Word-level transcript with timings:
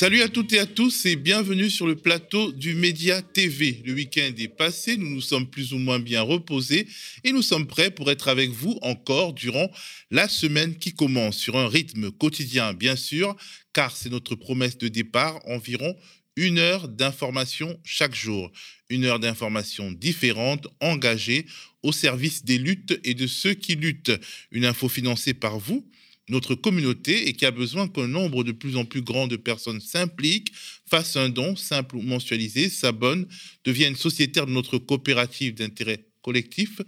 Salut 0.00 0.22
à 0.22 0.30
toutes 0.30 0.54
et 0.54 0.58
à 0.58 0.64
tous 0.64 1.04
et 1.04 1.14
bienvenue 1.14 1.68
sur 1.68 1.86
le 1.86 1.94
plateau 1.94 2.52
du 2.52 2.74
Média 2.74 3.20
TV. 3.20 3.82
Le 3.84 3.92
week-end 3.92 4.32
est 4.38 4.48
passé, 4.48 4.96
nous 4.96 5.10
nous 5.10 5.20
sommes 5.20 5.46
plus 5.46 5.74
ou 5.74 5.78
moins 5.78 5.98
bien 5.98 6.22
reposés 6.22 6.88
et 7.22 7.32
nous 7.32 7.42
sommes 7.42 7.66
prêts 7.66 7.90
pour 7.90 8.10
être 8.10 8.28
avec 8.28 8.48
vous 8.48 8.78
encore 8.80 9.34
durant 9.34 9.70
la 10.10 10.26
semaine 10.26 10.74
qui 10.78 10.94
commence 10.94 11.36
sur 11.36 11.58
un 11.58 11.68
rythme 11.68 12.10
quotidien 12.12 12.72
bien 12.72 12.96
sûr, 12.96 13.36
car 13.74 13.94
c'est 13.94 14.08
notre 14.08 14.36
promesse 14.36 14.78
de 14.78 14.88
départ, 14.88 15.38
environ 15.46 15.94
une 16.34 16.58
heure 16.58 16.88
d'information 16.88 17.78
chaque 17.84 18.14
jour. 18.14 18.50
Une 18.88 19.04
heure 19.04 19.20
d'information 19.20 19.92
différente, 19.92 20.66
engagée 20.80 21.44
au 21.82 21.92
service 21.92 22.42
des 22.42 22.56
luttes 22.56 22.98
et 23.04 23.12
de 23.12 23.26
ceux 23.26 23.52
qui 23.52 23.74
luttent. 23.74 24.18
Une 24.50 24.64
info 24.64 24.88
financée 24.88 25.34
par 25.34 25.58
vous 25.58 25.86
notre 26.30 26.54
communauté 26.54 27.28
et 27.28 27.32
qui 27.32 27.46
a 27.46 27.50
besoin 27.50 27.88
qu'un 27.88 28.08
nombre 28.08 28.44
de 28.44 28.52
plus 28.52 28.76
en 28.76 28.84
plus 28.84 29.02
grand 29.02 29.26
de 29.26 29.36
personnes 29.36 29.80
s'impliquent, 29.80 30.52
fassent 30.88 31.16
un 31.16 31.28
don 31.28 31.56
simple 31.56 31.96
ou 31.96 32.02
mensualisé, 32.02 32.68
s'abonnent, 32.68 33.26
deviennent 33.64 33.96
sociétaires 33.96 34.46
de 34.46 34.52
notre 34.52 34.78
coopérative 34.78 35.54
d'intérêt 35.54 36.04
collectif 36.22 36.80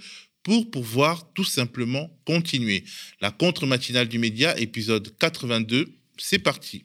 pour 0.43 0.71
pouvoir 0.71 1.33
tout 1.35 1.45
simplement 1.45 2.11
continuer. 2.25 2.85
La 3.21 3.31
contre-matinale 3.31 4.09
du 4.09 4.19
média, 4.19 4.59
épisode 4.59 5.17
82, 5.19 5.95
c'est 6.19 6.39
parti. 6.39 6.85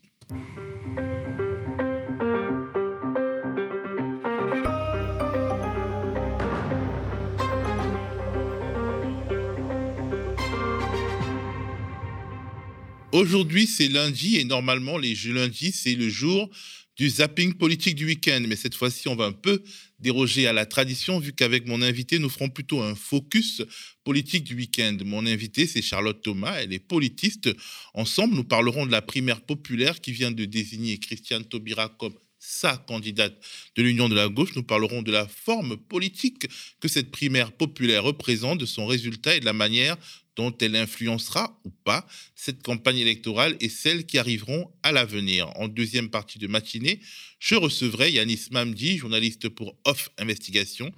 Aujourd'hui, 13.17 13.65
c'est 13.65 13.87
lundi 13.87 14.37
et 14.37 14.43
normalement, 14.43 14.99
les 14.99 15.15
lundis, 15.15 15.71
c'est 15.71 15.95
le 15.95 16.07
jour 16.07 16.51
du 16.97 17.09
zapping 17.09 17.55
politique 17.55 17.95
du 17.95 18.05
week-end. 18.05 18.43
Mais 18.47 18.55
cette 18.55 18.75
fois-ci, 18.75 19.07
on 19.07 19.15
va 19.15 19.25
un 19.25 19.31
peu 19.31 19.63
déroger 19.97 20.45
à 20.45 20.53
la 20.53 20.67
tradition, 20.67 21.17
vu 21.17 21.33
qu'avec 21.33 21.65
mon 21.65 21.81
invité, 21.81 22.19
nous 22.19 22.29
ferons 22.29 22.49
plutôt 22.49 22.79
un 22.79 22.93
focus 22.93 23.63
politique 24.03 24.43
du 24.43 24.53
week-end. 24.53 24.95
Mon 25.03 25.25
invité, 25.25 25.65
c'est 25.65 25.81
Charlotte 25.81 26.21
Thomas, 26.21 26.61
elle 26.61 26.73
est 26.73 26.77
politiste. 26.77 27.49
Ensemble, 27.95 28.35
nous 28.35 28.43
parlerons 28.43 28.85
de 28.85 28.91
la 28.91 29.01
primaire 29.01 29.41
populaire 29.41 29.99
qui 29.99 30.11
vient 30.11 30.29
de 30.29 30.45
désigner 30.45 30.99
Christiane 30.99 31.43
Taubira 31.43 31.89
comme 31.97 32.13
sa 32.37 32.77
candidate 32.77 33.35
de 33.77 33.81
l'Union 33.81 34.09
de 34.09 34.15
la 34.15 34.29
gauche. 34.29 34.55
Nous 34.55 34.61
parlerons 34.61 35.01
de 35.01 35.11
la 35.11 35.27
forme 35.27 35.75
politique 35.75 36.45
que 36.79 36.87
cette 36.87 37.09
primaire 37.09 37.51
populaire 37.51 38.03
représente, 38.03 38.59
de 38.59 38.67
son 38.67 38.85
résultat 38.85 39.35
et 39.35 39.39
de 39.39 39.45
la 39.45 39.53
manière 39.53 39.97
dont 40.37 40.55
elle 40.61 40.75
influencera 40.75 41.59
ou 41.65 41.71
pas 41.83 42.07
cette 42.35 42.63
campagne 42.63 42.99
électorale 42.99 43.57
et 43.59 43.69
celles 43.69 44.05
qui 44.05 44.17
arriveront 44.17 44.71
à 44.83 44.91
l'avenir. 44.91 45.49
En 45.57 45.67
deuxième 45.67 46.09
partie 46.09 46.39
de 46.39 46.47
matinée, 46.47 47.01
je 47.39 47.55
recevrai 47.55 48.11
Yanis 48.11 48.47
Mamdi, 48.51 48.97
journaliste 48.97 49.49
pour 49.49 49.75
Off 49.83 50.09
Investigation, 50.17 50.91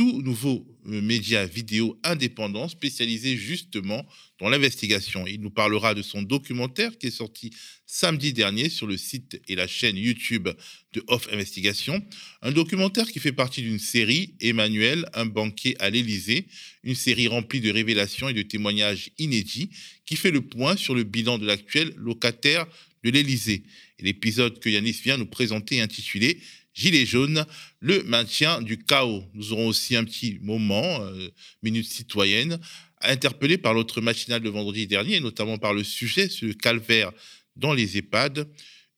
tout 0.00 0.22
nouveau 0.22 0.66
euh, 0.88 1.02
média 1.02 1.44
vidéo 1.44 2.00
indépendant 2.04 2.68
spécialisé 2.68 3.36
justement 3.36 4.06
dans 4.38 4.48
l'investigation. 4.48 5.26
Il 5.26 5.42
nous 5.42 5.50
parlera 5.50 5.92
de 5.92 6.00
son 6.00 6.22
documentaire 6.22 6.96
qui 6.96 7.08
est 7.08 7.10
sorti 7.10 7.50
samedi 7.84 8.32
dernier 8.32 8.70
sur 8.70 8.86
le 8.86 8.96
site 8.96 9.42
et 9.46 9.56
la 9.56 9.66
chaîne 9.66 9.98
YouTube 9.98 10.48
de 10.94 11.04
Off 11.08 11.28
Investigation. 11.30 12.02
Un 12.40 12.52
documentaire 12.52 13.12
qui 13.12 13.20
fait 13.20 13.30
partie 13.30 13.60
d'une 13.60 13.78
série, 13.78 14.36
Emmanuel, 14.40 15.04
un 15.12 15.26
banquier 15.26 15.76
à 15.80 15.90
l'Élysée, 15.90 16.46
une 16.82 16.94
série 16.94 17.28
remplie 17.28 17.60
de 17.60 17.70
révélations 17.70 18.30
et 18.30 18.32
de 18.32 18.40
témoignages 18.40 19.10
inédits 19.18 19.68
qui 20.06 20.16
fait 20.16 20.30
le 20.30 20.40
point 20.40 20.78
sur 20.78 20.94
le 20.94 21.04
bilan 21.04 21.36
de 21.36 21.44
l'actuel 21.44 21.92
locataire 21.98 22.66
de 23.04 23.10
l'Élysée. 23.10 23.64
L'épisode 23.98 24.60
que 24.60 24.70
Yanis 24.70 25.00
vient 25.04 25.18
nous 25.18 25.26
présenter 25.26 25.82
intitulé 25.82 26.40
Gilets 26.74 27.06
jaunes, 27.06 27.44
le 27.80 28.02
maintien 28.04 28.62
du 28.62 28.78
chaos. 28.78 29.24
Nous 29.34 29.52
aurons 29.52 29.68
aussi 29.68 29.96
un 29.96 30.04
petit 30.04 30.38
moment, 30.40 31.02
euh, 31.02 31.28
minute 31.62 31.86
citoyenne, 31.86 32.58
interpellé 33.00 33.58
par 33.58 33.74
l'autre 33.74 34.00
matinale 34.00 34.42
de 34.42 34.48
vendredi 34.48 34.86
dernier, 34.86 35.20
notamment 35.20 35.58
par 35.58 35.74
le 35.74 35.84
sujet 35.84 36.28
sur 36.28 36.46
le 36.46 36.54
calvaire 36.54 37.12
dans 37.56 37.74
les 37.74 37.96
EHPAD. 37.96 38.48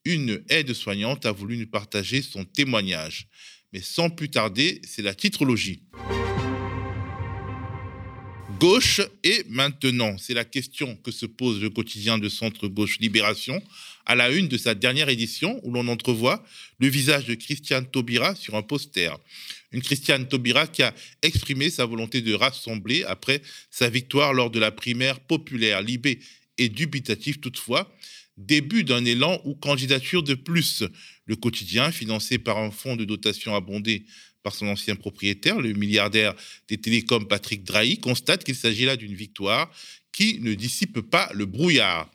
Une 0.05 0.43
aide-soignante 0.49 1.25
a 1.25 1.31
voulu 1.31 1.57
nous 1.57 1.67
partager 1.67 2.21
son 2.21 2.45
témoignage. 2.45 3.27
Mais 3.71 3.81
sans 3.81 4.09
plus 4.09 4.29
tarder, 4.29 4.81
c'est 4.85 5.01
la 5.01 5.15
titrologie. 5.15 5.83
Gauche 8.59 9.01
et 9.23 9.43
maintenant, 9.49 10.17
c'est 10.17 10.33
la 10.33 10.45
question 10.45 10.95
que 10.97 11.11
se 11.11 11.25
pose 11.25 11.61
le 11.61 11.69
quotidien 11.69 12.17
de 12.17 12.29
Centre 12.29 12.67
Gauche 12.67 12.99
Libération 12.99 13.61
à 14.05 14.15
la 14.15 14.29
une 14.31 14.47
de 14.47 14.57
sa 14.57 14.75
dernière 14.75 15.09
édition 15.09 15.59
où 15.63 15.71
l'on 15.71 15.87
entrevoit 15.87 16.43
le 16.79 16.87
visage 16.87 17.25
de 17.25 17.35
Christiane 17.35 17.85
Taubira 17.89 18.35
sur 18.35 18.55
un 18.55 18.61
poster. 18.61 19.17
Une 19.71 19.81
Christiane 19.81 20.27
Taubira 20.27 20.67
qui 20.67 20.83
a 20.83 20.93
exprimé 21.21 21.69
sa 21.69 21.85
volonté 21.85 22.21
de 22.21 22.33
rassembler 22.33 23.03
après 23.03 23.41
sa 23.71 23.89
victoire 23.89 24.33
lors 24.33 24.49
de 24.49 24.59
la 24.59 24.71
primaire 24.71 25.19
populaire. 25.19 25.81
Libé 25.81 26.19
et 26.57 26.69
dubitatif 26.69 27.41
toutefois. 27.41 27.93
Début 28.37 28.83
d'un 28.83 29.03
élan 29.05 29.41
ou 29.45 29.55
candidature 29.55 30.23
de 30.23 30.33
plus. 30.35 30.83
Le 31.25 31.35
quotidien, 31.35 31.91
financé 31.91 32.37
par 32.37 32.57
un 32.57 32.71
fonds 32.71 32.95
de 32.95 33.05
dotation 33.05 33.55
abondé 33.55 34.05
par 34.43 34.53
son 34.53 34.67
ancien 34.67 34.95
propriétaire, 34.95 35.59
le 35.59 35.73
milliardaire 35.73 36.35
des 36.67 36.77
télécoms 36.77 37.25
Patrick 37.27 37.63
Drahi, 37.63 37.97
constate 37.97 38.43
qu'il 38.43 38.55
s'agit 38.55 38.85
là 38.85 38.97
d'une 38.97 39.15
victoire 39.15 39.71
qui 40.11 40.39
ne 40.41 40.53
dissipe 40.53 41.01
pas 41.01 41.29
le 41.33 41.45
brouillard. 41.45 42.09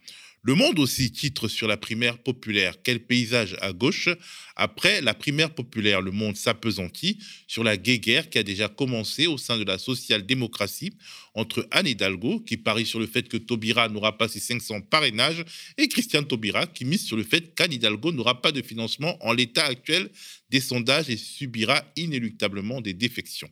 Le 0.49 0.55
Monde 0.55 0.79
aussi 0.79 1.13
titre 1.13 1.47
sur 1.47 1.69
la 1.69 1.77
primaire 1.77 2.17
populaire. 2.17 2.77
Quel 2.83 3.01
paysage 3.01 3.55
à 3.61 3.75
gauche 3.75 4.09
Après 4.57 5.03
la 5.03 5.13
primaire 5.13 5.55
populaire, 5.55 6.01
Le 6.01 6.11
Monde 6.11 6.39
s'apesantit 6.39 7.19
sur 7.47 7.63
la 7.65 7.77
guéguerre 7.77 8.31
qui 8.31 8.39
a 8.39 8.43
déjà 8.43 8.71
commencé 8.71 9.27
au 9.27 9.37
sein 9.37 9.59
de 9.59 9.65
la 9.65 9.77
social-démocratie 9.77 10.95
entre 11.35 11.69
Anne 11.71 11.87
Hidalgo, 11.87 12.41
qui 12.41 12.57
parie 12.57 12.87
sur 12.87 12.99
le 12.99 13.07
fait 13.07 13.29
que 13.29 13.37
Taubira 13.37 13.91
n'aura 13.91 14.17
pas 14.17 14.27
ses 14.27 14.41
500 14.41 14.81
parrainages, 14.81 15.45
et 15.77 15.87
Christian 15.87 16.23
Taubira, 16.23 16.67
qui 16.67 16.87
mise 16.87 17.05
sur 17.05 17.19
le 17.19 17.25
fait 17.25 17.55
qu'Anne 17.55 17.75
Hidalgo 17.75 18.11
n'aura 18.11 18.41
pas 18.41 18.51
de 18.51 18.63
financement 18.63 19.19
en 19.21 19.35
l'état 19.35 19.67
actuel. 19.67 20.09
Des 20.49 20.61
sondages 20.61 21.11
et 21.11 21.19
subira 21.19 21.85
inéluctablement 21.95 22.81
des 22.81 22.95
défections. 22.95 23.51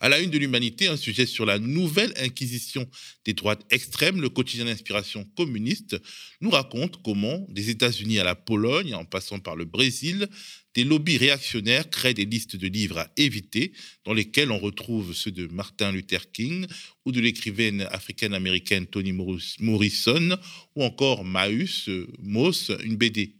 À 0.00 0.08
la 0.08 0.20
une 0.20 0.30
de 0.30 0.38
l'humanité, 0.38 0.88
un 0.88 0.96
sujet 0.96 1.26
sur 1.26 1.46
la 1.46 1.58
nouvelle 1.58 2.12
inquisition 2.18 2.86
des 3.24 3.32
droites 3.32 3.64
extrêmes, 3.70 4.20
le 4.20 4.28
quotidien 4.28 4.66
d'inspiration 4.66 5.24
communiste, 5.36 5.96
nous 6.40 6.50
raconte 6.50 7.02
comment, 7.02 7.46
des 7.48 7.70
États-Unis 7.70 8.18
à 8.18 8.24
la 8.24 8.34
Pologne, 8.34 8.94
en 8.94 9.04
passant 9.04 9.38
par 9.38 9.56
le 9.56 9.64
Brésil, 9.64 10.28
des 10.74 10.84
lobbies 10.84 11.18
réactionnaires 11.18 11.88
créent 11.88 12.14
des 12.14 12.24
listes 12.24 12.56
de 12.56 12.66
livres 12.66 12.98
à 12.98 13.10
éviter, 13.16 13.72
dans 14.04 14.12
lesquels 14.12 14.50
on 14.50 14.58
retrouve 14.58 15.14
ceux 15.14 15.30
de 15.30 15.46
Martin 15.46 15.92
Luther 15.92 16.30
King 16.32 16.66
ou 17.04 17.12
de 17.12 17.20
l'écrivaine 17.20 17.82
africaine-américaine 17.90 18.86
Toni 18.86 19.12
Morrison, 19.12 20.36
ou 20.74 20.82
encore 20.82 21.24
Maus 21.24 21.88
Moss, 22.18 22.72
une 22.82 22.96
BD 22.96 23.36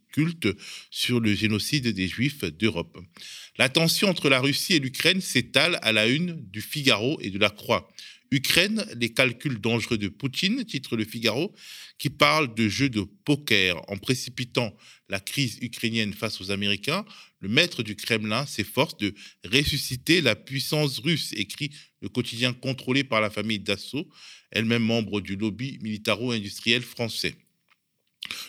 sur 0.90 1.20
le 1.20 1.34
génocide 1.34 1.88
des 1.88 2.08
Juifs 2.08 2.44
d'Europe. 2.44 2.98
La 3.58 3.68
tension 3.68 4.08
entre 4.08 4.28
la 4.28 4.40
Russie 4.40 4.74
et 4.74 4.78
l'Ukraine 4.78 5.20
s'étale 5.20 5.78
à 5.82 5.92
la 5.92 6.06
une 6.06 6.40
du 6.50 6.60
Figaro 6.60 7.18
et 7.20 7.30
de 7.30 7.38
la 7.38 7.50
Croix. 7.50 7.88
Ukraine, 8.30 8.84
les 8.96 9.12
calculs 9.12 9.60
dangereux 9.60 9.98
de 9.98 10.08
Poutine, 10.08 10.64
titre 10.64 10.96
le 10.96 11.04
Figaro, 11.04 11.54
qui 11.98 12.10
parle 12.10 12.52
de 12.54 12.68
jeu 12.68 12.88
de 12.88 13.02
poker 13.24 13.80
en 13.88 13.96
précipitant 13.96 14.76
la 15.08 15.20
crise 15.20 15.58
ukrainienne 15.62 16.12
face 16.12 16.40
aux 16.40 16.50
Américains. 16.50 17.04
Le 17.40 17.48
maître 17.48 17.82
du 17.82 17.94
Kremlin 17.94 18.44
s'efforce 18.46 18.96
de 18.96 19.14
ressusciter 19.44 20.20
la 20.20 20.34
puissance 20.34 20.98
russe, 20.98 21.32
écrit 21.36 21.70
le 22.00 22.08
quotidien 22.08 22.52
contrôlé 22.52 23.04
par 23.04 23.20
la 23.20 23.30
famille 23.30 23.60
Dassault, 23.60 24.08
elle-même 24.50 24.82
membre 24.82 25.20
du 25.20 25.36
lobby 25.36 25.78
militaro-industriel 25.82 26.82
français. 26.82 27.36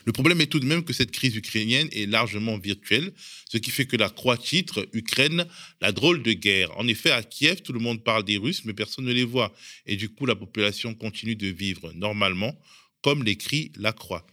Le 0.06 0.12
problème 0.12 0.42
est 0.42 0.48
tout 0.48 0.60
de 0.60 0.66
même 0.66 0.84
que 0.84 0.94
cette 0.94 1.12
crise 1.12 1.36
ukrainienne 1.36 1.90
est 1.92 2.10
largement 2.10 2.58
virtuelle, 2.58 3.12
ce 3.52 3.58
qui 3.58 3.72
fait 3.72 3.86
que 3.86 3.98
la 3.98 4.10
croix 4.10 4.38
titre 4.38 4.88
Ukraine, 4.94 5.48
la 5.82 5.92
drôle 5.92 6.24
de 6.24 6.34
guerre. 6.34 6.78
En 6.78 6.88
effet, 6.88 7.12
à 7.12 7.24
Kiev, 7.24 7.62
tout 7.62 7.74
le 7.74 7.80
monde 7.80 8.04
parle 8.04 8.24
des 8.24 8.38
Russes, 8.38 8.64
mais 8.66 8.74
personne 8.74 9.06
ne 9.06 9.14
les 9.14 9.24
voit. 9.24 9.54
Et 9.86 9.96
du 9.96 10.10
coup, 10.10 10.26
la 10.26 10.36
population 10.36 10.94
continue 10.94 11.36
de 11.36 11.48
vivre 11.48 11.92
normalement, 11.94 12.58
comme 13.02 13.24
l'écrit 13.24 13.72
la 13.78 13.94
croix. 13.94 14.26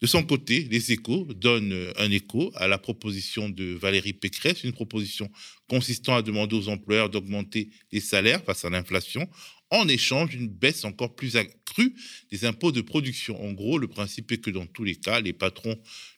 De 0.00 0.06
son 0.06 0.22
côté, 0.22 0.68
les 0.70 0.92
échos 0.92 1.26
donnent 1.34 1.92
un 1.96 2.10
écho 2.10 2.52
à 2.54 2.68
la 2.68 2.78
proposition 2.78 3.48
de 3.48 3.64
Valérie 3.74 4.12
Pécresse, 4.12 4.62
une 4.62 4.72
proposition 4.72 5.28
consistant 5.68 6.14
à 6.14 6.22
demander 6.22 6.54
aux 6.54 6.68
employeurs 6.68 7.10
d'augmenter 7.10 7.70
les 7.90 8.00
salaires 8.00 8.42
face 8.44 8.64
à 8.64 8.70
l'inflation 8.70 9.28
en 9.70 9.86
échange 9.88 10.30
d'une 10.30 10.48
baisse 10.48 10.84
encore 10.84 11.14
plus 11.14 11.36
accrue 11.36 11.94
des 12.30 12.44
impôts 12.44 12.72
de 12.72 12.80
production. 12.80 13.42
En 13.44 13.52
gros, 13.52 13.78
le 13.78 13.88
principe 13.88 14.32
est 14.32 14.38
que 14.38 14.50
dans 14.50 14.66
tous 14.66 14.84
les 14.84 14.96
cas, 14.96 15.20
les 15.20 15.32
patrons 15.32 15.76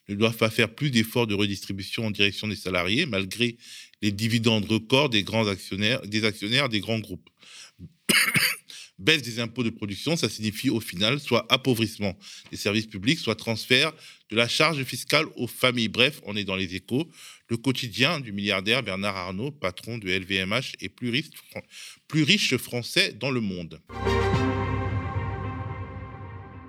ne 0.08 0.14
doivent 0.14 0.36
pas 0.36 0.50
faire 0.50 0.74
plus 0.74 0.90
d'efforts 0.90 1.26
de 1.26 1.34
redistribution 1.34 2.06
en 2.06 2.10
direction 2.10 2.48
des 2.48 2.56
salariés, 2.56 3.06
malgré 3.06 3.56
les 4.02 4.12
dividendes 4.12 4.66
records 4.66 5.08
des 5.10 5.24
actionnaires 6.24 6.68
des 6.68 6.80
grands 6.80 7.00
groupes. 7.00 7.28
Baisse 9.00 9.22
des 9.22 9.40
impôts 9.40 9.64
de 9.64 9.70
production, 9.70 10.16
ça 10.16 10.28
signifie 10.28 10.70
au 10.70 10.80
final 10.80 11.18
soit 11.18 11.46
appauvrissement 11.48 12.16
des 12.50 12.56
services 12.56 12.86
publics, 12.86 13.18
soit 13.18 13.34
transfert 13.34 13.92
de 14.30 14.36
la 14.36 14.46
charge 14.46 14.82
fiscale 14.84 15.26
aux 15.36 15.46
familles. 15.46 15.88
Bref, 15.88 16.20
on 16.24 16.36
est 16.36 16.44
dans 16.44 16.56
les 16.56 16.74
échos. 16.74 17.10
Le 17.48 17.56
quotidien 17.56 18.20
du 18.20 18.32
milliardaire 18.32 18.82
Bernard 18.82 19.16
Arnault, 19.16 19.50
patron 19.50 19.98
de 19.98 20.08
LVMH 20.08 20.76
et 20.80 20.88
plus 20.88 21.10
riche, 21.10 21.30
plus 22.06 22.22
riche 22.22 22.56
français 22.56 23.12
dans 23.18 23.30
le 23.30 23.40
monde. 23.40 23.80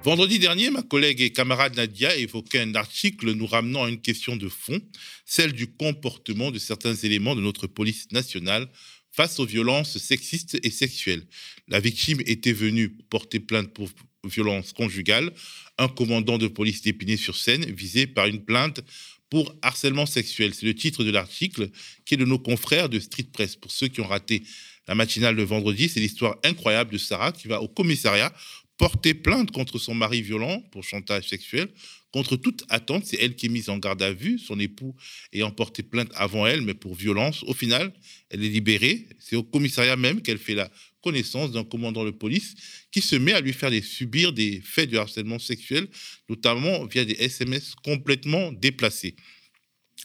Vendredi 0.03 0.39
dernier, 0.39 0.71
ma 0.71 0.81
collègue 0.81 1.21
et 1.21 1.31
camarade 1.31 1.75
Nadia 1.75 2.15
évoquait 2.15 2.61
un 2.61 2.73
article 2.73 3.33
nous 3.33 3.45
ramenant 3.45 3.83
à 3.83 3.89
une 3.89 4.01
question 4.01 4.35
de 4.35 4.49
fond, 4.49 4.81
celle 5.25 5.53
du 5.53 5.67
comportement 5.67 6.49
de 6.49 6.57
certains 6.57 6.95
éléments 6.95 7.35
de 7.35 7.41
notre 7.41 7.67
police 7.67 8.11
nationale 8.11 8.67
face 9.11 9.39
aux 9.39 9.45
violences 9.45 9.97
sexistes 9.97 10.57
et 10.63 10.71
sexuelles. 10.71 11.23
La 11.67 11.79
victime 11.79 12.21
était 12.25 12.53
venue 12.53 12.89
porter 13.09 13.39
plainte 13.39 13.73
pour 13.73 13.89
violence 14.23 14.73
conjugale. 14.73 15.31
Un 15.77 15.87
commandant 15.87 16.37
de 16.37 16.47
police 16.47 16.81
d'Épinay-sur-Seine 16.81 17.65
visé 17.65 18.07
par 18.07 18.27
une 18.27 18.43
plainte 18.43 18.81
pour 19.29 19.55
harcèlement 19.61 20.05
sexuel. 20.05 20.53
C'est 20.53 20.65
le 20.65 20.75
titre 20.75 21.03
de 21.03 21.11
l'article 21.11 21.69
qui 22.05 22.15
est 22.15 22.17
de 22.17 22.25
nos 22.25 22.39
confrères 22.39 22.89
de 22.89 22.99
Street 22.99 23.27
Press. 23.31 23.55
Pour 23.55 23.71
ceux 23.71 23.87
qui 23.87 24.01
ont 24.01 24.07
raté 24.07 24.43
la 24.87 24.95
matinale 24.95 25.35
de 25.35 25.43
vendredi, 25.43 25.89
c'est 25.89 25.99
l'histoire 25.99 26.37
incroyable 26.43 26.91
de 26.91 26.97
Sarah 26.97 27.31
qui 27.31 27.47
va 27.47 27.61
au 27.61 27.67
commissariat 27.67 28.33
porter 28.77 29.13
plainte 29.13 29.51
contre 29.51 29.79
son 29.79 29.93
mari 29.93 30.21
violent 30.21 30.61
pour 30.71 30.83
chantage 30.83 31.29
sexuel. 31.29 31.69
Contre 32.11 32.35
toute 32.35 32.65
attente, 32.67 33.05
c'est 33.05 33.17
elle 33.21 33.35
qui 33.35 33.45
est 33.45 33.49
mise 33.49 33.69
en 33.69 33.77
garde 33.77 34.01
à 34.01 34.11
vue, 34.11 34.37
son 34.37 34.59
époux 34.59 34.95
ayant 35.31 35.51
porté 35.51 35.81
plainte 35.81 36.11
avant 36.15 36.45
elle, 36.45 36.61
mais 36.61 36.73
pour 36.73 36.93
violence. 36.93 37.43
Au 37.43 37.53
final, 37.53 37.93
elle 38.29 38.43
est 38.43 38.49
libérée. 38.49 39.07
C'est 39.19 39.37
au 39.37 39.43
commissariat 39.43 39.95
même 39.95 40.21
qu'elle 40.21 40.37
fait 40.37 40.55
la 40.55 40.69
connaissance 41.01 41.51
d'un 41.51 41.63
commandant 41.63 42.03
de 42.03 42.11
police 42.11 42.55
qui 42.91 43.01
se 43.01 43.15
met 43.15 43.31
à 43.31 43.41
lui 43.41 43.53
faire 43.53 43.71
subir 43.83 44.33
des 44.33 44.61
faits 44.61 44.89
de 44.89 44.97
harcèlement 44.97 45.39
sexuel, 45.39 45.87
notamment 46.29 46.85
via 46.85 47.05
des 47.05 47.13
SMS 47.13 47.75
complètement 47.75 48.51
déplacés. 48.51 49.15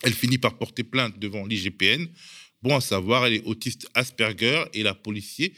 Elle 0.02 0.14
finit 0.14 0.38
par 0.38 0.58
porter 0.58 0.84
plainte 0.84 1.18
devant 1.18 1.44
l'IGPN. 1.44 2.06
Bon 2.62 2.76
à 2.76 2.80
savoir, 2.80 3.26
elle 3.26 3.34
est 3.34 3.44
autiste 3.44 3.88
Asperger 3.94 4.64
et 4.74 4.82
la 4.82 4.94
policier 4.94 5.54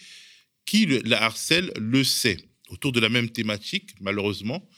qui 0.65 0.87
la 0.87 1.23
harcèle 1.23 1.73
le 1.77 2.05
sait 2.05 2.39
autour 2.69 2.93
de 2.93 3.01
la 3.01 3.09
même 3.09 3.31
thématique, 3.31 3.95
malheureusement. 4.01 4.69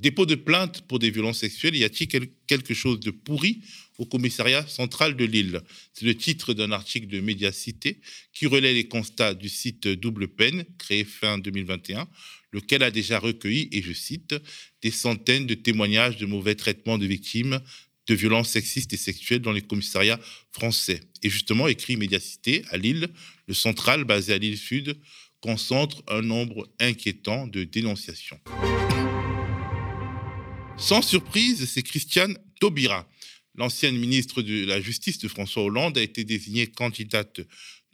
Dépôt 0.00 0.24
de 0.24 0.34
plainte 0.34 0.80
pour 0.88 0.98
des 0.98 1.10
violences 1.10 1.40
sexuelles, 1.40 1.76
y 1.76 1.84
a-t-il 1.84 2.08
quelque 2.46 2.72
chose 2.72 3.00
de 3.00 3.10
pourri 3.10 3.60
au 3.98 4.06
commissariat 4.06 4.66
central 4.66 5.14
de 5.14 5.26
Lille? 5.26 5.60
C'est 5.92 6.06
le 6.06 6.14
titre 6.14 6.54
d'un 6.54 6.72
article 6.72 7.06
de 7.06 7.20
Médiacité 7.20 8.00
qui 8.32 8.46
relaie 8.46 8.72
les 8.72 8.88
constats 8.88 9.34
du 9.34 9.50
site 9.50 9.86
Double 9.86 10.28
Peine, 10.28 10.64
créé 10.78 11.04
fin 11.04 11.36
2021, 11.36 12.08
lequel 12.50 12.82
a 12.82 12.90
déjà 12.90 13.18
recueilli, 13.18 13.68
et 13.72 13.82
je 13.82 13.92
cite, 13.92 14.34
des 14.80 14.90
centaines 14.90 15.46
de 15.46 15.52
témoignages 15.52 16.16
de 16.16 16.24
mauvais 16.24 16.54
traitements 16.54 16.96
de 16.96 17.06
victimes 17.06 17.60
de 18.06 18.14
violences 18.14 18.48
sexistes 18.48 18.94
et 18.94 18.96
sexuelles 18.96 19.42
dans 19.42 19.52
les 19.52 19.60
commissariats 19.60 20.18
français. 20.50 21.00
Et 21.22 21.28
justement, 21.28 21.68
écrit 21.68 21.98
Médiacité 21.98 22.64
à 22.70 22.78
Lille, 22.78 23.10
le 23.46 23.54
central 23.54 24.04
basé 24.04 24.32
à 24.32 24.38
Lille 24.38 24.56
Sud 24.56 24.96
concentre 25.42 26.02
un 26.08 26.22
nombre 26.22 26.70
inquiétant 26.80 27.46
de 27.46 27.64
dénonciations. 27.64 28.40
Sans 30.80 31.02
surprise, 31.02 31.68
c'est 31.68 31.82
Christiane 31.82 32.38
Taubira. 32.58 33.06
L'ancienne 33.54 33.96
ministre 33.96 34.40
de 34.40 34.64
la 34.64 34.80
Justice 34.80 35.18
de 35.18 35.28
François 35.28 35.62
Hollande 35.62 35.98
a 35.98 36.02
été 36.02 36.24
désignée 36.24 36.66
candidate 36.66 37.42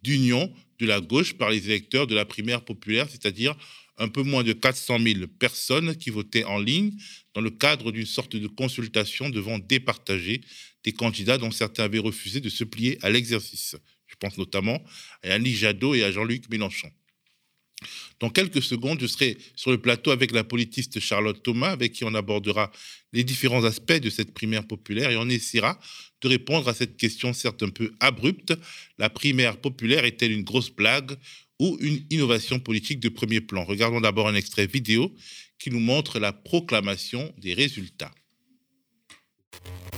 d'union 0.02 0.54
de 0.78 0.86
la 0.86 1.00
gauche 1.00 1.34
par 1.34 1.50
les 1.50 1.66
électeurs 1.66 2.06
de 2.06 2.14
la 2.14 2.24
primaire 2.24 2.64
populaire, 2.64 3.08
c'est-à-dire 3.10 3.56
un 3.98 4.08
peu 4.08 4.22
moins 4.22 4.44
de 4.44 4.52
400 4.52 5.00
000 5.00 5.26
personnes 5.26 5.96
qui 5.96 6.10
votaient 6.10 6.44
en 6.44 6.58
ligne 6.58 6.92
dans 7.34 7.40
le 7.40 7.50
cadre 7.50 7.90
d'une 7.90 8.06
sorte 8.06 8.36
de 8.36 8.46
consultation 8.46 9.30
devant 9.30 9.58
départager 9.58 10.40
des 10.84 10.92
candidats 10.92 11.38
dont 11.38 11.50
certains 11.50 11.84
avaient 11.84 11.98
refusé 11.98 12.40
de 12.40 12.48
se 12.48 12.62
plier 12.62 12.98
à 13.02 13.10
l'exercice. 13.10 13.74
Je 14.06 14.14
pense 14.14 14.38
notamment 14.38 14.80
à 15.24 15.32
Annie 15.32 15.54
Jadot 15.54 15.94
et 15.94 16.04
à 16.04 16.12
Jean-Luc 16.12 16.48
Mélenchon. 16.50 16.90
Dans 18.20 18.30
quelques 18.30 18.62
secondes, 18.62 19.00
je 19.00 19.06
serai 19.06 19.38
sur 19.54 19.70
le 19.70 19.78
plateau 19.78 20.10
avec 20.10 20.32
la 20.32 20.44
politiste 20.44 21.00
Charlotte 21.00 21.42
Thomas, 21.42 21.70
avec 21.70 21.92
qui 21.92 22.04
on 22.04 22.14
abordera 22.14 22.70
les 23.12 23.24
différents 23.24 23.64
aspects 23.64 24.00
de 24.00 24.10
cette 24.10 24.32
primaire 24.32 24.66
populaire 24.66 25.10
et 25.10 25.16
on 25.16 25.28
essaiera 25.28 25.78
de 26.20 26.28
répondre 26.28 26.68
à 26.68 26.74
cette 26.74 26.96
question 26.96 27.32
certes 27.32 27.62
un 27.62 27.68
peu 27.68 27.92
abrupte. 28.00 28.54
La 28.98 29.10
primaire 29.10 29.58
populaire 29.58 30.04
est-elle 30.04 30.32
une 30.32 30.44
grosse 30.44 30.70
blague 30.70 31.16
ou 31.58 31.76
une 31.80 32.04
innovation 32.10 32.58
politique 32.58 33.00
de 33.00 33.08
premier 33.08 33.40
plan? 33.40 33.64
Regardons 33.64 34.00
d'abord 34.00 34.28
un 34.28 34.34
extrait 34.34 34.66
vidéo 34.66 35.14
qui 35.58 35.70
nous 35.70 35.80
montre 35.80 36.18
la 36.18 36.32
proclamation 36.32 37.32
des 37.38 37.54
résultats. 37.54 38.12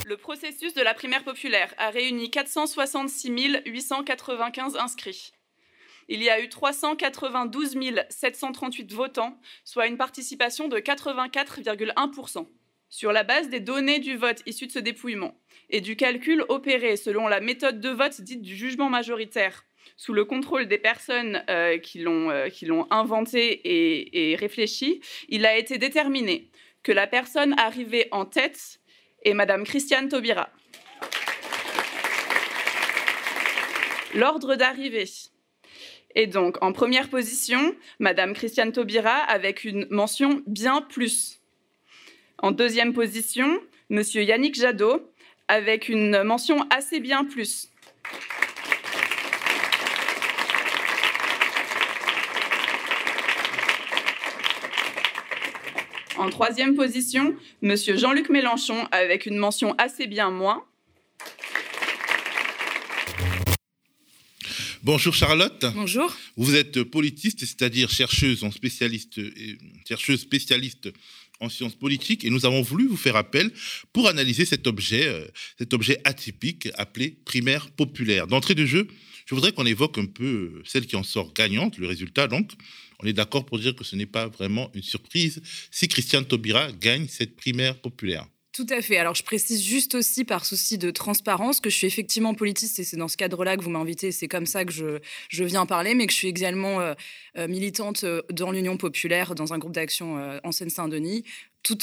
Le 0.07 0.17
processus 0.17 0.73
de 0.75 0.81
la 0.81 0.95
primaire 0.95 1.25
populaire 1.25 1.75
a 1.77 1.91
réuni 1.91 2.31
466 2.31 3.31
895 3.67 4.77
inscrits 4.77 5.33
il 6.09 6.23
y 6.23 6.31
a 6.31 6.41
eu 6.41 6.49
392 6.49 7.77
738 8.09 8.93
votants, 8.93 9.39
soit 9.65 9.87
une 9.87 9.97
participation 9.97 10.69
de 10.69 10.79
84,1%. 10.79 12.47
Sur 12.91 13.13
la 13.13 13.23
base 13.23 13.51
des 13.51 13.61
données 13.61 13.99
du 13.99 14.17
vote 14.17 14.43
issu 14.47 14.67
de 14.67 14.73
ce 14.73 14.79
dépouillement 14.79 15.35
et 15.69 15.83
du 15.83 15.95
calcul 15.97 16.45
opéré 16.49 16.97
selon 16.97 17.29
la 17.29 17.41
méthode 17.41 17.81
de 17.81 17.91
vote 17.91 18.23
dite 18.23 18.41
du 18.41 18.57
jugement 18.57 18.89
majoritaire, 18.89 19.65
sous 19.97 20.15
le 20.15 20.25
contrôle 20.25 20.67
des 20.67 20.79
personnes 20.79 21.45
euh, 21.51 21.77
euh, 21.77 21.79
qui 22.51 22.67
l'ont 22.67 22.87
inventé 22.91 23.47
et, 23.47 24.33
et 24.33 24.37
réfléchi, 24.37 25.01
il 25.29 25.45
a 25.45 25.59
été 25.59 25.77
déterminé 25.77 26.51
que 26.83 26.93
la 26.93 27.07
personne 27.07 27.55
arrivée 27.59 28.09
en 28.13 28.25
tête 28.25 28.81
est 29.25 29.35
Madame 29.35 29.65
Christiane 29.65 30.09
Taubira. 30.09 30.49
L'ordre 34.15 34.55
d'arrivée 34.55 35.05
et 36.19 36.27
donc, 36.27 36.57
en 36.63 36.73
première 36.73 37.09
position, 37.11 37.77
Madame 38.01 38.33
Christiane 38.33 38.73
Taubira 38.73 39.15
avec 39.15 39.63
une 39.63 39.87
mention 39.89 40.43
bien 40.49 40.83
plus. 40.83 41.39
En 42.39 42.51
deuxième 42.51 42.93
position, 42.93 43.61
Monsieur 43.89 44.25
Yannick 44.25 44.57
Jadot 44.57 45.13
avec 45.47 45.89
une 45.89 46.25
mention 46.25 46.67
assez 46.71 46.99
bien 46.99 47.25
plus. 47.25 47.69
En 56.17 56.29
troisième 56.31 56.75
position, 56.75 57.37
Monsieur 57.63 57.97
Jean-Luc 57.97 58.29
Mélenchon 58.29 58.89
avec 58.91 59.27
une 59.27 59.37
mention 59.37 59.77
assez 59.79 60.09
bien 60.09 60.33
moins. 60.33 60.65
Bonjour 64.89 65.15
Charlotte. 65.15 65.67
Bonjour. 65.75 66.11
Vous 66.39 66.55
êtes 66.55 66.83
politiste, 66.83 67.41
c'est-à-dire 67.41 67.91
chercheuse, 67.91 68.43
en 68.43 68.51
spécialiste, 68.51 69.21
chercheuse 69.87 70.21
spécialiste 70.21 70.89
en 71.41 71.51
sciences 71.51 71.75
politiques, 71.75 72.25
et 72.25 72.31
nous 72.31 72.47
avons 72.47 72.63
voulu 72.63 72.87
vous 72.87 72.97
faire 72.97 73.15
appel 73.15 73.53
pour 73.93 74.09
analyser 74.09 74.47
cet 74.47 74.67
objet, 74.67 75.07
euh, 75.07 75.27
cet 75.59 75.75
objet 75.75 76.01
atypique 76.05 76.71
appelé 76.79 77.19
primaire 77.27 77.71
populaire. 77.71 78.27
D'entrée 78.29 78.55
de 78.55 78.65
jeu, 78.65 78.89
je 79.27 79.35
voudrais 79.35 79.53
qu'on 79.53 79.67
évoque 79.67 79.99
un 79.99 80.07
peu 80.07 80.25
euh, 80.57 80.63
celle 80.65 80.87
qui 80.87 80.97
en 80.97 81.03
sort 81.03 81.35
gagnante, 81.35 81.77
le 81.77 81.87
résultat. 81.87 82.27
Donc, 82.27 82.53
on 82.99 83.07
est 83.07 83.13
d'accord 83.13 83.45
pour 83.45 83.59
dire 83.59 83.77
que 83.77 83.85
ce 83.85 83.95
n'est 83.95 84.07
pas 84.07 84.29
vraiment 84.29 84.71
une 84.73 84.83
surprise 84.83 85.43
si 85.71 85.87
Christiane 85.87 86.25
Taubira 86.25 86.73
gagne 86.73 87.09
cette 87.09 87.37
primaire 87.37 87.79
populaire. 87.79 88.27
Tout 88.53 88.67
à 88.71 88.81
fait. 88.81 88.97
Alors, 88.97 89.15
je 89.15 89.23
précise 89.23 89.63
juste 89.63 89.95
aussi, 89.95 90.25
par 90.25 90.45
souci 90.45 90.79
de 90.79 90.91
transparence, 90.91 91.61
que 91.61 91.71
je 91.71 91.77
suis 91.77 91.87
effectivement 91.87 92.35
politiste 92.35 92.79
et 92.79 92.85
c'est 92.85 92.97
dans 92.97 93.09
ce 93.09 93.17
cadre-là 93.17 93.57
que 93.57 93.63
vous 93.63 93.71
m'invitez. 93.71 94.11
C'est 94.11 94.27
comme 94.27 94.47
ça 94.47 94.65
que 94.65 94.73
je, 94.73 94.99
je, 95.29 95.45
viens 95.45 95.67
parler, 95.67 95.95
mais 95.95 96.07
que 96.07 96.13
je 96.13 96.17
suis 96.19 96.29
également 96.29 96.81
euh, 96.81 96.95
euh, 97.37 97.47
militante 97.47 98.05
euh, 98.05 98.23
dans 98.31 98.51
l'Union 98.51 98.77
populaire, 98.77 99.35
dans 99.35 99.53
un 99.53 99.59
groupe 99.59 99.75
d'action 99.75 100.41
en 100.43 100.53
Seine-Saint-Denis, 100.53 101.25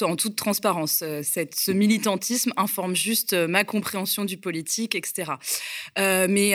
en 0.01 0.15
toute 0.15 0.35
transparence. 0.35 1.01
Euh, 1.03 1.21
ce 1.23 1.71
militantisme 1.71 2.53
informe 2.57 2.95
juste 2.95 3.33
euh, 3.33 3.47
ma 3.47 3.63
compréhension 3.63 4.25
du 4.25 4.37
politique, 4.37 4.95
etc. 4.95 5.33
Euh, 5.97 6.27
mais, 6.29 6.53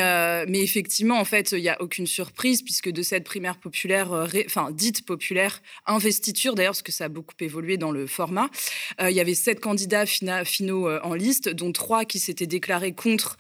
mais 0.49 0.61
effectivement, 0.61 1.19
en 1.19 1.25
fait, 1.25 1.53
il 1.53 1.61
n'y 1.61 1.69
a 1.69 1.81
aucune 1.81 2.07
surprise 2.07 2.63
puisque 2.63 2.91
de 2.91 3.03
cette 3.03 3.25
primaire 3.25 3.57
populaire, 3.59 4.13
enfin 4.47 4.71
dite 4.71 5.05
populaire, 5.05 5.63
investiture 5.87 6.55
d'ailleurs, 6.55 6.73
parce 6.73 6.83
que 6.83 6.93
ça 6.93 7.05
a 7.05 7.09
beaucoup 7.09 7.35
évolué 7.41 7.77
dans 7.77 7.91
le 7.91 8.07
format, 8.07 8.49
il 9.01 9.11
y 9.11 9.21
avait 9.21 9.35
sept 9.35 9.61
candidats 9.61 10.07
finaux 10.07 10.91
en 11.03 11.15
liste, 11.15 11.49
dont 11.49 11.73
trois 11.73 12.05
qui 12.05 12.19
s'étaient 12.19 12.47
déclarés 12.47 12.93
contre 12.93 13.37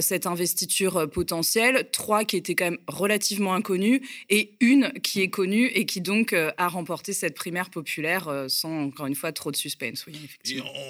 cette 0.00 0.26
investiture 0.26 1.08
potentielle, 1.10 1.88
trois 1.92 2.24
qui 2.24 2.36
étaient 2.36 2.54
quand 2.54 2.66
même 2.66 2.78
relativement 2.86 3.54
inconnus 3.54 4.00
et 4.30 4.52
une 4.60 4.92
qui 5.02 5.22
est 5.22 5.30
connue 5.30 5.66
et 5.66 5.86
qui 5.86 6.00
donc 6.00 6.32
a 6.32 6.68
remporté 6.68 7.12
cette 7.12 7.34
primaire 7.34 7.70
populaire 7.70 8.46
sans 8.48 8.84
encore 8.84 9.06
une 9.06 9.14
fois 9.14 9.31
trop 9.32 9.50
de 9.50 9.56
suspense. 9.56 10.04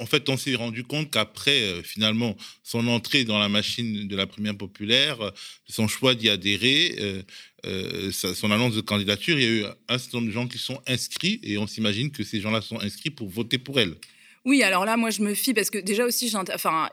en 0.00 0.06
fait, 0.06 0.28
on 0.28 0.36
s'est 0.36 0.54
rendu 0.54 0.84
compte 0.84 1.10
qu'après, 1.10 1.62
euh, 1.62 1.82
finalement, 1.82 2.36
son 2.62 2.86
entrée 2.88 3.24
dans 3.24 3.38
la 3.38 3.48
machine 3.48 4.06
de 4.06 4.16
la 4.16 4.26
première 4.26 4.56
populaire, 4.56 5.20
euh, 5.20 5.30
son 5.68 5.88
choix 5.88 6.14
d'y 6.14 6.28
adhérer, 6.28 7.24
son 8.12 8.50
annonce 8.50 8.74
de 8.74 8.80
candidature, 8.80 9.38
il 9.38 9.44
y 9.44 9.46
a 9.46 9.50
eu 9.50 9.64
un 9.88 9.98
certain 9.98 10.18
nombre 10.18 10.28
de 10.28 10.32
gens 10.32 10.48
qui 10.48 10.58
sont 10.58 10.80
inscrits 10.86 11.40
et 11.42 11.58
on 11.58 11.66
s'imagine 11.66 12.10
que 12.10 12.24
ces 12.24 12.40
gens-là 12.40 12.60
sont 12.60 12.80
inscrits 12.80 13.10
pour 13.10 13.28
voter 13.28 13.58
pour 13.58 13.78
elle. 13.80 13.94
Oui, 14.44 14.64
alors 14.64 14.84
là, 14.84 14.96
moi, 14.96 15.10
je 15.10 15.22
me 15.22 15.34
fie 15.34 15.54
parce 15.54 15.70
que 15.70 15.78
déjà 15.78 16.04
aussi, 16.04 16.32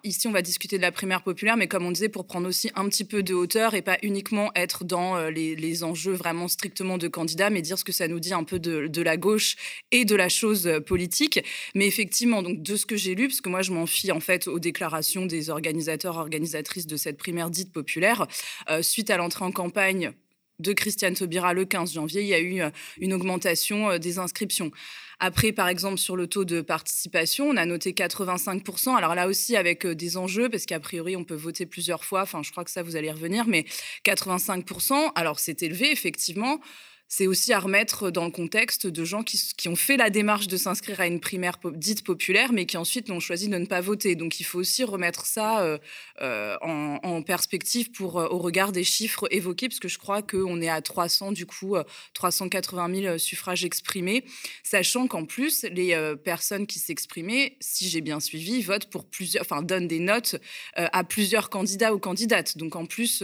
ici, 0.03 0.27
on 0.27 0.32
va 0.32 0.44
discuter 0.44 0.77
de 0.77 0.84
la 0.84 0.91
primaire 0.91 1.24
populaire, 1.24 1.58
mais 1.58 1.68
comme 1.68 1.84
on 1.84 1.89
disait, 1.89 2.08
pour 2.08 2.27
prendre 2.27 2.48
aussi 2.48 2.70
un 2.75 2.88
petit 2.88 3.03
peu 3.03 3.24
de 3.24 3.34
hauteur 3.34 3.74
et 3.74 3.82
pas 3.82 3.98
uniquement 4.03 4.51
être 4.53 4.84
dans 4.84 5.18
euh, 5.18 5.32
les, 5.32 5.84
enjeux 5.84 6.13
vraiment 6.13 6.48
strictement 6.48 7.00
de 7.00 7.08
candidats, 7.08 7.50
mais 7.50 7.63
dire 7.63 7.79
ce 7.79 7.84
que 7.84 7.91
ça 7.91 8.08
nous 8.08 8.20
dit 8.20 8.36
un 8.36 8.44
peu 8.44 8.60
de, 8.60 9.01
la 9.01 9.18
gauche 9.18 9.56
et 9.89 10.06
de 10.06 10.15
la 10.15 10.29
chose 10.29 10.68
euh, 10.68 10.79
politique. 10.79 11.39
Mais 11.74 11.88
effectivement, 11.88 12.44
donc 12.44 12.62
de 12.62 12.75
ce 12.75 12.86
que 12.86 12.98
j'ai 12.98 13.15
lu, 13.15 13.27
parce 13.27 13.41
que 13.41 13.50
moi, 13.50 13.63
je 13.63 13.72
m'en 13.72 13.88
fie 13.88 14.12
en 14.12 14.20
fait 14.20 14.48
aux 14.48 14.60
déclarations 14.60 15.25
des 15.25 15.50
organisateurs, 15.50 16.18
organisatrices 16.18 16.86
de 16.86 16.98
cette 16.98 17.18
primaire 17.18 17.50
dite 17.50 17.74
populaire, 17.74 18.27
euh, 18.70 18.84
suite 18.84 19.10
à 19.10 19.18
l'entrée 19.18 19.46
en 19.46 19.51
campagne 19.51 20.12
de 20.60 20.74
Christiane 20.74 21.15
Taubira 21.15 21.53
le 21.53 21.65
15 21.65 21.94
janvier, 21.94 22.22
il 22.22 22.27
y 22.27 22.34
a 22.34 22.39
eu 22.41 22.62
une 23.00 23.13
augmentation 23.13 23.98
des 23.98 24.20
inscriptions. 24.20 24.72
Après, 25.19 25.51
par 25.51 25.67
exemple, 25.67 25.97
sur 25.97 26.15
le 26.15 26.27
taux 26.27 26.45
de 26.45 26.61
participation, 26.61 27.49
on 27.49 27.57
a 27.57 27.65
noté 27.65 27.91
85%. 27.91 28.95
Alors 28.95 29.15
là 29.15 29.27
aussi, 29.27 29.57
avec 29.57 29.85
euh, 29.85 29.93
des 29.93 30.15
enjeux, 30.15 30.49
parce 30.49 30.65
qu'a 30.65 30.79
priori, 30.79 31.15
on 31.17 31.25
peut 31.25 31.35
voter 31.35 31.65
plusieurs 31.65 32.05
fois. 32.05 32.21
Enfin, 32.21 32.41
je 32.41 32.51
crois 32.51 32.63
que 32.63 32.71
ça, 32.71 32.83
vous 32.83 32.95
allez 32.95 33.11
revenir, 33.11 33.45
mais 33.45 33.65
85%. 34.05 35.11
Alors, 35.15 35.39
c'est 35.39 35.61
élevé, 35.61 35.91
effectivement 35.91 36.59
c'est 37.12 37.25
aussi 37.25 37.51
à 37.54 37.60
remettre 37.60 38.12
dans 38.12 38.24
le 38.24 38.32
contexte 38.32 38.86
de 38.86 39.04
gens 39.04 39.24
qui, 39.24 39.68
ont 39.68 39.75
fait 39.75 39.98
la 39.98 40.12
démarche 40.12 40.48
de 40.48 40.58
s'inscrire 40.58 41.01
à 41.01 41.08
une 41.08 41.20
primaire 41.20 41.58
dite 41.74 42.04
populaire, 42.04 42.54
mais 42.54 42.68
qui 42.68 42.78
ensuite 42.78 43.10
ont 43.10 43.20
choisi 43.20 43.50
de 43.50 43.58
ne 43.58 43.66
pas 43.66 43.82
voter. 43.82 44.16
Donc 44.16 44.39
il 44.39 44.44
faut 44.44 44.60
aussi 44.60 44.84
remettre 44.84 45.25
ça 45.25 45.62
euh, 45.62 45.80
euh, 46.22 46.56
en, 46.62 47.22
perspective 47.24 47.92
pour, 47.92 48.20
euh, 48.20 48.28
au 48.30 48.38
regard 48.38 48.72
des 48.72 48.84
chiffres 48.84 49.28
évoqués, 49.32 49.68
parce 49.70 49.80
que 49.80 49.88
je 49.88 49.98
crois 49.98 50.22
qu'on 50.22 50.62
est 50.62 50.70
à 50.70 50.82
300, 50.82 51.32
du 51.32 51.48
coup, 51.48 51.75
380 52.13 53.01
000 53.01 53.18
suffrages 53.18 53.66
exprimés, 53.66 54.24
sachant 54.63 55.08
qu'en 55.08 55.25
plus, 55.25 55.66
les 55.72 56.16
personnes 56.24 56.68
qui 56.68 56.78
s'exprimaient, 56.78 57.58
si 57.60 57.89
j'ai 57.89 58.01
bien 58.01 58.20
suivi, 58.20 58.62
votent 58.62 58.89
pour 58.89 59.06
plusieurs, 59.06 59.42
enfin, 59.42 59.63
donnent 59.63 59.88
des 59.88 60.00
notes 60.00 60.36
à 60.75 61.04
plusieurs 61.04 61.50
candidats 61.50 61.94
ou 61.94 62.00
candidates. 62.00 62.58
Donc 62.58 62.75
en 62.75 62.86
plus, 62.86 63.24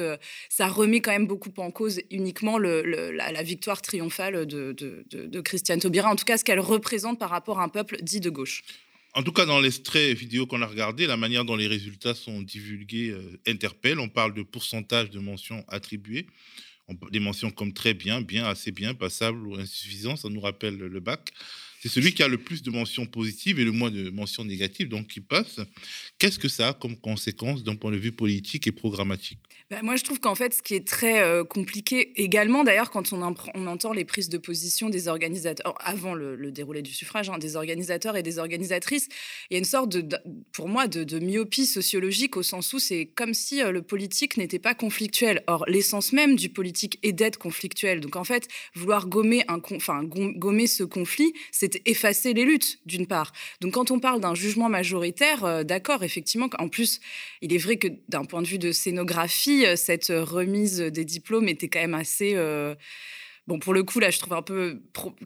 ça 0.50 0.68
remet 0.68 1.02
quand 1.02 1.12
même 1.12 1.28
beaucoup 1.28 1.54
en 1.58 1.70
cause 1.70 2.02
uniquement 2.10 2.58
la 2.58 3.44
victoire 3.44 3.75
triomphale 3.82 4.46
de, 4.46 5.42
Christiane 5.42 5.80
Taubira, 5.80 6.10
en 6.10 6.16
tout 6.16 6.26
cas 6.26 6.38
ce 6.38 6.44
qu'elle 6.44 6.60
représente 6.60 7.20
par 7.20 7.30
rapport 7.30 7.60
à 7.60 7.64
un 7.64 7.70
peuple 7.70 7.98
dit 8.02 8.20
de 8.20 8.30
gauche. 8.30 8.64
En 9.14 9.24
tout 9.24 9.32
cas, 9.32 9.46
dans 9.46 9.62
l'extrait 9.62 10.14
vidéo 10.14 10.46
qu'on 10.46 10.62
a 10.62 10.68
regardé, 10.68 11.08
la 11.08 11.16
manière 11.16 11.46
dont 11.46 11.56
les 11.56 11.68
résultats 11.68 12.14
sont 12.14 12.42
divulgués 12.42 13.12
euh, 13.12 13.40
interpelle. 13.48 14.00
On 14.00 14.10
parle 14.10 14.34
de 14.34 14.44
pourcentage 14.44 15.10
de 15.10 15.20
mentions 15.20 15.64
attribuées. 15.70 16.28
des 17.12 17.22
mentions 17.22 17.50
comme 17.50 17.72
très 17.74 17.94
bien, 17.94 18.20
bien, 18.20 18.44
assez 18.44 18.72
bien, 18.72 18.94
passable 18.94 19.48
ou 19.48 19.56
insuffisant, 19.56 20.18
ça 20.18 20.28
nous 20.28 20.42
rappelle 20.42 20.78
le 20.78 21.00
bac. 21.00 21.32
C'est 21.86 21.90
celui 21.90 22.14
qui 22.16 22.24
a 22.24 22.28
le 22.28 22.40
plus 22.40 22.64
de 22.64 22.72
mentions 22.72 23.06
positives 23.06 23.60
et 23.60 23.64
le 23.64 23.72
moins 23.72 23.92
de 23.92 24.10
mentions 24.10 24.44
négatives, 24.44 24.90
donc 24.90 25.06
qui 25.06 25.22
passe. 25.22 25.60
Qu'est-ce 26.18 26.40
que 26.40 26.48
ça 26.48 26.70
a 26.70 26.74
comme 26.74 26.98
conséquence 26.98 27.64
d'un 27.64 27.76
point 27.76 27.92
de 27.92 27.98
vue 27.98 28.12
politique 28.12 28.66
et 28.66 28.72
programmatique? 28.72 29.38
Bah, 29.72 29.78
moi, 29.82 29.96
je 29.96 30.04
trouve 30.04 30.20
qu'en 30.20 30.36
fait, 30.36 30.54
ce 30.54 30.62
qui 30.62 30.76
est 30.76 30.88
très 30.88 31.24
euh, 31.24 31.44
compliqué 31.44 32.22
également, 32.22 32.64
d'ailleurs, 32.64 32.92
quand 32.92 33.14
on, 33.14 33.24
entend 33.24 33.94
les 33.94 34.06
prises 34.06 34.30
de 34.30 34.38
position 34.38 34.90
des 34.90 35.08
organisateurs, 35.08 35.74
avant 35.80 36.14
le, 36.14 36.52
déroulé 36.52 36.84
du 36.84 36.94
suffrage, 36.94 37.32
hein, 37.32 37.40
des 37.40 37.56
organisateurs 37.56 38.16
et 38.16 38.22
des 38.22 38.38
organisatrices, 38.38 39.08
il 39.50 39.56
y 39.56 39.56
a 39.56 39.58
une 39.58 39.66
sorte, 39.66 39.98
pour 40.52 40.70
moi, 40.70 40.88
de, 40.88 41.18
myopie 41.18 41.66
sociologique 41.66 42.38
au 42.38 42.44
sens 42.44 42.74
où 42.74 42.80
c'est 42.80 43.08
comme 43.08 43.34
si 43.34 43.60
euh, 43.64 43.72
le 43.72 43.82
politique 43.82 44.38
n'était 44.38 44.60
pas 44.60 44.76
conflictuel. 44.76 45.44
Or, 45.48 45.66
l'essence 45.68 46.14
même 46.14 46.36
du 46.36 46.50
politique 46.50 47.00
est 47.02 47.14
d'être 47.14 47.40
conflictuel. 47.40 48.02
Donc, 48.02 48.18
en 48.18 48.24
fait, 48.24 48.48
vouloir 48.76 49.08
gommer 49.08 49.42
ce 50.68 50.84
conflit, 50.84 51.34
c'est 51.52 51.82
effacer 51.88 52.36
les 52.36 52.46
luttes, 52.46 52.78
d'une 52.86 53.08
part. 53.08 53.34
Donc, 53.62 53.74
quand 53.74 53.90
on 53.90 54.00
parle 54.00 54.22
d'un 54.22 54.36
jugement 54.36 54.70
majoritaire, 54.70 55.44
euh, 55.44 55.64
d'accord, 55.64 56.04
effectivement, 56.04 56.50
en 56.60 56.70
plus, 56.70 57.00
il 57.42 57.52
est 57.52 57.58
vrai 57.58 57.78
que 57.78 57.88
d'un 58.10 58.26
point 58.26 58.44
de 58.44 58.48
vue 58.48 58.60
de 58.60 58.72
scénographie, 58.72 59.55
euh, 59.64 59.76
cette 59.76 60.08
remise 60.08 60.80
des 60.80 61.06
diplômes 61.06 61.48
était 61.48 61.68
quand 61.70 61.80
même 61.80 61.94
assez 61.94 62.34
euh, 62.36 62.76
Bon, 63.48 63.60
pour 63.60 63.76
le 63.76 63.84
coup, 63.84 64.00
là, 64.00 64.10
je 64.10 64.18
trouve 64.18 64.34
un 64.34 64.42
peu 64.42 64.80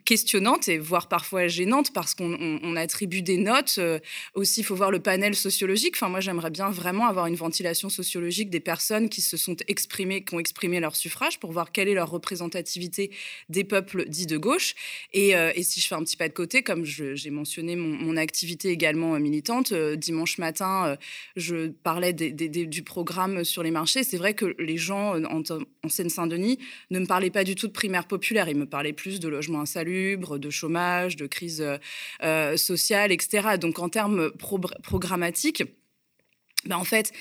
questionnante 0.04 0.68
et 0.68 0.78
voire 0.78 1.08
parfois 1.08 1.48
gênante 1.48 1.94
parce 1.94 2.16
qu'on 2.16 2.76
attribue 2.76 3.22
des 3.22 3.38
notes. 3.38 3.76
Euh, 3.78 3.98
aussi, 4.34 4.60
il 4.60 4.64
faut 4.66 4.76
voir 4.76 4.92
le 4.92 5.00
panel 5.00 5.36
sociologique. 5.36 5.96
Enfin, 5.96 6.10
moi, 6.10 6.20
j'aimerais 6.20 6.50
bien 6.50 6.70
vraiment 6.70 7.08
avoir 7.08 7.28
une 7.28 7.36
ventilation 7.36 7.88
sociologique 7.88 8.50
des 8.50 8.60
personnes 8.60 9.08
qui 9.08 9.22
se 9.22 9.38
sont 9.38 9.56
exprimées, 9.70 10.26
qui 10.26 10.36
ont 10.36 10.40
exprimé 10.40 10.82
leur 10.82 10.98
suffrage 10.98 11.40
pour 11.40 11.54
voir 11.54 11.72
quelle 11.72 11.88
est 11.88 11.94
leur 11.94 12.10
représentativité 12.10 13.10
des 13.48 13.64
peuples 13.64 14.10
dits 14.10 14.28
de 14.28 14.38
gauche. 14.38 14.76
Et, 15.14 15.38
euh, 15.38 15.54
si 15.62 15.80
je 15.80 15.88
fais 15.88 15.96
un 15.96 16.04
petit 16.04 16.18
pas 16.18 16.28
de 16.28 16.34
côté, 16.34 16.62
comme 16.62 16.84
j'ai 16.84 17.30
mentionné 17.30 17.78
mon, 17.78 18.18
activité 18.18 18.70
également 18.70 19.16
euh, 19.16 19.20
militante, 19.20 19.72
dimanche 19.74 20.40
matin, 20.40 20.98
je 21.38 21.70
parlais 21.70 22.12
du 22.12 22.84
programme 22.84 23.46
sur 23.46 23.64
les 23.64 23.72
marchés. 23.72 24.04
C'est 24.04 24.18
vrai 24.18 24.34
que 24.34 24.56
les 24.60 24.78
gens 24.78 25.16
en, 25.24 25.42
en 25.84 25.90
Seine-Saint-Denis 25.90 26.60
ne 26.90 27.00
me 27.00 27.06
parlaient 27.06 27.30
pas 27.30 27.46
du 27.46 27.56
tout 27.56 27.68
de 27.68 27.72
primaire 27.72 28.08
populaire. 28.10 28.50
Il 28.50 28.58
me 28.58 28.66
parlait 28.66 28.92
plus 28.92 29.22
de 29.22 29.30
logement 29.30 29.62
insalubre, 29.62 30.38
de 30.38 30.50
chômage, 30.50 31.16
de 31.16 31.28
crise 31.28 31.66
euh, 32.24 32.58
sociale, 32.58 33.14
etc. 33.14 33.58
Donc 33.58 33.80
en 33.80 33.88
termes 33.88 34.32
programmatiques, 34.84 35.64
ben 36.66 36.76
en 36.76 36.84
fait, 36.84 37.14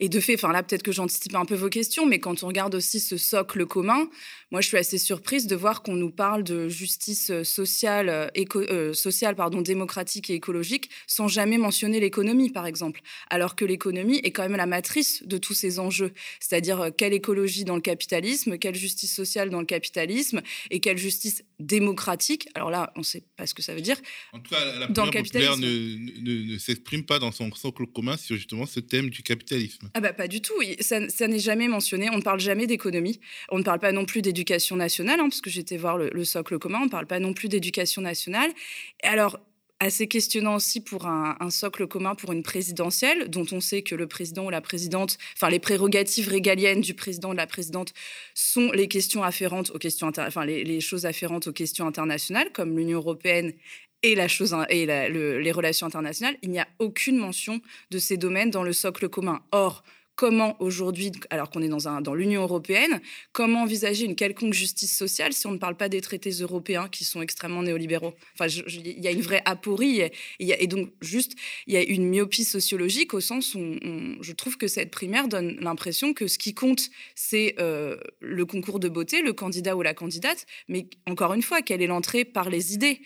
et 0.00 0.08
de 0.08 0.20
fait, 0.20 0.36
enfin 0.36 0.52
là 0.52 0.62
peut-être 0.62 0.82
que 0.82 0.92
j'anticipe 0.92 1.34
un 1.34 1.44
peu 1.44 1.54
vos 1.54 1.68
questions, 1.68 2.06
mais 2.06 2.18
quand 2.18 2.42
on 2.42 2.46
regarde 2.46 2.74
aussi 2.74 2.98
ce 2.98 3.18
socle 3.18 3.66
commun, 3.66 4.08
moi 4.50 4.62
je 4.62 4.68
suis 4.68 4.78
assez 4.78 4.96
surprise 4.96 5.46
de 5.46 5.54
voir 5.54 5.82
qu'on 5.82 5.96
nous 5.96 6.10
parle 6.10 6.42
de 6.42 6.70
justice 6.70 7.28
euh, 7.28 7.44
sociale, 7.44 8.08
euh, 8.08 8.28
éco, 8.34 8.62
sociale 8.94 9.36
pardon, 9.36 9.60
démocratique 9.60 10.30
et 10.30 10.34
écologique 10.34 10.88
sans 11.06 11.28
jamais 11.28 11.58
mentionner 11.58 12.00
l'économie 12.00 12.48
par 12.48 12.66
exemple, 12.66 13.02
alors 13.28 13.54
que 13.54 13.66
l'économie 13.66 14.18
est 14.24 14.30
quand 14.30 14.44
même 14.44 14.56
la 14.56 14.64
matrice 14.64 15.22
de 15.26 15.36
tous 15.36 15.52
ces 15.52 15.78
enjeux, 15.78 16.12
c'est-à-dire 16.40 16.90
quelle 16.96 17.12
écologie 17.12 17.64
dans 17.64 17.74
le 17.74 17.82
capitalisme, 17.82 18.56
quelle 18.56 18.76
justice 18.76 19.14
sociale 19.14 19.50
dans 19.50 19.60
le 19.60 19.66
capitalisme 19.66 20.40
et 20.70 20.80
quelle 20.80 20.96
justice 20.96 21.44
démocratique? 21.60 22.48
Alors 22.54 22.70
là, 22.70 22.92
on 22.96 23.00
ne 23.00 23.04
sait 23.04 23.24
pas 23.36 23.46
ce 23.46 23.52
que 23.52 23.62
ça 23.62 23.74
veut 23.74 23.82
dire. 23.82 24.00
En 24.32 24.40
tout 24.40 24.54
cas, 24.54 24.64
la 24.78 24.86
dans 24.86 25.04
le 25.04 25.10
capitalisme 25.10 25.60
ne, 25.60 26.52
ne 26.54 26.58
s'exprime 26.58 27.04
pas 27.04 27.18
dans 27.18 27.32
son 27.32 27.52
socle 27.52 27.86
commun 27.86 28.16
sur 28.16 28.36
justement 28.36 28.64
ce 28.64 28.80
thème 28.86 29.10
du 29.10 29.22
capitalisme. 29.22 29.90
Ah 29.94 30.00
bah 30.00 30.12
pas 30.12 30.28
du 30.28 30.40
tout, 30.40 30.54
ça, 30.80 31.00
n'est 31.00 31.38
jamais 31.38 31.68
mentionné, 31.68 32.08
on 32.10 32.16
ne 32.16 32.22
parle 32.22 32.40
jamais 32.40 32.66
d'économie, 32.66 33.20
on 33.50 33.58
ne 33.58 33.62
parle 33.62 33.80
pas 33.80 33.92
non 33.92 34.04
plus 34.04 34.22
d'éducation 34.22 34.76
nationale, 34.76 35.20
hein, 35.20 35.28
parce 35.28 35.40
que 35.40 35.50
j'étais 35.50 35.76
voir 35.76 35.98
le, 35.98 36.24
socle 36.24 36.58
commun, 36.58 36.80
on 36.82 36.86
ne 36.86 36.90
parle 36.90 37.06
pas 37.06 37.20
non 37.20 37.32
plus 37.32 37.48
d'éducation 37.48 38.02
nationale. 38.02 38.50
Alors, 39.02 39.38
assez 39.78 40.06
questionnant 40.06 40.54
aussi 40.54 40.80
pour 40.80 41.06
un, 41.06 41.50
socle 41.50 41.86
commun 41.86 42.14
pour 42.14 42.32
une 42.32 42.42
présidentielle, 42.42 43.28
dont 43.28 43.46
on 43.52 43.60
sait 43.60 43.82
que 43.82 43.94
le 43.94 44.06
président 44.06 44.46
ou 44.46 44.50
la 44.50 44.60
présidente, 44.60 45.18
enfin 45.36 45.50
les 45.50 45.58
prérogatives 45.58 46.28
régaliennes 46.28 46.80
du 46.80 46.94
président 46.94 47.30
ou 47.30 47.32
de 47.32 47.36
la 47.36 47.46
présidente 47.46 47.92
sont 48.34 48.72
les 48.72 48.88
questions 48.88 49.22
afférentes 49.22 49.70
aux 49.74 49.78
questions, 49.78 50.10
enfin 50.16 50.46
les, 50.46 50.80
choses 50.80 51.04
afférentes 51.04 51.46
aux 51.46 51.52
questions 51.52 51.86
internationales, 51.86 52.50
comme 52.52 52.76
l'Union 52.76 52.98
européenne 52.98 53.52
et, 54.12 54.86
les 54.86 55.52
relations 55.52 55.86
internationales, 55.86 56.36
il 56.42 56.50
n'y 56.50 56.58
a 56.58 56.68
aucune 56.78 57.16
mention 57.16 57.60
de 57.90 57.98
ces 57.98 58.16
domaines 58.16 58.50
dans 58.50 58.62
le 58.62 58.72
socle 58.72 59.08
commun. 59.08 59.40
Or, 59.52 59.82
comment 60.16 60.56
aujourd'hui, 60.60 61.12
alors 61.28 61.50
qu'on 61.50 61.62
est 61.62 61.68
dans, 61.68 61.88
un, 61.88 62.00
dans 62.00 62.14
l'Union 62.14 62.42
européenne, 62.42 63.00
comment 63.32 63.62
envisager 63.62 64.06
une 64.06 64.16
quelconque 64.16 64.54
justice 64.54 64.96
sociale 64.96 65.34
si 65.34 65.46
on 65.46 65.52
ne 65.52 65.58
parle 65.58 65.76
pas 65.76 65.90
des 65.90 66.00
traités 66.00 66.30
européens 66.30 66.88
qui 66.88 67.04
sont 67.04 67.20
extrêmement 67.20 67.62
néolibéraux? 67.62 68.14
Enfin, 68.34 68.46
il 68.46 68.98
y 68.98 69.06
a 69.06 69.10
une 69.10 69.20
vraie 69.20 69.42
aporie 69.44 70.00
et, 70.00 70.12
et, 70.40 70.66
donc 70.66 70.90
juste, 71.02 71.34
il 71.66 71.74
y 71.74 71.76
a 71.76 71.82
une 71.82 72.08
myopie 72.08 72.44
sociologique 72.44 73.12
au 73.12 73.20
sens 73.20 73.54
où 73.54 73.60
je 74.20 74.32
trouve 74.32 74.56
que 74.56 74.68
cette 74.68 74.90
primaire 74.90 75.28
donne 75.28 75.58
l'impression 75.60 76.14
que 76.14 76.26
ce 76.26 76.38
qui 76.38 76.54
compte, 76.54 76.88
c'est 77.14 77.54
euh, 77.60 77.98
le 78.20 78.46
concours 78.46 78.80
de 78.80 78.88
beauté, 78.88 79.20
le 79.20 79.34
candidat 79.34 79.76
ou 79.76 79.82
la 79.82 79.92
candidate, 79.92 80.46
mais 80.68 80.88
encore 81.06 81.34
une 81.34 81.42
fois, 81.42 81.60
quelle 81.60 81.82
est 81.82 81.86
l'entrée 81.86 82.24
par 82.24 82.48
les 82.48 82.72
idées? 82.72 83.02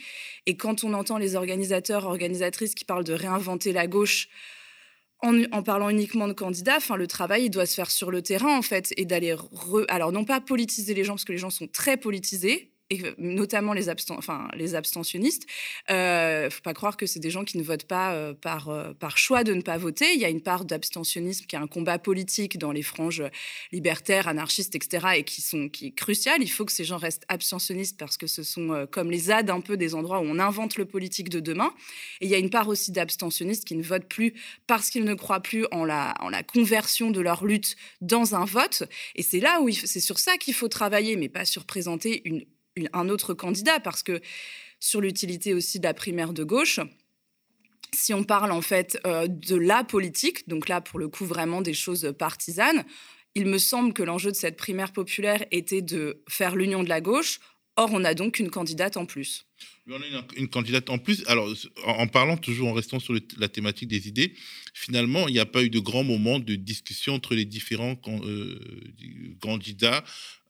Et 0.46 0.56
quand 0.56 0.84
on 0.84 0.94
entend 0.94 1.18
les 1.18 1.34
organisateurs, 1.34 2.06
organisatrices 2.06 2.76
qui 2.76 2.84
parlent 2.84 3.04
de 3.04 3.14
réinventer 3.14 3.72
la 3.72 3.88
gauche, 3.88 4.28
en, 5.22 5.62
parlant 5.62 5.90
uniquement 5.90 6.28
de 6.28 6.32
candidats, 6.32 6.76
enfin 6.76 6.96
le 6.96 7.06
travail 7.06 7.44
il 7.44 7.50
doit 7.50 7.66
se 7.66 7.74
faire 7.74 7.90
sur 7.90 8.10
le 8.10 8.22
terrain 8.22 8.56
en 8.56 8.62
fait 8.62 8.92
et 8.96 9.04
d'aller 9.04 9.36
alors 9.88 10.12
non 10.12 10.24
pas 10.24 10.40
politiser 10.40 10.94
les 10.94 11.04
gens 11.04 11.14
parce 11.14 11.24
que 11.24 11.32
les 11.32 11.38
gens 11.38 11.50
sont 11.50 11.66
très 11.66 11.96
politisés 11.96 12.72
notamment 13.18 13.72
les, 13.72 13.88
enfin, 14.10 14.48
les 14.54 14.74
abstentionnistes. 14.74 15.46
Il 15.88 15.94
ne 15.94 16.48
faut 16.50 16.62
pas 16.62 16.74
croire 16.74 16.96
que 16.96 17.06
c'est 17.06 17.20
des 17.20 17.30
gens 17.30 17.44
qui 17.44 17.58
ne 17.58 17.62
votent 17.62 17.86
pas 17.86 18.34
par, 18.34 18.94
par 18.98 19.18
choix 19.18 19.44
de 19.44 19.54
ne 19.54 19.62
pas 19.62 19.78
voter. 19.78 20.12
Il 20.14 20.20
y 20.20 20.24
a 20.24 20.28
une 20.28 20.42
part 20.42 20.64
d'abstentionnisme 20.64 21.46
qui 21.46 21.56
est 21.56 21.58
un 21.58 21.66
combat 21.66 21.98
politique 21.98 22.58
dans 22.58 22.72
les 22.72 22.82
franges 22.82 23.22
libertaires, 23.72 24.28
anarchistes, 24.28 24.74
etc., 24.74 25.06
et 25.16 25.24
qui, 25.24 25.40
sont, 25.40 25.68
qui 25.68 25.88
est 25.88 25.92
crucial. 25.92 26.42
Il 26.42 26.50
faut 26.50 26.64
que 26.64 26.72
ces 26.72 26.84
gens 26.84 26.96
restent 26.96 27.24
abstentionnistes 27.28 27.98
parce 27.98 28.16
que 28.16 28.26
ce 28.26 28.42
sont 28.42 28.86
comme 28.90 29.10
les 29.10 29.18
ZAD 29.18 29.50
un 29.50 29.60
peu 29.60 29.76
des 29.76 29.94
endroits 29.94 30.20
où 30.20 30.24
on 30.24 30.38
invente 30.38 30.76
le 30.76 30.84
politique 30.84 31.28
de 31.28 31.40
demain. 31.40 31.72
Et 32.20 32.26
il 32.26 32.30
y 32.30 32.34
a 32.34 32.38
une 32.38 32.50
part 32.50 32.68
aussi 32.68 32.92
d'abstentionnistes 32.92 33.64
qui 33.64 33.76
ne 33.76 33.82
votent 33.82 34.08
plus 34.08 34.34
parce 34.66 34.90
qu'ils 34.90 35.04
ne 35.04 35.14
croient 35.14 35.40
plus 35.40 35.66
en 35.70 35.84
la, 35.84 36.14
en 36.20 36.28
la 36.28 36.42
conversion 36.42 37.10
de 37.10 37.20
leur 37.20 37.44
lutte 37.44 37.76
dans 38.00 38.34
un 38.34 38.44
vote. 38.44 38.84
Et 39.14 39.22
c'est 39.22 39.40
là 39.40 39.60
où 39.60 39.70
c'est 39.70 40.00
sur 40.00 40.18
ça 40.18 40.36
qu'il 40.36 40.54
faut 40.54 40.68
travailler, 40.68 41.16
mais 41.16 41.28
pas 41.28 41.44
sur 41.44 41.64
présenter 41.64 42.22
une, 42.24 42.44
un 42.92 43.08
autre 43.08 43.34
candidat, 43.34 43.80
parce 43.80 44.02
que 44.02 44.20
sur 44.78 45.00
l'utilité 45.00 45.54
aussi 45.54 45.78
de 45.78 45.84
la 45.84 45.94
primaire 45.94 46.32
de 46.32 46.44
gauche, 46.44 46.80
si 47.92 48.14
on 48.14 48.24
parle 48.24 48.52
en 48.52 48.62
fait 48.62 48.98
euh, 49.06 49.26
de 49.26 49.56
la 49.56 49.84
politique, 49.84 50.48
donc 50.48 50.68
là 50.68 50.80
pour 50.80 50.98
le 50.98 51.08
coup 51.08 51.26
vraiment 51.26 51.60
des 51.60 51.74
choses 51.74 52.14
partisanes, 52.18 52.84
il 53.34 53.46
me 53.46 53.58
semble 53.58 53.92
que 53.92 54.02
l'enjeu 54.02 54.30
de 54.30 54.36
cette 54.36 54.56
primaire 54.56 54.92
populaire 54.92 55.44
était 55.50 55.82
de 55.82 56.22
faire 56.28 56.56
l'union 56.56 56.82
de 56.82 56.88
la 56.88 57.00
gauche. 57.00 57.40
Or, 57.76 57.90
on 57.92 58.04
a 58.04 58.14
donc 58.14 58.40
une 58.40 58.50
candidate 58.50 58.96
en 58.96 59.06
plus. 59.06 59.46
On 59.92 60.00
a 60.00 60.24
une, 60.36 60.48
candidate 60.48 60.88
en 60.88 60.98
plus. 60.98 61.24
Alors, 61.26 61.52
en, 61.84 62.06
parlant 62.06 62.36
toujours, 62.36 62.68
en 62.68 62.72
restant 62.72 63.00
sur 63.00 63.14
la 63.38 63.48
thématique 63.48 63.88
des 63.88 64.06
idées, 64.06 64.34
finalement, 64.72 65.26
il 65.26 65.32
n'y 65.32 65.40
a 65.40 65.46
pas 65.46 65.64
eu 65.64 65.70
de 65.70 65.80
grand 65.80 66.04
moment 66.04 66.38
de 66.38 66.54
discussion 66.54 67.14
entre 67.14 67.34
les 67.34 67.44
différents 67.44 68.00
euh, 68.06 68.58
candidats 69.40 70.04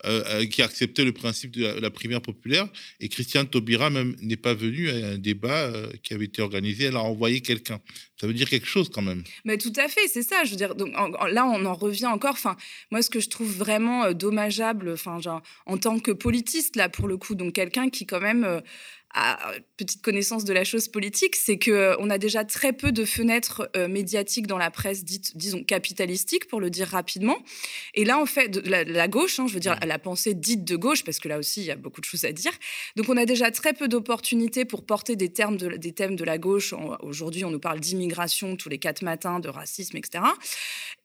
euh, 0.05 0.23
euh, 0.27 0.47
qui 0.47 0.63
acceptaient 0.63 1.05
le 1.05 1.13
principe 1.13 1.53
de 1.53 1.65
la, 1.65 1.91
primaire 1.91 2.21
populaire. 2.21 2.69
Et 3.01 3.09
Christiane 3.09 3.47
Taubira 3.47 3.89
même 3.89 4.15
n'est 4.21 4.37
pas 4.37 4.53
venue 4.53 4.91
à 4.91 4.95
un 4.95 5.19
débat 5.19 5.73
qui 6.03 6.13
avait 6.13 6.27
été 6.27 6.43
organisé. 6.43 6.85
Elle 6.85 6.97
a 6.97 7.03
envoyé 7.03 7.41
quelqu'un. 7.41 7.81
Ça 8.21 8.27
veut 8.27 8.35
dire 8.35 8.49
quelque 8.49 8.67
chose 8.67 8.91
quand 8.91 9.03
même. 9.03 9.23
Mais 9.45 9.57
tout 9.57 9.73
à 9.77 9.89
fait, 9.89 10.07
c'est 10.09 10.23
ça. 10.23 10.45
Je 10.45 10.51
veux 10.51 10.57
dire, 10.57 10.75
donc 10.75 10.93
là, 11.31 11.47
on 11.47 11.65
en 11.65 11.75
revient 11.75 12.07
encore. 12.07 12.33
Enfin, 12.33 12.57
moi, 12.91 13.01
ce 13.01 13.09
que 13.09 13.21
je 13.21 13.31
trouve 13.31 13.57
vraiment 13.57 14.13
dommageable, 14.13 14.91
enfin, 14.93 15.19
genre, 15.19 15.43
en 15.65 15.79
tant 15.79 15.99
que 15.99 16.11
politiste, 16.11 16.77
là, 16.77 16.91
pour 16.91 17.09
le 17.09 17.17
coup, 17.17 17.35
donc 17.35 17.55
quelqu'un 17.55 17.89
qui 17.89 18.05
quand 18.05 18.21
même 18.21 18.63
à 19.13 19.53
petite 19.77 20.03
connaissance 20.03 20.45
de 20.45 20.53
la 20.53 20.63
chose 20.63 20.89
politique, 20.89 21.35
c'est 21.35 21.59
que 21.59 21.71
euh, 21.71 21.97
on 21.99 22.11
a 22.11 22.19
déjà 22.19 22.45
très 22.45 22.73
peu 22.73 22.93
de 22.93 23.05
fenêtres 23.05 23.69
euh, 23.77 23.89
médiatiques 23.89 24.47
dans 24.47 24.59
la 24.59 24.71
presse 24.71 25.05
dite, 25.05 25.37
disons, 25.37 25.65
capitalistique, 25.65 26.47
pour 26.47 26.61
le 26.61 26.71
dire 26.71 26.87
rapidement. 26.87 27.39
Et 27.95 28.05
là, 28.05 28.19
en 28.19 28.27
fait, 28.27 28.49
de 28.49 28.61
la, 28.61 29.09
gauche, 29.09 29.41
hein, 29.41 29.47
je 29.49 29.55
veux 29.55 29.61
dire, 29.61 29.77
la 29.85 29.99
pensée 29.99 30.35
dite 30.35 30.65
de 30.65 30.77
gauche, 30.77 31.03
parce 31.03 31.19
que 31.19 31.29
là 31.29 31.39
aussi, 31.39 31.63
il 31.63 31.67
y 31.67 31.71
a 31.71 31.77
beaucoup 31.77 32.01
de 32.01 32.07
choses 32.07 32.25
à 32.25 32.33
dire. 32.33 32.53
Donc, 32.97 33.09
on 33.09 33.17
a 33.17 33.25
déjà 33.25 33.51
très 33.51 33.73
peu 33.73 33.89
d'opportunités 33.89 34.65
pour 34.65 34.85
porter 34.85 35.17
des, 35.17 35.33
termes 35.33 35.57
de, 35.57 35.77
des 35.77 35.93
thèmes 35.93 36.15
de 36.15 36.25
la 36.25 36.39
gauche. 36.39 36.73
Aujourd'hui, 37.01 37.45
on 37.45 37.51
nous 37.51 37.61
parle 37.61 37.81
d'immigration 37.81 38.57
tous 38.57 38.69
les 38.69 38.79
quatre 38.79 39.03
matins, 39.03 39.41
de 39.41 39.49
racisme, 39.49 39.97
etc. 39.97 40.25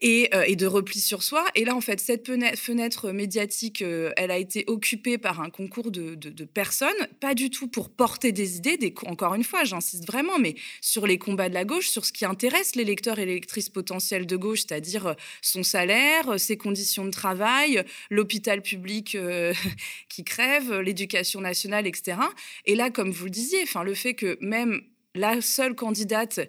Et, 0.02 0.30
euh, 0.36 0.44
et, 0.46 0.56
de 0.56 0.68
repli 0.68 1.00
sur 1.00 1.24
soi. 1.24 1.44
Et 1.56 1.66
là, 1.66 1.76
en 1.76 1.82
fait, 1.82 2.00
cette 2.00 2.28
fenêtre 2.56 3.12
médiatique, 3.12 3.82
elle 3.82 4.32
a 4.32 4.38
été 4.38 4.64
occupée 4.68 5.18
par 5.18 5.42
un 5.42 5.50
concours 5.50 5.92
de, 5.92 6.16
de, 6.16 6.30
de 6.30 6.46
personnes, 6.46 6.90
pas 7.20 7.34
du 7.34 7.50
tout 7.50 7.68
pour 7.68 7.95
porter 7.96 8.32
des 8.32 8.58
idées, 8.58 8.94
encore 9.06 9.36
une 9.36 9.44
fois, 9.44 9.64
j'insiste 9.64 10.06
vraiment, 10.06 10.38
mais 10.40 10.56
sur 10.82 11.08
les 11.08 11.18
combats 11.18 11.50
de 11.50 11.54
la 11.54 11.66
gauche, 11.66 11.88
sur 11.90 12.06
ce 12.06 12.12
qui 12.12 12.26
intéresse 12.26 12.76
les 12.76 12.84
lecteurs 12.84 13.20
et 13.20 13.26
les 13.26 13.36
lectrices 13.36 13.70
potentielles 13.70 14.26
de 14.26 14.36
gauche, 14.36 14.62
c'est-à-dire 14.62 15.08
euh, 15.08 15.14
son 15.42 15.64
salaire, 15.64 16.34
euh, 16.34 16.38
ses 16.38 16.58
conditions 16.58 17.06
de 17.06 17.12
travail, 17.12 17.84
l'hôpital 18.10 18.62
public 18.62 19.16
euh, 19.16 19.54
qui 20.10 20.24
crève, 20.24 20.80
l'éducation 20.80 21.42
nationale, 21.42 21.88
etc. 21.88 22.18
Et 22.66 22.76
là, 22.76 22.90
comme 22.90 23.12
vous 23.12 23.26
le 23.26 23.32
disiez, 23.32 23.66
le 23.84 23.94
fait 23.94 24.14
que 24.14 24.38
même 24.42 24.82
la 25.16 25.42
seule 25.42 25.76
candidate 25.76 26.40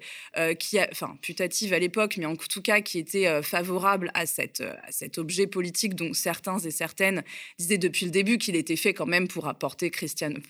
qui 0.59 0.79
a, 0.79 0.89
enfin 0.91 1.19
putative 1.23 1.73
à 1.73 1.79
l'époque, 1.79 2.17
mais 2.17 2.27
en 2.27 2.37
tout 2.37 2.63
cas 2.63 2.81
qui 2.81 2.99
était 2.99 3.43
favorable 3.43 4.11
à, 4.15 4.27
cet 4.27 5.19
objet 5.19 5.47
politique 5.47 5.95
dont 5.95 6.13
certains 6.13 6.59
et 6.59 6.71
certaines 6.71 7.23
disaient 7.59 7.79
depuis 7.79 8.07
le 8.07 8.11
début 8.11 8.39
qu'il 8.39 8.57
était 8.57 8.77
fait 8.77 8.95
quand 8.95 9.07
même 9.07 9.29
pour 9.29 9.49
apporter 9.49 9.91
Christiane, 9.91 10.41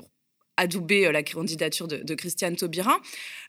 adouber 0.56 1.06
euh, 1.06 1.12
la 1.12 1.22
candidature 1.22 1.88
de, 1.88 2.14
Christiane 2.14 2.56
Taubira, 2.56 3.00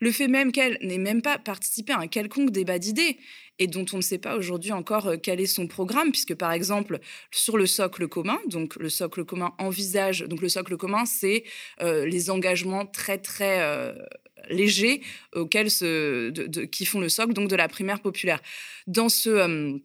le 0.02 0.12
fait 0.12 0.28
même 0.28 0.52
qu'elle 0.52 0.78
n'ait 0.82 0.98
même 0.98 1.22
pas 1.22 1.38
participé 1.38 1.94
à 1.94 2.00
un 2.00 2.08
quelconque 2.08 2.52
débat 2.52 2.80
d'idées 2.80 3.18
et 3.60 3.68
dont 3.68 3.86
on 3.94 3.98
ne 3.98 4.02
sait 4.02 4.18
pas 4.18 4.36
aujourd'hui 4.36 4.72
encore 4.72 5.08
euh, 5.08 5.18
quel 5.22 5.40
est 5.40 5.48
son 5.48 5.68
programme, 5.68 6.12
puisque 6.12 6.36
par 6.36 6.52
exemple 6.52 7.00
sur 7.32 7.58
le 7.58 7.66
socle 7.66 8.08
commun, 8.08 8.40
donc 8.48 8.76
le 8.76 8.90
socle 8.90 9.24
commun 9.26 9.54
envisage, 9.58 10.22
donc 10.22 10.42
le 10.42 10.50
socle 10.50 10.78
commun, 10.78 11.06
c'est 11.06 11.44
euh, 11.82 12.06
les 12.06 12.30
engagements 12.30 12.86
très 12.86 13.18
très 13.18 13.58
légers 14.50 15.02
auxquels 15.34 15.72
se, 15.72 16.30
qui 16.66 16.86
font 16.86 17.00
le 17.00 17.10
socle 17.10 17.34
donc 17.34 17.50
de 17.50 17.56
la 17.56 17.68
primaire 17.68 18.02
populaire. 18.02 18.42
Dans 18.86 19.10
ce 19.10 19.80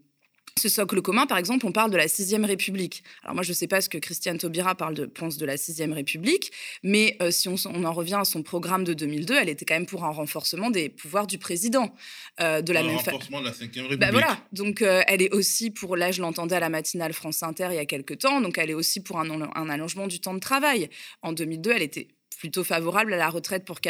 ce 0.58 0.68
socle 0.68 1.00
commun, 1.02 1.26
par 1.26 1.38
exemple, 1.38 1.66
on 1.66 1.72
parle 1.72 1.90
de 1.90 1.96
la 1.96 2.08
sixième 2.08 2.44
République. 2.44 3.02
Alors 3.22 3.34
moi, 3.34 3.42
je 3.42 3.50
ne 3.50 3.54
sais 3.54 3.66
pas 3.66 3.80
ce 3.80 3.88
que 3.88 3.98
Christiane 3.98 4.38
Taubira 4.38 4.74
parle 4.74 4.94
de, 4.94 5.06
pense 5.06 5.36
de 5.36 5.46
la 5.46 5.56
sixième 5.56 5.92
République, 5.92 6.52
mais 6.82 7.16
euh, 7.22 7.30
si 7.30 7.48
on, 7.48 7.56
en 7.66 7.92
revient 7.92 8.18
à 8.20 8.24
son 8.24 8.42
programme 8.42 8.84
de 8.84 8.94
2002, 8.94 9.34
elle 9.34 9.48
était 9.48 9.64
quand 9.64 9.74
même 9.74 9.86
pour 9.86 10.04
un 10.04 10.10
renforcement 10.10 10.70
des 10.70 10.88
pouvoirs 10.88 11.26
du 11.26 11.38
président. 11.38 11.94
Euh, 12.40 12.62
de 12.62 12.72
la 12.72 12.80
un 12.80 12.84
même 12.84 12.96
renforcement 12.96 13.40
de 13.40 13.46
la 13.46 13.52
cinquième 13.52 13.86
bah, 13.86 13.90
République. 13.90 14.12
voilà, 14.12 14.38
donc 14.52 14.82
euh, 14.82 15.02
elle 15.06 15.22
est 15.22 15.32
aussi 15.32 15.70
pour, 15.70 15.96
là 15.96 16.12
je 16.12 16.20
l'entendais 16.20 16.56
à 16.56 16.60
la 16.60 16.68
matinale 16.68 17.12
France 17.12 17.42
Inter 17.42 17.68
il 17.70 17.76
y 17.76 17.78
a 17.78 17.86
quelques 17.86 18.18
temps, 18.18 18.40
donc 18.40 18.58
elle 18.58 18.70
est 18.70 18.74
aussi 18.74 19.02
pour 19.02 19.18
un, 19.18 19.30
un 19.30 19.68
allongement 19.68 20.06
du 20.06 20.20
temps 20.20 20.34
de 20.34 20.40
travail. 20.40 20.88
En 21.22 21.32
2002, 21.32 21.72
elle 21.72 21.82
était 21.82 22.08
plutôt 22.38 22.64
favorable 22.64 23.12
à 23.14 23.16
la 23.16 23.28
retraite 23.28 23.64
pour 23.64 23.80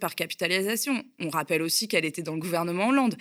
par 0.00 0.14
capitalisation. 0.14 1.04
On 1.20 1.28
rappelle 1.28 1.62
aussi 1.62 1.86
qu'elle 1.86 2.04
était 2.04 2.22
dans 2.22 2.34
le 2.34 2.40
gouvernement 2.40 2.88
Hollande. 2.88 3.16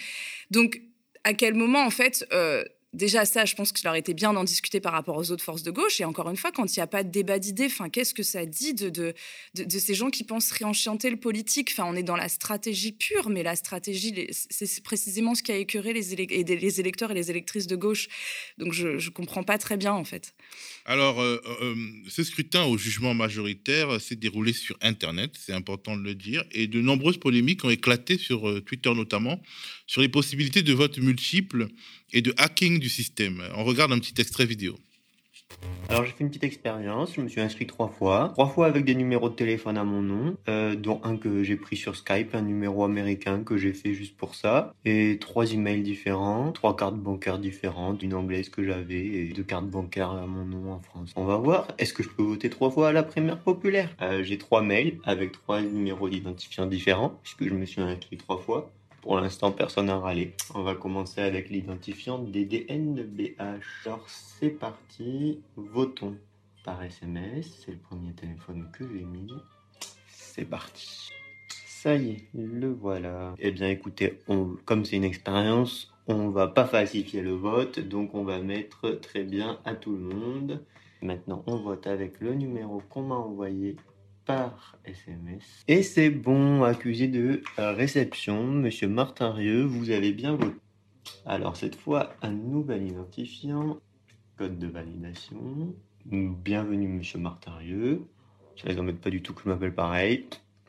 Donc 0.50 0.82
à 1.24 1.34
quel 1.34 1.54
moment, 1.54 1.86
en 1.86 1.90
fait, 1.90 2.26
euh, 2.34 2.64
déjà 2.94 3.26
ça, 3.26 3.46
je 3.46 3.56
pense 3.56 3.72
que 3.72 3.80
ça 3.80 3.90
aurait 3.90 4.00
été 4.00 4.14
bien 4.14 4.34
d'en 4.34 4.44
discuter 4.44 4.80
par 4.80 4.94
rapport 4.94 5.18
aux 5.18 5.32
autres 5.32 5.44
forces 5.44 5.64
de 5.64 5.72
gauche. 5.72 6.00
Et 6.00 6.06
encore 6.06 6.30
une 6.30 6.38
fois, 6.38 6.52
quand 6.52 6.76
il 6.76 6.80
n'y 6.80 6.84
a 6.84 6.88
pas 6.88 7.04
de 7.04 7.10
débat 7.10 7.40
d'idées, 7.40 7.66
enfin, 7.66 7.90
qu'est-ce 7.90 8.14
que 8.14 8.24
ça 8.24 8.46
dit 8.46 8.74
de, 8.74 9.14
ces 9.68 9.96
gens 9.96 10.10
qui 10.10 10.24
pensent 10.24 10.52
réenchanter 10.52 11.10
le 11.10 11.18
politique? 11.18 11.70
Enfin, 11.72 11.86
on 11.88 11.96
est 11.96 12.04
dans 12.04 12.16
la 12.16 12.30
stratégie 12.30 12.92
pure, 12.92 13.30
mais 13.30 13.44
la 13.44 13.56
stratégie, 13.56 14.28
c'est 14.32 14.84
précisément 14.84 15.36
ce 15.36 15.44
qui 15.44 15.52
a 15.52 15.58
écœuré 15.58 15.94
les, 15.94 16.14
électeurs 16.80 17.12
et 17.12 17.16
les 17.16 17.30
électrices 17.30 17.68
de 17.68 17.76
gauche. 17.76 18.08
Donc, 18.58 18.74
je 18.74 18.88
ne 18.88 19.10
comprends 19.10 19.44
pas 19.44 19.58
très 19.58 19.78
bien, 19.78 19.94
en 19.94 20.04
fait. 20.04 20.34
Alors, 20.86 21.22
euh, 21.22 21.42
euh, 21.62 21.76
ce 22.08 22.24
scrutin 22.24 22.66
au 22.66 22.78
jugement 22.78 23.14
majoritaire 23.14 24.00
s'est 24.00 24.16
déroulé 24.16 24.54
sur 24.54 24.78
Internet, 24.82 25.32
c'est 25.40 25.54
important 25.54 25.98
de 25.98 26.04
le 26.04 26.16
dire, 26.16 26.44
et 26.52 26.68
de 26.68 26.82
nombreuses 26.82 27.18
polémiques 27.18 27.64
ont 27.64 27.70
éclaté 27.70 28.18
sur 28.18 28.64
Twitter 28.64 28.94
notamment 28.94 29.42
sur 29.88 30.02
les 30.02 30.10
possibilités 30.10 30.62
de 30.62 30.74
vote 30.74 30.98
multiples 30.98 31.68
et 32.14 32.22
de 32.22 32.34
hacking 32.38 32.80
du 32.80 32.90
système. 32.90 33.44
On 33.56 33.64
regarde 33.64 33.92
un 33.92 34.00
petit 34.00 34.20
extrait 34.22 34.46
vidéo. 34.46 34.76
Alors 35.88 36.06
j'ai 36.06 36.12
fait 36.12 36.24
une 36.24 36.30
petite 36.30 36.46
expérience, 36.46 37.14
je 37.16 37.22
me 37.22 37.28
suis 37.28 37.42
inscrit 37.42 37.68
trois 37.68 37.88
fois, 37.88 38.32
trois 38.34 38.48
fois 38.48 38.66
avec 38.66 38.86
des 38.86 38.96
numéros 38.96 39.30
de 39.30 39.36
téléphone 39.36 39.78
à 39.78 39.84
mon 39.84 40.02
nom, 40.02 40.36
euh, 40.48 40.76
dont 40.76 41.00
un 41.04 41.16
que 41.18 41.44
j'ai 41.44 41.58
pris 41.58 41.78
sur 41.78 41.96
Skype, 41.96 42.34
un 42.34 42.42
numéro 42.42 42.84
américain 42.84 43.44
que 43.44 43.58
j'ai 43.58 43.74
fait 43.74 43.94
juste 43.94 44.18
pour 44.18 44.34
ça, 44.34 44.74
et 44.86 45.20
trois 45.20 45.54
emails 45.54 45.84
différents, 45.84 46.52
trois 46.52 46.76
cartes 46.76 46.96
bancaires 46.96 47.38
différentes, 47.38 48.02
une 48.02 48.16
anglaise 48.16 48.50
que 48.50 48.66
j'avais 48.66 49.06
et 49.06 49.34
deux 49.34 49.44
cartes 49.44 49.68
bancaires 49.68 50.10
à 50.10 50.26
mon 50.26 50.46
nom 50.46 50.72
en 50.72 50.80
France. 50.80 51.12
On 51.16 51.26
va 51.26 51.38
voir, 51.38 51.68
est-ce 51.78 51.94
que 51.94 52.02
je 52.02 52.10
peux 52.10 52.24
voter 52.24 52.50
trois 52.50 52.72
fois 52.72 52.90
à 52.90 52.92
la 52.92 53.04
primaire 53.04 53.40
populaire? 53.40 53.96
Euh, 54.02 54.24
J'ai 54.24 54.40
trois 54.40 54.64
mails 54.64 54.98
avec 55.04 55.34
trois 55.34 55.62
numéros 55.62 56.10
d'identifiants 56.10 56.66
différents, 56.66 57.20
puisque 57.22 57.48
je 57.48 57.54
me 57.54 57.66
suis 57.66 57.82
inscrit 57.82 58.18
trois 58.18 58.40
fois. 58.40 58.72
Pour 59.04 59.20
l'instant, 59.20 59.52
personne 59.52 59.88
n'a 59.88 60.00
râlé. 60.00 60.34
On 60.56 60.64
va 60.64 60.76
commencer 60.76 61.20
avec 61.20 61.50
l'identifiant 61.50 62.20
DDNBH. 62.20 63.36
Alors, 63.86 64.06
c'est 64.08 64.50
parti. 64.50 65.42
Votons 65.58 66.16
par 66.64 66.82
SMS. 66.82 67.64
C'est 67.66 67.72
le 67.72 67.80
premier 67.80 68.14
téléphone 68.14 68.70
que 68.72 68.88
j'ai 68.88 69.04
mis. 69.04 69.34
C'est 70.08 70.46
parti. 70.46 71.10
Ça 71.50 71.98
y 71.98 72.12
est, 72.12 72.28
le 72.34 72.70
voilà. 72.72 73.36
Eh 73.40 73.52
bien, 73.52 73.68
écoutez, 73.68 74.20
comme 74.64 74.86
c'est 74.86 74.96
une 74.96 75.04
expérience, 75.04 75.94
on 76.08 76.30
va 76.30 76.48
pas 76.48 76.66
falsifier 76.66 77.22
le 77.22 77.34
vote, 77.34 77.82
donc 77.82 78.16
on 78.16 78.24
va 78.24 78.40
mettre 78.40 78.92
très 79.02 79.24
bien 79.24 79.60
à 79.66 79.76
tout 79.76 79.92
le 79.92 80.16
monde. 80.16 80.64
Maintenant, 81.02 81.44
on 81.46 81.58
vote 81.58 81.88
avec 81.88 82.22
le 82.22 82.36
numéro 82.36 82.82
qu'on 82.90 83.02
m'a 83.02 83.16
envoyé 83.16 83.76
par 84.26 84.78
SMS. 84.86 85.64
Et 85.68 85.84
c'est 85.84 86.10
bon, 86.10 86.64
accusé 86.64 87.08
de 87.08 87.42
réception, 87.58 88.44
monsieur 88.44 88.88
Martin 88.88 89.32
Rieu, 89.32 89.64
vous 89.64 89.90
avez 89.90 90.12
bien 90.14 90.36
voté. 90.36 90.56
Alors 91.26 91.58
cette 91.58 91.76
fois, 91.76 92.14
un 92.22 92.32
nouvel 92.32 92.88
identifiant, 92.88 93.80
code 94.38 94.58
de 94.58 94.68
validation. 94.68 95.76
Bienvenue 96.06 96.88
monsieur 96.88 97.20
Martin 97.20 97.54
Rieu. 97.56 98.04
Ça 98.56 98.70
les 98.70 98.80
embête 98.80 99.02
pas 99.02 99.10
du 99.10 99.22
tout 99.22 99.34
que 99.34 99.42
je 99.44 99.50
m'appelle 99.50 99.74
pareil. 99.74 100.26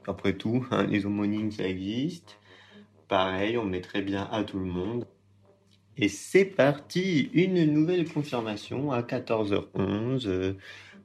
Après 0.06 0.34
tout, 0.34 0.66
hein, 0.70 0.84
les 0.84 1.06
homonymes 1.06 1.50
ça 1.50 1.66
existe. 1.66 2.38
Pareil, 3.08 3.56
on 3.56 3.64
met 3.64 3.80
très 3.80 4.02
bien 4.02 4.28
à 4.32 4.42
tout 4.44 4.58
le 4.58 4.66
monde. 4.66 5.06
Et 5.96 6.08
c'est 6.08 6.44
parti, 6.44 7.30
une 7.34 7.64
nouvelle 7.72 8.08
confirmation 8.08 8.90
à 8.90 9.02
14h11 9.02 10.56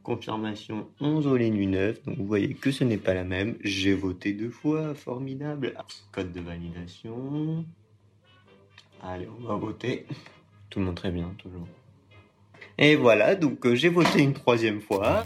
Confirmation 0.10 0.88
11 1.02 1.28
au 1.28 1.38
ligne 1.38 1.70
9. 1.70 2.04
Donc 2.06 2.18
vous 2.18 2.26
voyez 2.26 2.56
que 2.56 2.72
ce 2.72 2.84
n'est 2.84 2.98
pas 2.98 3.14
la 3.14 3.24
même. 3.24 3.58
J'ai 3.64 3.94
voté 3.94 4.34
deux 4.34 4.50
fois. 4.50 4.96
Formidable. 4.96 5.76
Code 6.12 6.32
de 6.32 6.42
validation. 6.42 7.64
Allez, 9.04 9.28
on 9.40 9.44
va 9.44 9.54
voter. 9.54 10.08
Tout 10.72 10.80
le 10.80 10.86
monde 10.86 10.96
très 10.96 11.12
bien, 11.12 11.36
toujours. 11.38 11.68
Et 12.80 12.96
voilà, 12.96 13.36
donc 13.36 13.64
euh, 13.68 13.76
j'ai 13.76 13.90
voté 13.90 14.24
une 14.24 14.34
troisième 14.34 14.82
fois. 14.82 15.26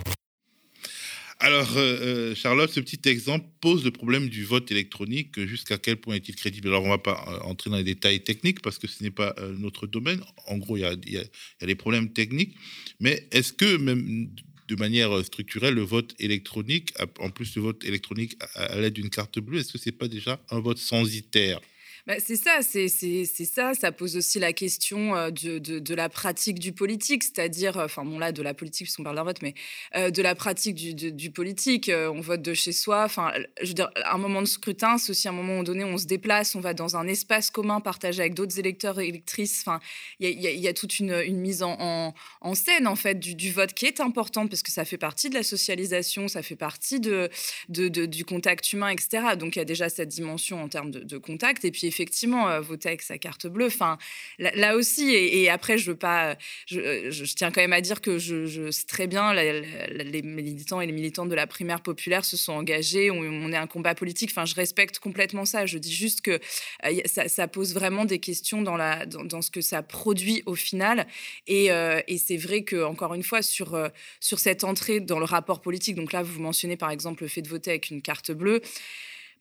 Alors, 1.40 1.78
euh, 1.78 2.00
euh, 2.02 2.36
Charlotte, 2.36 2.70
ce 2.70 2.82
petit 2.82 3.08
exemple 3.08 3.46
pose 3.62 3.86
le 3.86 3.92
problème 3.92 4.28
du 4.28 4.44
vote 4.44 4.70
électronique. 4.70 5.40
Jusqu'à 5.46 5.78
quel 5.78 5.96
point 5.96 6.16
est-il 6.16 6.36
crédible? 6.36 6.68
Alors, 6.68 6.82
on 6.82 6.88
ne 6.88 6.92
va 6.92 6.98
pas 6.98 7.40
entrer 7.46 7.70
dans 7.70 7.78
les 7.78 7.86
détails 7.86 8.22
techniques 8.22 8.62
parce 8.62 8.80
que 8.80 8.88
ce 8.88 9.02
n'est 9.02 9.12
pas 9.12 9.34
notre 9.58 9.88
domaine. 9.88 10.20
En 10.48 10.58
gros, 10.58 10.76
il 10.76 10.82
y 10.82 11.12
y 11.14 11.18
a, 11.18 11.66
des 11.66 11.76
problèmes 11.76 12.12
techniques. 12.12 12.58
Mais 13.00 13.30
est-ce 13.32 13.54
que, 13.54 13.78
même 13.78 14.28
de 14.68 14.76
manière 14.76 15.24
structurelle, 15.24 15.74
le 15.74 15.82
vote 15.82 16.16
électronique, 16.20 16.94
en 17.20 17.30
plus 17.30 17.56
le 17.56 17.62
vote 17.62 17.84
électronique 17.84 18.38
à, 18.56 18.80
l'aide 18.80 18.94
d'une 18.94 19.10
carte 19.10 19.40
bleue, 19.40 19.60
est-ce 19.60 19.74
que 19.74 19.78
ce 19.78 19.90
n'est 19.90 19.96
pas 19.96 20.08
déjà 20.08 20.40
un 20.50 20.60
vote 20.60 20.78
censitaire? 20.78 21.60
Bah, 22.08 22.16
c'est 22.20 22.36
ça, 22.36 22.60
c'est 22.62 22.88
ça. 22.88 23.74
Ça 23.74 23.92
pose 23.92 24.18
aussi 24.18 24.40
la 24.40 24.54
question 24.54 25.14
de, 25.30 25.60
de, 25.60 25.96
la 25.96 26.10
pratique 26.10 26.60
du 26.60 26.72
politique, 26.72 27.24
c'est-à-dire, 27.24 27.78
enfin 27.78 28.04
bon 28.04 28.20
là, 28.20 28.32
de 28.32 28.42
la 28.42 28.54
politique, 28.54 28.88
puisqu'on 28.88 29.04
parle 29.04 29.16
d'un 29.16 29.24
vote, 29.24 29.42
mais 29.42 29.54
de 29.96 30.22
la 30.22 30.36
pratique 30.36 30.76
du, 30.76 31.32
politique. 31.32 31.92
on 31.94 32.22
vote 32.22 32.42
de 32.42 32.54
chez 32.54 32.72
soi. 32.72 33.04
Enfin, 33.04 33.32
je 33.62 33.68
veux 33.68 33.74
dire, 33.74 33.90
un 34.06 34.18
moment 34.18 34.42
de 34.42 34.48
scrutin, 34.48 34.98
c'est 34.98 35.12
aussi 35.12 35.28
un 35.28 35.34
moment 35.34 35.64
donné 35.64 35.84
où 35.84 35.88
on 35.88 35.98
se 35.98 36.06
déplace, 36.06 36.56
on 36.56 36.60
va 36.60 36.74
dans 36.74 36.96
un 36.96 37.08
espace 37.08 37.50
commun 37.50 37.80
partagé 37.80 38.22
avec 38.22 38.34
d'autres 38.34 38.60
électeurs 38.60 39.00
et 39.00 39.08
électrices. 39.08 39.64
Enfin, 39.66 39.80
il 40.20 40.42
y, 40.42 40.68
a 40.68 40.74
toute 40.74 41.00
une, 41.00 41.24
mise 41.38 41.64
en, 41.64 42.14
scène, 42.54 42.88
en 42.88 42.96
fait, 42.96 43.20
du, 43.20 43.52
vote 43.52 43.74
qui 43.74 43.86
est 43.86 44.00
importante, 44.00 44.50
parce 44.50 44.64
que 44.64 44.72
ça 44.72 44.86
fait 44.86 44.98
partie 44.98 45.30
de 45.30 45.36
la 45.36 45.44
socialisation, 45.44 46.28
ça 46.28 46.42
fait 46.42 46.56
partie 46.56 47.00
de, 47.00 47.30
de 47.70 48.06
du 48.06 48.26
contact 48.26 48.72
humain, 48.74 48.90
etc. 48.90 49.36
Donc, 49.38 49.56
il 49.56 49.60
y 49.60 49.62
a 49.62 49.66
déjà 49.66 49.90
cette 49.90 50.10
dimension 50.10 50.62
en 50.62 50.68
termes 50.68 50.92
de, 50.92 51.18
contact. 51.18 51.64
Et 51.66 51.72
puis, 51.72 51.88
effectivement, 51.94 52.50
euh, 52.50 52.60
voter 52.60 52.90
avec 52.90 53.04
sa 53.04 53.18
carte 53.18 53.46
bleue. 53.46 53.68
Enfin, 53.68 53.98
là, 54.40 54.76
aussi, 54.76 55.14
et, 55.14 55.50
après, 55.50 55.78
je 55.78 55.92
veux 55.92 55.98
pas, 55.98 56.36
je, 56.66 57.34
tiens 57.36 57.52
quand 57.52 57.62
même 57.62 57.74
à 57.74 57.82
dire 57.82 58.02
que 58.02 58.18
je, 58.18 58.72
sais 58.72 58.86
très 58.86 59.08
bien, 59.08 59.34
les 59.34 60.22
militants 60.24 60.82
et 60.82 60.88
les 60.88 60.92
militantes 60.92 61.30
de 61.30 61.36
la 61.36 61.48
primaire 61.48 61.82
populaire 61.82 62.26
se 62.26 62.38
sont 62.38 62.54
engagés, 62.54 63.12
on, 63.12 63.52
est 63.52 63.58
un 63.58 63.68
combat 63.68 63.94
politique. 63.94 64.32
Enfin, 64.32 64.46
je 64.46 64.56
respecte 64.56 65.00
complètement 65.00 65.46
ça. 65.46 65.66
Je 65.66 65.78
dis 65.78 65.94
juste 65.94 66.22
que 66.22 66.40
euh, 66.86 67.02
ça, 67.06 67.48
pose 67.48 67.74
vraiment 67.74 68.06
des 68.06 68.20
questions 68.20 68.62
dans, 68.62 69.42
ce 69.42 69.52
que 69.52 69.62
ça 69.62 69.84
produit 69.84 70.42
au 70.46 70.56
final. 70.56 71.06
Et, 71.48 71.72
euh, 71.72 72.02
c'est 72.18 72.38
vrai 72.38 72.64
que, 72.64 72.84
encore 72.84 73.14
une 73.14 73.24
fois, 73.24 73.42
sur, 73.42 73.78
sur 74.20 74.40
cette 74.40 74.64
entrée 74.64 75.00
dans 75.00 75.20
le 75.20 75.26
rapport 75.26 75.62
politique, 75.62 75.96
donc 75.96 76.14
là, 76.14 76.24
vous 76.24 76.40
mentionnez 76.40 76.78
par 76.78 76.90
exemple 76.90 77.24
le 77.24 77.30
fait 77.30 77.42
de 77.42 77.50
voter 77.50 77.72
avec 77.72 77.90
une 77.90 78.02
carte 78.02 78.32
bleue. 78.32 78.62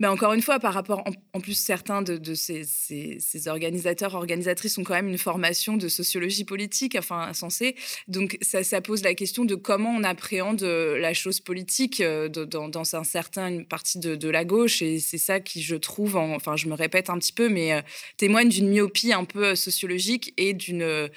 Mais 0.00 0.06
encore 0.06 0.32
une 0.32 0.42
fois, 0.42 0.58
par 0.58 0.74
rapport, 0.74 1.04
en, 1.32 1.40
plus, 1.40 1.54
certains 1.54 2.02
de, 2.02 2.34
ces, 2.34 3.48
organisateurs, 3.48 4.14
organisatrices 4.14 4.78
ont 4.78 4.84
quand 4.84 4.94
même 4.94 5.08
une 5.08 5.18
formation 5.18 5.76
de 5.76 5.88
sociologie 5.88 6.44
politique, 6.44 6.96
enfin, 6.98 7.32
censée. 7.32 7.76
Donc, 8.08 8.38
ça, 8.40 8.80
pose 8.80 9.02
la 9.02 9.14
question 9.14 9.44
de 9.44 9.54
comment 9.54 9.90
on 9.90 10.02
appréhende 10.02 10.62
euh, 10.62 10.98
la 10.98 11.14
chose 11.14 11.40
politique 11.40 12.00
euh, 12.00 12.28
dans, 12.28 12.68
dans 12.68 12.96
un 12.96 13.04
certain, 13.04 13.48
une 13.48 13.66
partie 13.66 13.98
de, 13.98 14.28
la 14.28 14.44
gauche. 14.44 14.82
Et 14.82 14.98
c'est 14.98 15.18
ça 15.18 15.40
qui, 15.40 15.62
je 15.62 15.76
trouve, 15.76 16.16
enfin, 16.16 16.56
je 16.56 16.68
me 16.68 16.74
répète 16.74 17.10
un 17.10 17.18
petit 17.18 17.32
peu, 17.32 17.48
mais 17.48 17.72
euh, 17.72 17.82
témoigne 18.16 18.48
d'une 18.48 18.68
myopie 18.68 19.12
un 19.12 19.24
peu 19.24 19.54
sociologique 19.54 20.32
et 20.36 20.54
d'une 20.54 21.10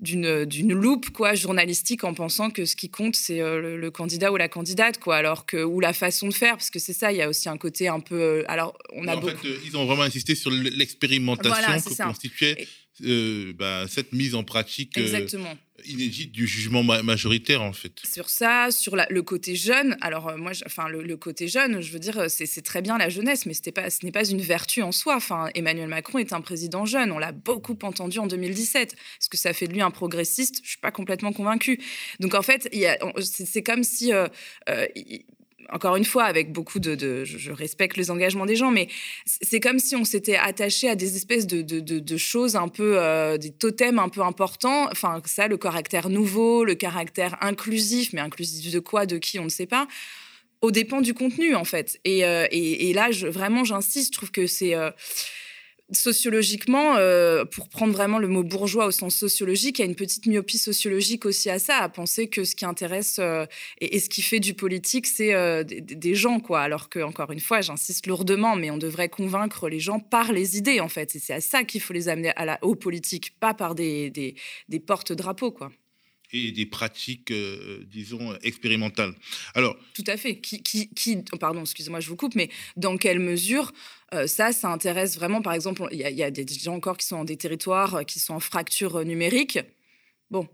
d'une 0.00 0.44
d'une 0.44 0.72
loupe 0.72 1.10
quoi 1.10 1.34
journalistique 1.34 2.04
en 2.04 2.14
pensant 2.14 2.50
que 2.50 2.64
ce 2.64 2.74
qui 2.74 2.88
compte 2.88 3.16
c'est 3.16 3.40
euh, 3.40 3.76
le, 3.76 3.90
candidat 3.90 4.32
ou 4.32 4.36
la 4.36 4.48
candidate 4.48 4.98
quoi 4.98 5.16
alors 5.16 5.46
que 5.46 5.62
ou 5.62 5.80
la 5.80 5.92
façon 5.92 6.28
de 6.28 6.34
faire 6.34 6.54
parce 6.54 6.70
que 6.70 6.78
c'est 6.78 6.92
ça 6.92 7.12
il 7.12 7.18
y 7.18 7.22
a 7.22 7.28
aussi 7.28 7.48
un 7.48 7.58
côté 7.58 7.88
un 7.88 8.00
peu 8.00 8.20
euh, 8.20 8.44
alors 8.48 8.76
on 8.94 9.06
a 9.08 9.16
en 9.16 9.20
fait, 9.20 9.36
euh, 9.44 9.58
ils 9.66 9.76
ont 9.76 9.84
vraiment 9.84 10.02
insisté 10.02 10.34
sur 10.34 10.50
l'expérimentation 10.50 11.54
que 11.54 12.02
constituait 12.02 12.66
bah, 13.58 13.86
cette 13.88 14.12
mise 14.12 14.34
en 14.34 14.44
pratique 14.44 14.96
Exactement 14.96 15.56
inédite 15.86 16.32
du 16.32 16.46
jugement 16.46 16.82
majoritaire 16.82 17.62
en 17.62 17.72
fait. 17.72 17.92
Sur 18.04 18.28
ça, 18.28 18.68
sur 18.70 18.96
le 18.96 19.22
côté 19.22 19.56
jeune. 19.56 19.96
Alors 20.00 20.28
euh, 20.28 20.36
moi, 20.36 20.52
enfin 20.66 20.88
le, 20.88 21.16
côté 21.16 21.48
jeune, 21.48 21.80
je 21.80 21.92
veux 21.92 21.98
dire, 21.98 22.24
c'est 22.28 22.62
très 22.62 22.82
bien 22.82 22.98
la 22.98 23.08
jeunesse, 23.08 23.46
mais 23.46 23.54
ce 23.54 23.62
n'est 24.04 24.12
pas 24.12 24.24
une 24.24 24.40
vertu 24.40 24.82
en 24.82 24.92
soi. 24.92 25.16
Enfin, 25.16 25.48
Emmanuel 25.54 25.88
Macron 25.88 26.18
est 26.18 26.32
un 26.32 26.40
président 26.40 26.86
jeune. 26.86 27.12
On 27.12 27.18
l'a 27.18 27.32
beaucoup 27.32 27.78
entendu 27.82 28.18
en 28.18 28.26
2017. 28.26 28.92
Est-ce 28.92 29.28
que 29.28 29.36
ça 29.36 29.52
fait 29.52 29.66
de 29.66 29.72
lui 29.72 29.82
un 29.82 29.90
progressiste? 29.90 30.60
Je 30.62 30.70
suis 30.70 30.78
pas 30.78 30.90
complètement 30.90 31.32
convaincue. 31.32 31.80
Donc 32.20 32.34
en 32.34 32.42
fait, 32.42 32.68
c'est 33.20 33.62
comme 33.62 33.84
si 33.84 34.12
euh, 34.12 34.28
euh, 34.68 34.86
encore 35.72 35.96
une 35.96 36.04
fois, 36.04 36.24
avec 36.24 36.52
beaucoup 36.52 36.78
de, 36.78 37.24
je, 37.24 37.50
respecte 37.52 37.96
les 37.96 38.10
engagements 38.10 38.46
des 38.46 38.56
gens, 38.56 38.70
mais 38.70 38.88
c'est 39.24 39.60
comme 39.60 39.78
si 39.78 39.96
on 39.96 40.04
s'était 40.04 40.36
attaché 40.36 40.88
à 40.88 40.94
des 40.94 41.16
espèces 41.16 41.46
de, 41.46 42.16
choses 42.16 42.56
un 42.56 42.68
peu, 42.68 42.98
euh, 42.98 43.38
des 43.38 43.50
totems 43.50 43.98
un 43.98 44.08
peu 44.08 44.22
importants. 44.22 44.88
Enfin, 44.90 45.20
ça, 45.24 45.48
le 45.48 45.56
caractère 45.56 46.08
nouveau, 46.08 46.64
le 46.64 46.74
caractère 46.74 47.36
inclusif, 47.40 48.12
mais 48.12 48.20
inclusif 48.20 48.72
de 48.72 48.80
quoi, 48.80 49.06
de 49.06 49.18
qui, 49.18 49.38
on 49.38 49.44
ne 49.44 49.48
sait 49.48 49.66
pas 49.66 49.86
au 50.62 50.70
dépend 50.70 51.00
du 51.00 51.14
contenu 51.14 51.54
en 51.54 51.64
fait. 51.64 51.98
Et, 52.04 52.24
euh, 52.24 52.46
là, 52.94 53.10
je, 53.10 53.26
vraiment, 53.26 53.64
j'insiste, 53.64 54.12
je 54.12 54.18
trouve 54.18 54.30
que 54.30 54.46
c'est 54.46 54.74
euh, 54.74 54.90
sociologiquement, 55.92 56.96
euh, 56.96 57.44
pour 57.44 57.68
prendre 57.68 57.92
vraiment 57.92 58.18
le 58.18 58.28
mot 58.28 58.42
bourgeois 58.42 58.86
au 58.86 58.90
sens 58.90 59.14
sociologique, 59.14 59.78
il 59.78 59.82
y 59.82 59.84
a 59.84 59.88
une 59.88 59.96
petite 59.96 60.26
myopie 60.26 60.58
sociologique 60.58 61.26
aussi 61.26 61.50
à 61.50 61.58
ça, 61.58 61.78
à 61.78 61.88
penser 61.88 62.28
que 62.28 62.44
ce 62.44 62.54
qui 62.54 62.64
intéresse 62.64 63.18
euh, 63.18 63.46
et, 63.80 63.98
ce 63.98 64.08
qui 64.08 64.22
fait 64.22 64.40
du 64.40 64.54
politique, 64.54 65.06
c'est 65.06 65.34
euh, 65.34 65.64
des, 65.64 66.14
gens, 66.14 66.40
quoi. 66.40 66.60
Alors 66.60 66.88
que, 66.88 67.00
encore 67.00 67.32
une 67.32 67.40
fois, 67.40 67.60
j'insiste 67.60 68.06
lourdement, 68.06 68.56
mais 68.56 68.70
on 68.70 68.78
devrait 68.78 69.08
convaincre 69.08 69.68
les 69.68 69.80
gens 69.80 70.00
par 70.00 70.32
les 70.32 70.56
idées, 70.56 70.80
en 70.80 70.88
fait. 70.88 71.16
Et 71.16 71.18
c'est 71.18 71.34
à 71.34 71.40
ça 71.40 71.64
qu'il 71.64 71.80
faut 71.80 71.92
les 71.92 72.08
amener 72.08 72.32
à 72.36 72.44
la, 72.44 72.58
aux 72.62 72.74
politiques, 72.74 73.34
pas 73.40 73.54
par 73.54 73.74
des, 73.74 74.10
des, 74.10 74.34
des 74.68 74.80
porte-drapeaux, 74.80 75.52
quoi 75.52 75.70
et 76.32 76.52
des 76.52 76.66
pratiques, 76.66 77.32
disons, 77.90 78.34
expérimentales. 78.42 79.14
Alors, 79.54 79.76
tout 79.94 80.04
à 80.06 80.16
fait. 80.16 80.36
Qui, 80.36 80.62
qui 80.62 81.16
pardon, 81.38 81.62
excusez-moi, 81.62 82.00
je 82.00 82.08
vous 82.08 82.16
coupe, 82.16 82.34
mais 82.34 82.50
dans 82.76 82.96
quelle 82.96 83.18
mesure 83.18 83.72
euh, 84.12 84.26
ça, 84.26 84.52
ça 84.52 84.68
intéresse 84.68 85.16
vraiment, 85.16 85.40
par 85.40 85.52
exemple, 85.52 85.86
il 85.92 85.98
y, 85.98 86.22
a 86.22 86.30
des 86.30 86.46
gens 86.46 86.74
encore 86.74 86.96
qui 86.96 87.06
sont 87.06 87.18
dans 87.18 87.24
des 87.24 87.36
territoires 87.36 87.96
euh, 87.96 88.02
qui 88.02 88.18
sont 88.18 88.34
en 88.34 88.40
fracture 88.40 88.96
euh, 88.96 89.04
numérique. 89.04 89.58
Bon, 90.30 90.48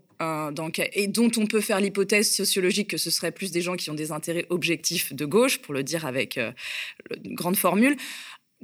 donc, 0.51 0.81
et 0.93 1.05
dont 1.05 1.29
on 1.37 1.45
peut 1.45 1.61
faire 1.61 1.79
l'hypothèse 1.79 2.33
sociologique 2.33 2.89
que 2.89 2.97
ce 2.97 3.11
serait 3.11 3.31
plus 3.31 3.51
des 3.51 3.61
gens 3.61 3.75
qui 3.75 3.91
ont 3.91 3.93
des 3.93 4.11
intérêts 4.11 4.47
objectifs 4.49 5.13
de 5.13 5.25
gauche, 5.25 5.59
pour 5.59 5.75
le 5.75 5.83
dire 5.83 6.07
avec 6.07 6.39
grande 7.23 7.55
formule. 7.55 7.95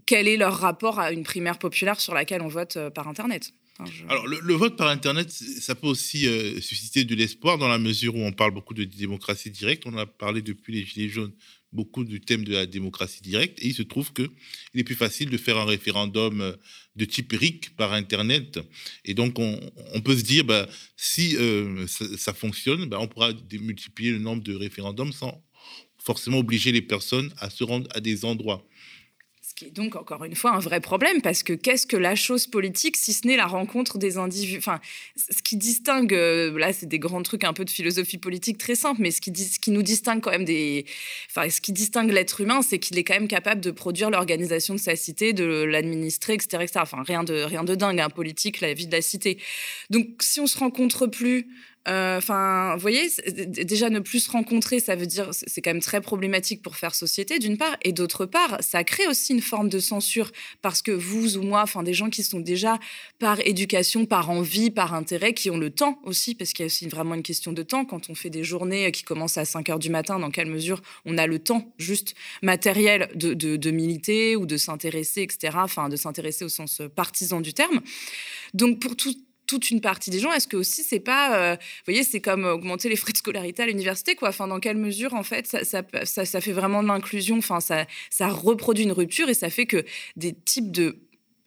Quel 0.07 0.27
est 0.27 0.37
leur 0.37 0.57
rapport 0.57 0.99
à 0.99 1.11
une 1.11 1.21
primaire 1.21 1.59
populaire 1.59 1.99
sur 1.99 2.15
laquelle 2.15 2.41
on 2.41 2.47
vote 2.47 2.79
par 2.95 3.07
Internet? 3.07 3.53
Alors, 4.07 4.27
le, 4.27 4.53
vote 4.53 4.77
par 4.77 4.89
Internet, 4.89 5.31
ça 5.31 5.73
peut 5.73 5.87
aussi 5.87 6.27
susciter 6.61 7.05
de 7.05 7.15
l'espoir 7.15 7.57
dans 7.57 7.67
la 7.67 7.79
mesure 7.79 8.15
où 8.15 8.19
on 8.19 8.31
parle 8.31 8.51
beaucoup 8.51 8.75
de 8.75 8.83
démocratie 8.83 9.49
directe. 9.49 9.83
On 9.87 9.97
a 9.97 10.05
parlé 10.05 10.41
depuis 10.41 10.73
les 10.73 10.85
Gilets 10.85 11.09
jaunes 11.09 11.33
beaucoup 11.73 12.03
du 12.03 12.21
thème 12.21 12.43
de 12.43 12.53
la 12.53 12.65
démocratie 12.65 13.21
directe. 13.21 13.59
Et 13.61 13.67
il 13.67 13.73
se 13.73 13.81
trouve 13.81 14.13
qu'il 14.13 14.29
est 14.75 14.83
plus 14.83 14.95
facile 14.95 15.29
de 15.29 15.37
faire 15.37 15.57
un 15.57 15.65
référendum 15.65 16.41
euh, 16.41 16.53
de 16.95 17.05
type 17.05 17.33
RIC 17.33 17.75
par 17.75 17.93
Internet. 17.93 18.59
Et 19.03 19.13
donc, 19.13 19.39
on, 19.39 20.01
peut 20.01 20.15
se 20.15 20.23
dire, 20.23 20.45
bah, 20.45 20.69
si 20.95 21.35
euh, 21.37 21.87
ça, 21.87 22.33
fonctionne, 22.33 22.85
bah, 22.85 22.97
on 22.99 23.07
pourra 23.07 23.31
multiplier 23.53 24.11
le 24.11 24.19
nombre 24.19 24.43
de 24.43 24.55
référendums 24.55 25.11
sans 25.11 25.43
forcément 25.97 26.39
obliger 26.39 26.71
les 26.71 26.81
personnes 26.81 27.33
à 27.37 27.49
se 27.49 27.63
rendre 27.63 27.87
à 27.95 27.99
des 27.99 28.25
endroits. 28.25 28.65
Qui 29.63 29.71
donc 29.71 29.95
encore 29.95 30.23
une 30.23 30.35
fois 30.35 30.51
un 30.51 30.59
vrai 30.59 30.79
problème, 30.79 31.21
parce 31.21 31.43
que 31.43 31.53
qu'est-ce 31.53 31.87
que 31.87 31.97
la 31.97 32.15
chose 32.15 32.47
politique 32.47 32.97
si 32.97 33.13
ce 33.13 33.27
n'est 33.27 33.37
la 33.37 33.45
rencontre 33.45 33.97
des 33.97 34.17
individus? 34.17 34.57
Enfin, 34.57 34.79
ce 35.15 35.41
qui 35.41 35.57
distingue, 35.57 36.13
euh, 36.13 36.57
là 36.57 36.73
c'est 36.73 36.85
des 36.85 36.99
grands 36.99 37.23
trucs 37.23 37.43
un 37.43 37.53
peu 37.53 37.65
de 37.65 37.69
philosophie 37.69 38.17
politique 38.17 38.57
très 38.57 38.75
simple, 38.75 39.01
mais 39.01 39.11
ce 39.11 39.21
qui, 39.21 39.71
nous 39.71 39.83
distingue 39.83 40.21
quand 40.21 40.31
même 40.31 40.45
des. 40.45 40.85
Enfin, 41.29 41.49
ce 41.49 41.61
qui 41.61 41.71
distingue 41.71 42.11
l'être 42.11 42.41
humain, 42.41 42.61
c'est 42.61 42.79
qu'il 42.79 42.97
est 42.97 43.03
quand 43.03 43.15
même 43.15 43.27
capable 43.27 43.61
de 43.61 43.71
produire 43.71 44.09
l'organisation 44.09 44.73
de 44.73 44.79
sa 44.79 44.95
cité, 44.95 45.33
de 45.33 45.45
l'administrer, 45.63 46.33
etc., 46.33 46.63
etc. 46.63 46.79
Enfin, 46.81 47.03
rien 47.03 47.23
de, 47.23 47.33
rien 47.33 47.63
de 47.63 47.75
dingue, 47.75 47.99
un 47.99 48.09
politique, 48.09 48.61
la 48.61 48.73
vie 48.73 48.87
de 48.87 48.91
la 48.91 49.01
cité. 49.01 49.37
Donc, 49.89 50.07
si 50.21 50.39
on 50.39 50.47
se 50.47 50.57
rencontre 50.57 51.07
plus, 51.07 51.47
enfin, 51.85 52.73
vous 52.75 52.81
voyez, 52.81 53.09
déjà 53.27 53.89
ne 53.89 53.99
plus 53.99 54.21
se 54.21 54.31
rencontrer, 54.31 54.79
ça 54.79 54.95
veut 54.95 55.05
dire 55.05 55.29
c'est 55.31 55.61
quand 55.61 55.71
même 55.71 55.81
très 55.81 56.01
problématique 56.01 56.61
pour 56.61 56.75
faire 56.77 56.95
société 56.95 57.39
d'une 57.39 57.57
part, 57.57 57.75
et 57.81 57.91
d'autre 57.91 58.25
part, 58.25 58.57
ça 58.61 58.83
crée 58.83 59.07
aussi 59.07 59.33
une 59.33 59.41
forme 59.41 59.69
de 59.69 59.79
censure 59.79 60.31
parce 60.61 60.81
que 60.81 60.91
vous 60.91 61.37
ou 61.37 61.41
moi, 61.41 61.61
enfin 61.61 61.83
des 61.83 61.93
gens 61.93 62.09
qui 62.09 62.23
sont 62.23 62.39
déjà 62.39 62.79
par 63.19 63.39
éducation, 63.45 64.05
par 64.05 64.29
envie, 64.29 64.69
par 64.71 64.93
intérêt, 64.93 65.33
qui 65.33 65.49
ont 65.49 65.57
le 65.57 65.69
temps 65.69 65.99
aussi, 66.03 66.35
parce 66.35 66.53
qu'il 66.53 66.63
y 66.63 66.65
a 66.65 66.67
aussi 66.67 66.87
vraiment 66.87 67.15
une 67.15 67.23
question 67.23 67.53
de 67.53 67.63
temps 67.63 67.85
quand 67.85 68.09
on 68.09 68.15
fait 68.15 68.29
des 68.29 68.43
journées 68.43 68.91
qui 68.91 69.03
commencent 69.03 69.37
à 69.37 69.45
5 69.45 69.69
heures 69.69 69.79
du 69.79 69.89
matin, 69.89 70.19
dans 70.19 70.31
quelle 70.31 70.49
mesure 70.49 70.81
on 71.05 71.17
a 71.17 71.27
le 71.27 71.39
temps 71.39 71.73
juste 71.77 72.15
matériel 72.41 73.09
de, 73.15 73.33
de 73.33 73.71
militer 73.71 74.35
ou 74.35 74.45
de 74.45 74.57
s'intéresser, 74.57 75.21
etc. 75.21 75.57
Enfin, 75.61 75.89
de 75.89 75.95
s'intéresser 75.95 76.45
au 76.45 76.49
sens 76.49 76.81
partisan 76.95 77.41
du 77.41 77.53
terme. 77.53 77.81
Donc 78.53 78.79
pour 78.79 78.95
tout 78.95 79.13
toute 79.53 79.69
une 79.69 79.81
partie 79.81 80.09
des 80.09 80.19
gens, 80.19 80.31
est-ce 80.31 80.47
que 80.47 80.57
aussi 80.57 80.83
c'est 80.83 80.99
pas, 80.99 81.55
vous 81.55 81.61
voyez, 81.85 82.03
c'est 82.03 82.21
comme 82.21 82.45
augmenter 82.45 82.89
les 82.89 82.95
frais 82.95 83.11
de 83.11 83.17
scolarité 83.17 83.63
à 83.63 83.65
l'université, 83.67 84.15
quoi. 84.15 84.29
Enfin, 84.29 84.47
dans 84.47 84.59
quelle 84.59 84.77
mesure, 84.77 85.13
en 85.13 85.23
fait, 85.23 85.47
ça, 85.63 86.41
fait 86.41 86.51
vraiment 86.51 86.81
de 86.81 86.87
l'inclusion. 86.87 87.37
Enfin, 87.37 87.59
ça, 87.59 87.85
ça 88.09 88.27
reproduit 88.29 88.83
une 88.83 88.91
rupture 88.91 89.29
et 89.29 89.33
ça 89.33 89.49
fait 89.49 89.65
que 89.65 89.85
des 90.15 90.33
types 90.33 90.71
de 90.71 90.97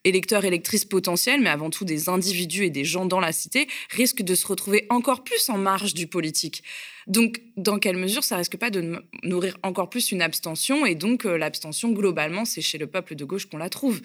électeurs, 0.04 0.44
électrices 0.44 0.84
potentiels, 0.84 1.40
mais 1.40 1.50
avant 1.50 1.68
tout 1.68 1.84
des 1.84 2.08
individus 2.08 2.64
et 2.64 2.70
des 2.70 2.84
gens 2.84 3.06
dans 3.06 3.18
la 3.18 3.32
cité, 3.32 3.66
risquent 3.90 4.22
de 4.22 4.36
se 4.36 4.46
retrouver 4.46 4.86
encore 4.88 5.24
plus 5.24 5.48
en 5.48 5.58
marge 5.58 5.94
du 5.94 6.06
politique. 6.06 6.62
Donc, 7.08 7.42
dans 7.56 7.80
quelle 7.80 7.96
mesure 7.96 8.22
ça 8.22 8.36
risque 8.36 8.56
pas 8.56 8.70
de 8.70 9.02
nourrir 9.24 9.58
encore 9.64 9.90
plus 9.90 10.12
une 10.12 10.22
abstention 10.22 10.86
Et 10.86 10.94
donc, 10.94 11.26
euh, 11.26 11.36
l'abstention, 11.36 11.90
globalement, 11.90 12.44
c'est 12.44 12.62
chez 12.62 12.78
le 12.78 12.86
peuple 12.86 13.16
de 13.16 13.24
gauche 13.24 13.46
qu'on 13.46 13.58
la 13.58 13.68
trouve. 13.68 14.00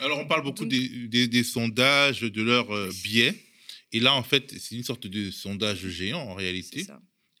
Alors, 0.00 0.18
on 0.18 0.26
parle 0.26 0.42
beaucoup 0.42 0.66
des, 0.66 1.44
sondages, 1.44 2.20
de 2.20 2.42
leurs 2.42 2.70
euh, 2.70 2.90
biais. 3.02 3.34
Et 3.92 4.00
là, 4.00 4.14
en 4.14 4.22
fait, 4.22 4.54
c'est 4.58 4.74
une 4.74 4.84
sorte 4.84 5.06
de 5.06 5.30
sondage 5.30 5.86
géant, 5.88 6.20
en 6.20 6.34
réalité. 6.34 6.86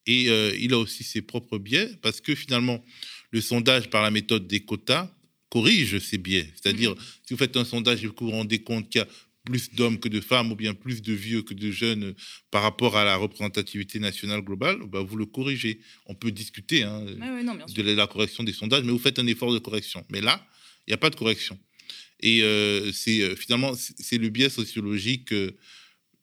Et 0.06 0.28
euh, 0.28 0.54
il 0.58 0.72
a 0.72 0.78
aussi 0.78 1.02
ses 1.02 1.22
propres 1.22 1.58
biais, 1.58 1.90
parce 2.02 2.20
que 2.20 2.34
finalement, 2.34 2.84
le 3.30 3.40
sondage 3.40 3.90
par 3.90 4.02
la 4.02 4.10
méthode 4.10 4.46
des 4.46 4.60
quotas 4.60 5.10
corrige 5.48 5.98
ces 5.98 6.18
biais. 6.18 6.48
C'est-à-dire, 6.54 6.92
mm. 6.92 6.98
si 7.26 7.34
vous 7.34 7.38
faites 7.38 7.56
un 7.56 7.64
sondage 7.64 8.04
et 8.04 8.06
vous 8.06 8.14
vous 8.20 8.30
rendez 8.30 8.60
compte 8.60 8.88
qu'il 8.88 9.00
y 9.00 9.04
a 9.04 9.08
plus 9.44 9.70
d'hommes 9.74 9.98
que 9.98 10.08
de 10.08 10.20
femmes 10.20 10.52
ou 10.52 10.56
bien 10.56 10.74
plus 10.74 11.02
de 11.02 11.12
vieux 11.12 11.42
que 11.42 11.54
de 11.54 11.70
jeunes 11.70 12.14
par 12.50 12.62
rapport 12.62 12.96
à 12.96 13.04
la 13.04 13.16
représentativité 13.16 13.98
nationale 13.98 14.40
globale, 14.40 14.78
bah 14.86 15.02
vous 15.02 15.16
le 15.16 15.26
corrigez. 15.26 15.80
On 16.06 16.14
peut 16.14 16.30
discuter 16.30 16.82
hein, 16.82 17.04
de 17.04 17.82
la 17.82 18.06
correction 18.06 18.42
des 18.42 18.52
sondages, 18.52 18.84
mais 18.84 18.92
vous 18.92 18.98
faites 18.98 19.18
un 19.18 19.26
effort 19.26 19.52
de 19.52 19.58
correction. 19.58 20.04
Mais 20.10 20.20
là, 20.22 20.44
il 20.86 20.90
n'y 20.90 20.94
a 20.94 20.98
pas 20.98 21.10
de 21.10 21.16
correction. 21.16 21.58
Et 22.20 22.42
euh, 22.42 22.92
c'est 22.92 23.20
euh, 23.20 23.36
finalement 23.36 23.72
c'est 23.74 24.18
le 24.18 24.28
biais 24.28 24.48
sociologique 24.48 25.32
euh, 25.32 25.50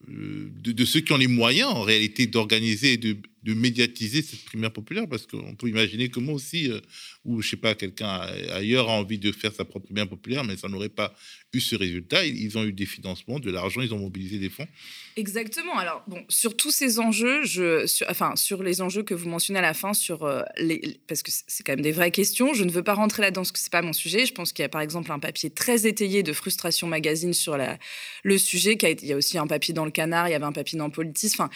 de, 0.07 0.71
de, 0.71 0.85
ceux 0.85 1.01
qui 1.01 1.11
ont 1.11 1.17
les 1.17 1.27
moyens 1.27 1.69
en 1.69 1.81
réalité 1.81 2.27
d'organiser 2.27 2.93
et 2.93 2.97
de, 2.97 3.17
de 3.43 3.53
médiatiser 3.53 4.21
cette 4.21 4.45
primaire 4.45 4.71
populaire 4.71 5.07
parce 5.07 5.25
qu'on 5.25 5.55
peut 5.55 5.67
imaginer 5.67 6.09
que 6.09 6.19
moi 6.19 6.35
aussi, 6.35 6.69
euh, 6.69 6.79
ou 7.25 7.41
je 7.41 7.49
sais 7.49 7.57
pas, 7.57 7.75
quelqu'un 7.75 8.21
ailleurs 8.53 8.89
a 8.89 8.93
envie 8.93 9.17
de 9.17 9.31
faire 9.31 9.53
sa 9.53 9.65
propre 9.65 9.85
primaire 9.85 10.07
populaire, 10.07 10.43
mais 10.43 10.57
ça 10.57 10.67
n'aurait 10.67 10.89
pas 10.89 11.15
eu 11.53 11.59
ce 11.59 11.75
résultat. 11.75 12.25
Ils 12.25 12.57
ont 12.57 12.63
eu 12.63 12.73
des 12.73 12.85
financements, 12.85 13.39
de 13.39 13.49
l'argent, 13.49 13.81
ils 13.81 13.93
ont 13.93 13.99
mobilisé 13.99 14.37
des 14.37 14.49
fonds. 14.49 14.67
Exactement. 15.15 15.77
Alors, 15.77 16.03
bon, 16.07 16.23
sur 16.29 16.55
tous 16.55 16.71
ces 16.71 16.99
enjeux, 16.99 17.43
je, 17.43 17.85
enfin, 18.09 18.35
sur 18.35 18.63
les 18.63 18.81
enjeux 18.81 19.03
que 19.03 19.13
vous 19.13 19.27
mentionnez 19.27 19.59
à 19.59 19.63
la 19.63 19.73
fin, 19.73 19.93
sur 19.93 20.23
euh, 20.23 20.41
les, 20.57 20.99
parce 21.07 21.23
que 21.23 21.31
c'est 21.31 21.63
quand 21.63 21.73
même 21.73 21.81
des 21.81 21.91
vraies 21.91 22.11
questions, 22.11 22.53
je 22.53 22.63
ne 22.63 22.71
veux 22.71 22.83
pas 22.83 22.93
rentrer 22.93 23.23
là-dedans 23.23 23.41
parce 23.41 23.51
que 23.51 23.59
c'est 23.59 23.71
pas 23.71 23.81
mon 23.81 23.93
sujet. 23.93 24.25
Je 24.25 24.33
pense 24.33 24.53
qu'il 24.53 24.63
y 24.63 24.65
a 24.65 24.69
par 24.69 24.81
exemple 24.81 25.11
un 25.11 25.19
papier 25.19 25.49
très 25.49 25.87
étayé 25.87 26.23
de 26.23 26.33
Frustration 26.33 26.87
Magazine 26.87 27.33
sur 27.33 27.57
la, 27.57 27.77
le 28.23 28.37
sujet. 28.37 28.77
Qui 28.77 28.85
a 28.85 28.91
il 28.91 29.05
y 29.05 29.13
a 29.13 29.17
aussi 29.17 29.37
un 29.37 29.47
papier 29.47 29.73
dans 29.73 29.85
le 29.85 29.91
Canard, 29.91 30.27
il 30.27 30.31
y 30.31 30.35
avait 30.35 30.45
un 30.45 30.51
papier 30.51 30.77
dans 30.77 30.89
Politis. 30.89 31.31
Enfin, 31.33 31.49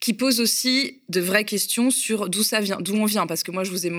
qui 0.00 0.12
pose 0.12 0.40
aussi 0.40 1.00
de 1.08 1.20
vraies 1.20 1.44
questions 1.44 1.90
sur 1.90 2.28
d'où 2.28 2.42
ça 2.42 2.60
vient, 2.60 2.76
d'où 2.78 2.94
on 2.94 3.06
vient. 3.06 3.26
Parce 3.26 3.42
que 3.42 3.50
moi, 3.50 3.64
je 3.64 3.70
vous 3.70 3.86
ai 3.86 3.92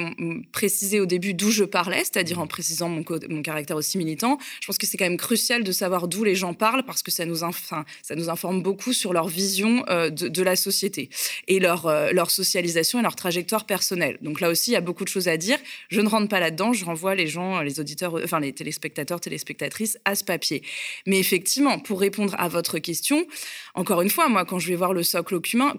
précisé 0.51 0.99
au 0.99 1.05
début 1.05 1.33
d'où 1.33 1.49
je 1.49 1.63
parlais, 1.63 1.99
c'est-à-dire 1.99 2.39
en 2.39 2.47
précisant 2.47 2.89
mon, 2.89 3.03
mon, 3.29 3.41
caractère 3.41 3.75
aussi 3.75 3.97
militant. 3.97 4.37
Je 4.61 4.67
pense 4.67 4.77
que 4.77 4.85
c'est 4.85 4.97
quand 4.97 5.05
même 5.05 5.17
crucial 5.17 5.63
de 5.63 5.71
savoir 5.71 6.07
d'où 6.07 6.23
les 6.23 6.35
gens 6.35 6.53
parlent 6.53 6.83
parce 6.83 7.01
que 7.01 7.09
ça 7.09 7.25
nous, 7.25 7.43
enfin, 7.43 7.85
ça 8.03 8.15
nous 8.15 8.29
informe 8.29 8.61
beaucoup 8.61 8.93
sur 8.93 9.13
leur 9.13 9.27
vision 9.27 9.83
euh, 9.89 10.09
de, 10.09 10.43
la 10.43 10.55
société 10.55 11.09
et 11.47 11.59
leur, 11.59 11.87
euh, 11.87 12.11
leur 12.11 12.29
socialisation 12.29 12.99
et 12.99 13.01
leur 13.01 13.15
trajectoire 13.15 13.65
personnelle. 13.65 14.19
Donc 14.21 14.41
là 14.41 14.49
aussi, 14.49 14.71
il 14.71 14.73
y 14.73 14.77
a 14.77 14.81
beaucoup 14.81 15.05
de 15.05 15.09
choses 15.09 15.27
à 15.27 15.37
dire. 15.37 15.57
Je 15.89 16.01
ne 16.01 16.07
rentre 16.07 16.29
pas 16.29 16.39
là-dedans. 16.39 16.73
Je 16.73 16.85
renvoie 16.85 17.15
les 17.15 17.27
gens, 17.27 17.61
les 17.61 17.79
auditeurs, 17.79 18.19
enfin 18.23 18.39
les 18.39 18.53
téléspectateurs, 18.53 19.19
téléspectatrices 19.19 19.97
à 20.05 20.13
ce 20.15 20.23
papier. 20.23 20.61
Mais 21.07 21.17
effectivement, 21.17 21.79
pour 21.79 21.99
répondre 21.99 22.35
à 22.37 22.47
votre 22.47 22.77
question, 22.77 23.25
encore 23.73 24.01
une 24.01 24.09
fois, 24.09 24.29
moi, 24.29 24.45
quand 24.45 24.59
je 24.59 24.67
vais 24.67 24.75
voir 24.75 24.93
le 24.93 25.03
socle 25.03 25.39
commun, 25.41 25.73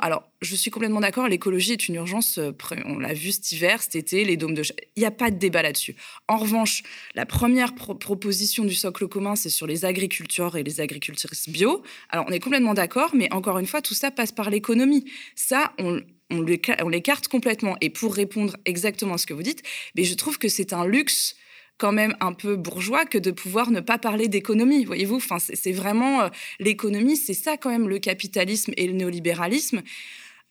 alors 0.00 0.24
je 0.42 0.54
suis 0.54 0.70
complètement 0.70 1.00
d'accord, 1.00 1.28
l'écologie 1.28 1.72
est 1.72 1.88
une 1.88 1.96
urgence, 1.96 2.38
euh, 2.38 2.52
on 2.84 2.98
l'a 2.98 3.14
vu 3.14 3.32
cet 3.32 3.52
hiver, 3.52 3.82
cet 3.82 3.94
été, 3.94 4.24
les 4.24 4.36
dômes 4.36 4.54
de... 4.54 4.62
Il 4.96 5.00
n'y 5.00 5.06
a 5.06 5.10
pas 5.10 5.30
de 5.30 5.36
débat 5.36 5.62
là-dessus. 5.62 5.96
En 6.28 6.36
revanche, 6.36 6.82
la 7.14 7.26
première 7.26 7.74
proposition 7.74 8.64
du 8.64 8.74
socle 8.74 9.08
commun, 9.08 9.36
c'est 9.36 9.50
sur 9.50 9.66
les 9.66 9.84
agriculteurs 9.84 10.56
et 10.56 10.62
les 10.62 10.80
agricultrices 10.80 11.48
bio. 11.48 11.82
Alors 12.10 12.26
on 12.28 12.32
est 12.32 12.40
complètement 12.40 12.74
d'accord, 12.74 13.10
mais 13.14 13.32
encore 13.32 13.58
une 13.58 13.66
fois, 13.66 13.82
tout 13.82 13.94
ça 13.94 14.10
passe 14.10 14.32
par 14.32 14.50
l'économie. 14.50 15.04
Ça, 15.34 15.72
on, 15.78 16.00
on 16.30 16.88
l'écarte 16.88 17.28
complètement. 17.28 17.76
Et 17.80 17.90
pour 17.90 18.14
répondre 18.14 18.56
exactement 18.64 19.14
à 19.14 19.18
ce 19.18 19.26
que 19.26 19.34
vous 19.34 19.42
dites, 19.42 19.62
mais 19.94 20.04
je 20.04 20.14
trouve 20.14 20.38
que 20.38 20.48
c'est 20.48 20.72
un 20.72 20.86
luxe 20.86 21.36
quand 21.78 21.92
même 21.92 22.16
un 22.20 22.32
peu 22.32 22.56
bourgeois 22.56 23.04
que 23.04 23.18
de 23.18 23.30
pouvoir 23.30 23.70
ne 23.70 23.80
pas 23.80 23.98
parler 23.98 24.28
d'économie. 24.28 24.84
Voyez-vous, 24.84 25.16
enfin, 25.16 25.38
c'est 25.38 25.72
vraiment 25.72 26.22
euh, 26.22 26.28
l'économie, 26.58 27.16
c'est 27.16 27.34
ça 27.34 27.56
quand 27.56 27.70
même 27.70 27.88
le 27.88 27.98
capitalisme 27.98 28.72
et 28.76 28.86
le 28.86 28.94
néolibéralisme. 28.94 29.82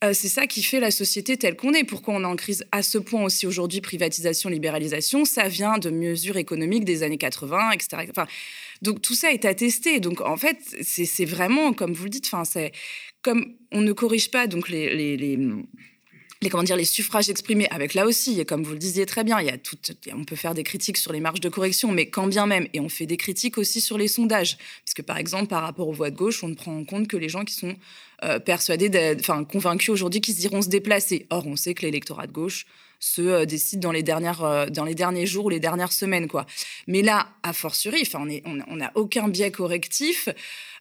Euh, 0.03 0.13
c'est 0.13 0.27
ça 0.27 0.45
qui 0.45 0.61
fait 0.61 0.79
la 0.79 0.91
société 0.91 1.37
telle 1.37 1.55
qu'on 1.55 1.73
est. 1.73 1.83
Pourquoi 1.83 2.13
on 2.13 2.21
est 2.21 2.27
en 2.27 2.35
crise 2.35 2.65
à 2.71 2.83
ce 2.83 2.97
point 2.97 3.23
aussi 3.23 3.47
aujourd'hui, 3.47 3.81
privatisation, 3.81 4.49
libéralisation, 4.49 5.25
ça 5.25 5.47
vient 5.47 5.77
de 5.77 5.89
mesures 5.89 6.37
économiques 6.37 6.85
des 6.85 7.01
années 7.01 7.17
80, 7.17 7.71
etc. 7.71 8.07
Enfin, 8.09 8.27
donc 8.81 9.01
tout 9.01 9.15
ça 9.15 9.31
est 9.31 9.45
attesté. 9.45 9.99
Donc 9.99 10.21
en 10.21 10.37
fait, 10.37 10.57
c'est 10.81 11.25
vraiment, 11.25 11.73
comme 11.73 11.93
vous 11.93 12.03
le 12.03 12.09
dites, 12.09 12.29
enfin, 12.31 12.43
comme 13.21 13.55
on 13.71 13.81
ne 13.81 13.93
corrige 13.93 14.29
pas 14.31 14.47
donc 14.47 14.69
les 14.69 15.37
les, 16.41 16.49
comment 16.49 16.63
dire, 16.63 16.75
les 16.75 16.85
suffrages 16.85 17.29
exprimés, 17.29 17.67
avec 17.69 17.93
là 17.93 18.05
aussi, 18.05 18.45
comme 18.45 18.63
vous 18.63 18.73
le 18.73 18.79
disiez 18.79 19.05
très 19.05 19.23
bien, 19.23 19.39
il 19.39 19.47
y 19.47 19.49
a 19.49 19.57
on 20.13 20.25
peut 20.25 20.35
faire 20.35 20.53
des 20.53 20.63
critiques 20.63 20.97
sur 20.97 21.13
les 21.13 21.19
marges 21.19 21.39
de 21.39 21.49
correction, 21.49 21.91
mais 21.91 22.09
quand 22.09 22.27
bien 22.27 22.45
même, 22.45 22.67
et 22.73 22.79
on 22.79 22.89
fait 22.89 23.05
des 23.05 23.17
critiques 23.17 23.57
aussi 23.57 23.81
sur 23.81 23.97
les 23.97 24.07
sondages, 24.07 24.57
puisque 24.83 25.03
par 25.03 25.17
exemple, 25.17 25.47
par 25.47 25.63
rapport 25.63 25.87
aux 25.87 25.93
voix 25.93 26.11
de 26.11 26.15
gauche, 26.15 26.43
on 26.43 26.47
ne 26.47 26.55
prend 26.55 26.75
en 26.75 26.83
compte 26.83 27.07
que 27.07 27.17
les 27.17 27.29
gens 27.29 27.45
qui 27.45 27.53
sont 27.53 27.75
euh, 28.23 28.39
persuadés, 28.39 29.15
enfin 29.19 29.43
convaincus 29.43 29.89
aujourd'hui 29.89 30.21
qu'ils 30.21 30.39
iront 30.41 30.61
se 30.61 30.69
déplacer. 30.69 31.25
Or, 31.29 31.47
on 31.47 31.55
sait 31.55 31.73
que 31.73 31.83
l'électorat 31.83 32.27
de 32.27 32.31
gauche 32.31 32.65
se 32.99 33.21
euh, 33.21 33.45
décide 33.45 33.79
dans 33.79 33.91
les 33.91 34.03
dernières 34.03 34.43
euh, 34.43 34.67
dans 34.67 34.85
les 34.85 34.95
derniers 34.95 35.25
jours 35.25 35.45
ou 35.45 35.49
les 35.49 35.59
dernières 35.59 35.91
semaines 35.91 36.27
quoi. 36.27 36.45
Mais 36.87 37.01
là, 37.01 37.27
a 37.43 37.53
fortiori, 37.53 38.09
on 38.13 38.25
n'a 38.25 38.35
on, 38.45 38.59
on 38.67 38.79
aucun 38.95 39.27
biais 39.27 39.51
correctif. 39.51 40.29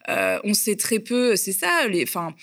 Euh, 0.09 0.39
on 0.43 0.53
sait 0.53 0.75
très 0.75 0.99
peu, 0.99 1.35
c'est 1.35 1.51
ça, 1.51 1.87
les, 1.87 2.03
enfin, 2.03 2.35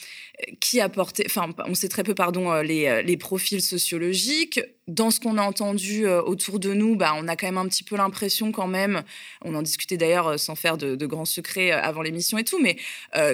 qui 0.61 0.83
enfin, 0.83 1.51
on 1.66 1.75
sait 1.75 1.88
très 1.88 2.03
peu, 2.03 2.14
pardon, 2.14 2.61
les, 2.62 3.03
les 3.03 3.16
profils 3.16 3.62
sociologiques. 3.62 4.61
Dans 4.88 5.11
ce 5.11 5.20
qu'on 5.20 5.38
a 5.38 5.42
entendu 5.42 6.09
autour 6.09 6.59
de 6.59 6.75
nous, 6.75 6.96
bah, 6.96 7.14
on 7.16 7.29
a 7.29 7.37
quand 7.37 7.46
même 7.46 7.59
un 7.59 7.68
petit 7.68 7.85
peu 7.85 7.96
l'impression 7.96 8.51
quand 8.51 8.66
même, 8.66 9.03
on 9.44 9.55
en 9.55 9.62
discutait 9.62 9.96
d'ailleurs 9.96 10.40
sans 10.40 10.57
faire 10.57 10.77
de, 10.77 11.07
grands 11.07 11.25
secrets 11.25 11.70
avant 11.70 12.03
l'émission 12.03 12.37
et 12.37 12.44
tout, 12.44 12.61
mais 12.61 12.77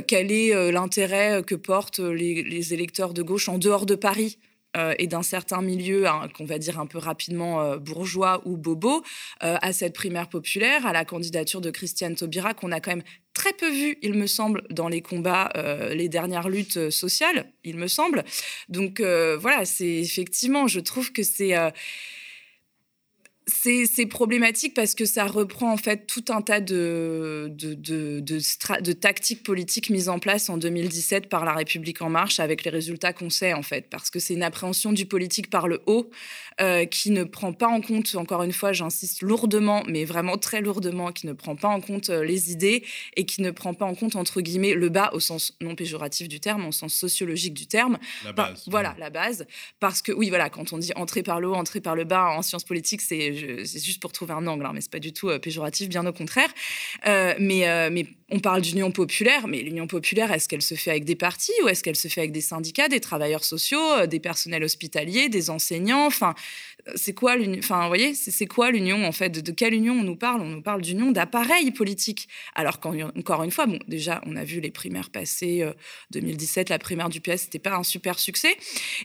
quel 0.07 0.31
est 0.31 0.71
l'intérêt 0.71 1.43
que 1.47 1.55
portent 1.55 2.01
les 2.01 2.75
électeurs 2.75 3.15
de 3.15 3.23
gauche 3.23 3.49
en 3.49 3.57
dehors 3.57 3.87
de 3.87 3.95
Paris? 3.95 4.37
Euh, 4.77 4.95
et 4.99 5.07
d'un 5.07 5.23
certain 5.23 5.63
milieu, 5.63 6.07
hein, 6.07 6.29
qu'on 6.37 6.45
va 6.45 6.59
dire 6.59 6.79
un 6.79 6.87
peu 6.87 6.99
rapidement 6.99 7.63
euh, 7.63 7.79
bourgeois 7.79 8.43
ou 8.45 8.59
bobo, 8.59 9.03
euh, 9.43 9.57
à 9.63 9.73
cette 9.73 9.95
primaire 9.95 10.29
populaire, 10.29 10.87
à 10.87 10.93
la 10.93 11.07
candidature 11.07 11.63
de 11.63 11.71
Christiane 11.71 12.15
Taubira, 12.15 12.53
qu'on 12.53 12.71
a 12.71 12.81
quand 12.81 12.91
même 12.91 13.05
très 13.33 13.55
peu 13.55 13.71
vu, 13.71 13.97
il 14.03 14.15
me 14.15 14.27
semble, 14.27 14.63
dans 14.69 14.89
les 14.89 15.01
combats, 15.01 15.53
les 15.93 16.09
dernières 16.09 16.49
luttes 16.49 16.91
sociales, 16.91 17.53
il 17.63 17.77
me 17.77 17.87
semble. 17.87 18.25
Donc 18.69 19.01
voilà, 19.01 19.65
c'est 19.65 19.87
effectivement, 19.87 20.67
je 20.67 20.81
trouve 20.81 21.13
que 21.13 21.23
c'est 21.23 21.55
c'est 23.49 24.07
problématique 24.07 24.75
parce 24.75 24.95
que 24.95 25.05
ça 25.05 25.25
reprend 25.27 25.73
en 25.73 25.77
fait 25.77 26.07
tout 26.07 26.25
un 26.29 26.43
tas 26.43 26.61
de, 26.61 27.51
de, 27.51 28.93
tactiques 28.93 29.43
politiques 29.43 29.91
mises 29.91 30.09
en 30.09 30.19
place 30.19 30.51
en 30.51 30.59
2017 30.59 31.29
par 31.29 31.45
la 31.45 31.55
République 31.55 32.03
en 32.03 32.11
marche 32.11 32.41
avec 32.41 32.65
les 32.65 32.71
résultats 32.71 33.13
qu'on 33.13 33.31
sait 33.31 33.55
en 33.55 33.63
fait. 33.63 33.87
Parce 33.91 34.11
que 34.11 34.19
c'est 34.19 34.35
une 34.35 34.43
appréhension 34.43 34.93
du 34.93 35.07
politique 35.07 35.51
par 35.51 35.67
le 35.67 35.81
haut 35.87 36.11
euh, 36.61 36.87
qui 36.87 37.11
ne 37.11 37.23
prend 37.23 37.53
pas 37.53 37.69
en 37.69 37.81
compte, 37.81 38.17
encore 38.17 38.43
une 38.43 38.53
fois, 38.53 38.73
j'insiste 38.73 39.23
lourdement, 39.23 39.85
mais 39.87 40.05
vraiment 40.05 40.37
très 40.37 40.61
lourdement, 40.61 41.13
qui 41.13 41.29
ne 41.29 41.33
prend 41.33 41.55
pas 41.55 41.69
en 41.69 41.81
compte 41.81 42.11
euh, 42.11 42.25
les 42.25 42.51
idées 42.51 42.85
et 43.17 43.25
qui 43.27 43.43
ne 43.43 43.53
prend 43.53 43.75
pas 43.75 43.85
en 43.85 43.95
compte, 43.95 44.17
entre 44.17 44.41
guillemets, 44.41 44.75
le 44.75 44.89
bas 44.89 45.11
au 45.13 45.21
sens 45.21 45.57
non 45.61 45.77
péjoratif 45.77 46.29
du 46.29 46.41
terme, 46.41 46.67
au 46.67 46.73
sens 46.73 46.95
sociologique 46.95 47.55
du 47.55 47.69
terme. 47.69 47.97
La 48.25 48.33
base. 48.33 48.65
voilà, 48.67 48.97
la 48.99 49.09
base. 49.09 49.47
Parce 49.79 50.03
que 50.03 50.11
oui, 50.11 50.31
voilà, 50.31 50.51
quand 50.51 50.73
on 50.73 50.79
dit 50.79 50.93
entrer 50.97 51.23
par 51.23 51.41
le 51.41 51.49
haut, 51.49 51.55
entrer 51.55 51.81
par 51.81 51.95
le 51.95 52.03
bas 52.03 52.31
en 52.37 52.43
sciences 52.43 52.65
politiques, 52.65 53.03
c'est 53.03 53.33
juste 53.35 54.01
pour 54.01 54.11
trouver 54.11 54.33
un 54.33 54.47
angle, 54.49 54.67
hein, 54.67 54.73
mais 54.75 54.81
c'est 54.81 54.91
pas 54.91 54.99
du 54.99 55.13
tout 55.13 55.29
euh, 55.29 55.39
péjoratif, 55.39 55.89
bien 55.89 56.05
au 56.07 56.13
contraire. 56.13 56.53
Mais, 57.05 57.91
mais 57.91 58.07
on 58.31 58.41
parle 58.41 58.63
d'union 58.63 58.91
populaire, 58.91 59.47
mais 59.47 59.63
l'union 59.63 59.87
populaire, 59.87 60.33
est-ce 60.33 60.49
qu'elle 60.49 60.63
se 60.63 60.75
fait 60.75 60.91
avec 60.91 61.05
des 61.05 61.15
partis 61.15 61.53
ou 61.63 61.69
est-ce 61.69 61.83
qu'elle 61.83 61.97
se 61.97 62.09
fait 62.09 62.21
avec 62.21 62.33
des 62.33 62.41
syndicats, 62.41 62.89
des 62.89 63.01
travailleurs 63.01 63.45
sociaux, 63.45 64.07
des 64.07 64.21
personnels 64.21 64.65
hospitaliers, 64.65 65.29
des 65.29 65.51
enseignants? 65.51 66.07
Enfin, 66.07 66.35
c'est 66.95 67.13
quoi 67.13 67.37
l'union 67.37 67.59
Enfin, 67.59 67.83
vous 67.83 67.89
voyez, 67.89 68.15
c'est 68.15 68.47
quoi 68.47 68.71
l'union 68.71 69.05
en 69.07 69.13
fait? 69.13 69.29
De, 69.31 69.51
quelle 69.53 69.75
union 69.75 69.95
on 69.95 70.03
nous 70.05 70.17
parle? 70.17 70.41
On 70.41 70.47
nous 70.49 70.63
parle 70.63 70.81
d'union 70.81 71.11
d'appareils 71.11 71.71
politiques. 71.71 72.29
Alors 72.55 72.81
qu'encore 72.81 73.43
une 73.43 73.51
fois, 73.51 73.67
bon, 73.67 73.79
déjà, 73.89 74.23
on 74.27 74.37
a 74.37 74.45
vu 74.45 74.61
les 74.61 74.71
primaires 74.71 75.11
passées 75.11 75.67
2017, 76.13 76.69
la 76.71 76.79
primaire 76.79 77.09
du 77.09 77.21
PS, 77.21 77.43
c'était 77.43 77.59
pas 77.59 77.75
un 77.77 77.83
super 77.83 78.19
succès. 78.19 78.57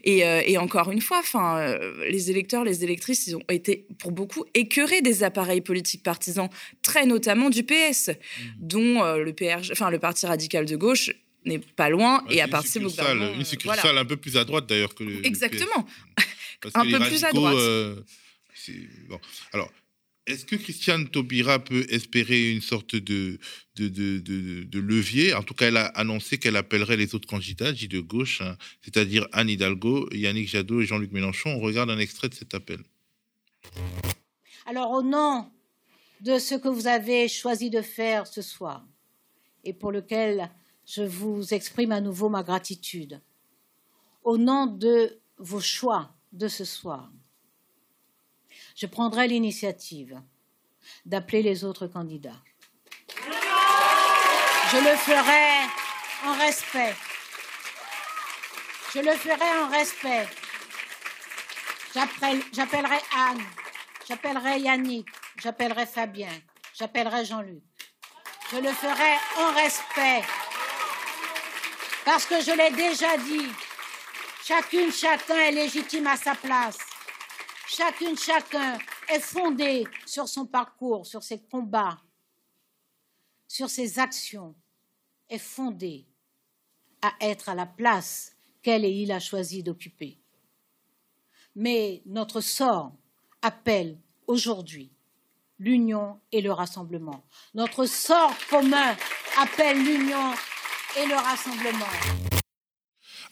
Et, 0.03 0.19
et 0.19 0.57
encore 0.57 0.91
une 0.91 1.01
fois, 1.01 1.19
enfin, 1.19 1.77
les 2.09 2.29
électeurs, 2.31 2.63
les 2.63 2.83
électrices, 2.83 3.27
ils 3.27 3.35
ont 3.35 3.43
été 3.49 3.85
pour 3.99 4.11
beaucoup 4.11 4.45
écœurés 4.53 5.01
des 5.01 5.23
appareils 5.23 5.61
politiques 5.61 6.03
partisans, 6.03 6.49
très 6.81 7.05
notamment 7.05 7.49
du 7.49 7.63
PS, 7.63 8.09
mmh. 8.09 8.41
dont 8.59 9.03
le 9.15 9.33
PRG, 9.33 9.71
enfin 9.71 9.89
le 9.89 9.99
Parti 9.99 10.25
radical 10.25 10.65
de 10.65 10.75
gauche 10.75 11.11
n'est 11.45 11.59
pas 11.59 11.89
loin 11.89 12.23
Bah, 12.27 12.33
et 12.33 12.41
à 12.41 12.47
partir 12.47 12.81
du 12.81 12.87
succursale- 12.87 13.13
gouvernement, 13.13 13.33
Une 13.35 13.41
euh, 13.41 13.45
succursale 13.45 13.81
voilà. 13.83 14.01
un 14.01 14.05
peu 14.05 14.15
plus 14.17 14.37
à 14.37 14.45
droite 14.45 14.65
d'ailleurs 14.67 14.95
que 14.95 15.03
le. 15.03 15.15
le 15.15 15.25
Exactement. 15.25 15.83
PS. 16.15 16.23
Parce 16.63 16.75
Un 16.75 16.83
que 16.83 16.91
peu 16.97 17.03
les 17.03 17.09
plus 17.09 17.23
à 17.23 17.31
droite. 17.31 17.55
euh, 17.57 18.01
bon. 19.09 19.19
Alors, 19.51 19.69
est-ce 20.25 20.45
que 20.45 20.55
Christiane 20.55 21.09
Taubira 21.09 21.59
peut 21.59 21.85
espérer 21.89 22.51
une 22.51 22.61
sorte 22.61 22.95
de, 22.95 23.37
de, 23.75 23.89
de, 23.89 24.19
de- 24.19 24.63
de 24.63 24.79
levier? 24.79 25.33
En 25.33 25.43
tout 25.43 25.53
cas, 25.53 25.67
elle 25.67 25.75
a 25.77 25.87
annoncé 25.87 26.37
qu'elle 26.37 26.55
appellerait 26.55 26.95
les 26.95 27.13
autres 27.13 27.27
candidats, 27.27 27.73
dits 27.73 27.89
de 27.89 27.99
gauche, 27.99 28.39
hein, 28.41 28.57
c'est-à-dire 28.81 29.27
Anne 29.33 29.49
Hidalgo, 29.49 30.07
Yannick 30.13 30.47
Jadot 30.47 30.79
et 30.81 30.85
Jean-Luc 30.85 31.11
Mélenchon. 31.11 31.49
On 31.49 31.59
regarde 31.59 31.89
un 31.89 31.99
extrait 31.99 32.29
de 32.29 32.35
cet 32.35 32.53
appel. 32.53 32.79
Alors, 34.65 34.91
au 34.91 35.01
nom 35.03 35.51
de 36.21 36.39
ce 36.39 36.55
que 36.55 36.69
vous 36.69 36.87
avez 36.87 37.27
choisi 37.27 37.69
de 37.69 37.81
faire 37.81 38.25
ce 38.25 38.41
soir, 38.41 38.85
et 39.65 39.73
pour 39.73 39.91
lequel 39.91 40.49
je 40.85 41.01
vous 41.03 41.53
exprime 41.53 41.91
à 41.91 41.99
nouveau 41.99 42.29
ma 42.29 42.43
gratitude, 42.43 43.19
au 44.23 44.37
nom 44.37 44.67
de 44.67 45.19
vos 45.37 45.59
choix 45.59 46.15
de 46.33 46.47
ce 46.47 46.65
soir, 46.65 47.09
je 48.75 48.85
prendrai 48.87 49.27
l'initiative 49.27 50.21
d'appeler 51.05 51.41
les 51.43 51.63
autres 51.63 51.87
candidats. 51.87 52.41
Je 53.09 54.77
le 54.77 54.95
ferai 54.97 55.69
en 56.25 56.33
respect. 56.33 56.95
Je 58.93 58.99
le 58.99 59.11
ferai 59.13 59.59
en 59.63 59.69
respect. 59.69 60.27
J'appelle- 61.93 62.43
J'appellerai 62.53 62.99
Anne, 63.15 63.43
j'appellerai 64.07 64.59
Yannick, 64.61 65.07
j'appellerai 65.41 65.85
Fabien, 65.85 66.31
j'appellerai 66.77 67.23
Jean-Luc. 67.25 67.63
Je 68.51 68.57
le 68.57 68.71
ferai 68.71 69.13
en 69.37 69.53
respect. 69.53 70.23
Parce 72.05 72.25
que 72.25 72.41
je 72.41 72.51
l'ai 72.51 72.71
déjà 72.71 73.15
dit, 73.17 73.47
chacune, 74.43 74.91
chacun 74.91 75.37
est 75.37 75.51
légitime 75.51 76.07
à 76.07 76.17
sa 76.17 76.35
place. 76.35 76.77
Chacune, 77.67 78.17
chacun 78.17 78.77
est 79.09 79.19
fondé 79.19 79.87
sur 80.05 80.27
son 80.27 80.45
parcours, 80.45 81.05
sur 81.05 81.23
ses 81.23 81.41
combats, 81.41 81.99
sur 83.47 83.69
ses 83.69 83.99
actions, 83.99 84.55
est 85.29 85.39
fondé 85.39 86.07
à 87.01 87.13
être 87.21 87.49
à 87.49 87.55
la 87.55 87.65
place 87.65 88.35
qu'elle 88.61 88.85
et 88.85 88.91
il 88.91 89.11
a 89.11 89.19
choisi 89.19 89.63
d'occuper. 89.63 90.19
Mais 91.55 92.01
notre 92.05 92.41
sort 92.41 92.93
appelle 93.41 93.99
aujourd'hui 94.27 94.91
l'union 95.59 96.19
et 96.31 96.41
le 96.41 96.51
rassemblement. 96.51 97.25
Notre 97.53 97.85
sort 97.85 98.33
commun 98.49 98.95
appelle 99.37 99.83
l'union 99.83 100.33
et 100.97 101.05
le 101.05 101.15
rassemblement. 101.15 102.42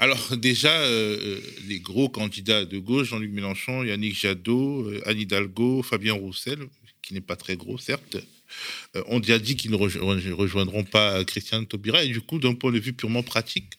Alors 0.02 0.36
déjà, 0.36 0.82
euh, 0.82 1.18
euh, 1.22 1.42
les 1.68 1.80
gros 1.80 2.10
candidats 2.10 2.66
de 2.66 2.80
gauche, 2.80 3.10
Jean-Luc 3.10 3.32
Mélenchon, 3.32 3.84
Yannick 3.84 4.16
Jadot, 4.20 4.88
euh, 4.90 5.00
Anne 5.06 5.20
Hidalgo, 5.20 5.84
Fabien 5.84 6.14
Roussel, 6.14 6.58
qui 7.04 7.14
n'est 7.14 7.22
pas 7.22 7.36
très 7.36 7.56
gros, 7.56 7.78
certes, 7.78 8.18
ont 9.06 9.20
déjà 9.20 9.38
dit 9.38 9.56
qu'ils 9.56 9.70
ne 9.70 9.78
rejo- 9.78 10.02
rejoindront 10.34 10.84
pas 10.84 11.24
Christiane 11.24 11.68
Taubira. 11.68 12.04
Et 12.04 12.08
du 12.08 12.20
coup, 12.20 12.40
d'un 12.40 12.56
point 12.56 12.72
de 12.72 12.80
vue 12.80 12.94
purement 12.94 13.22
pratique, 13.22 13.74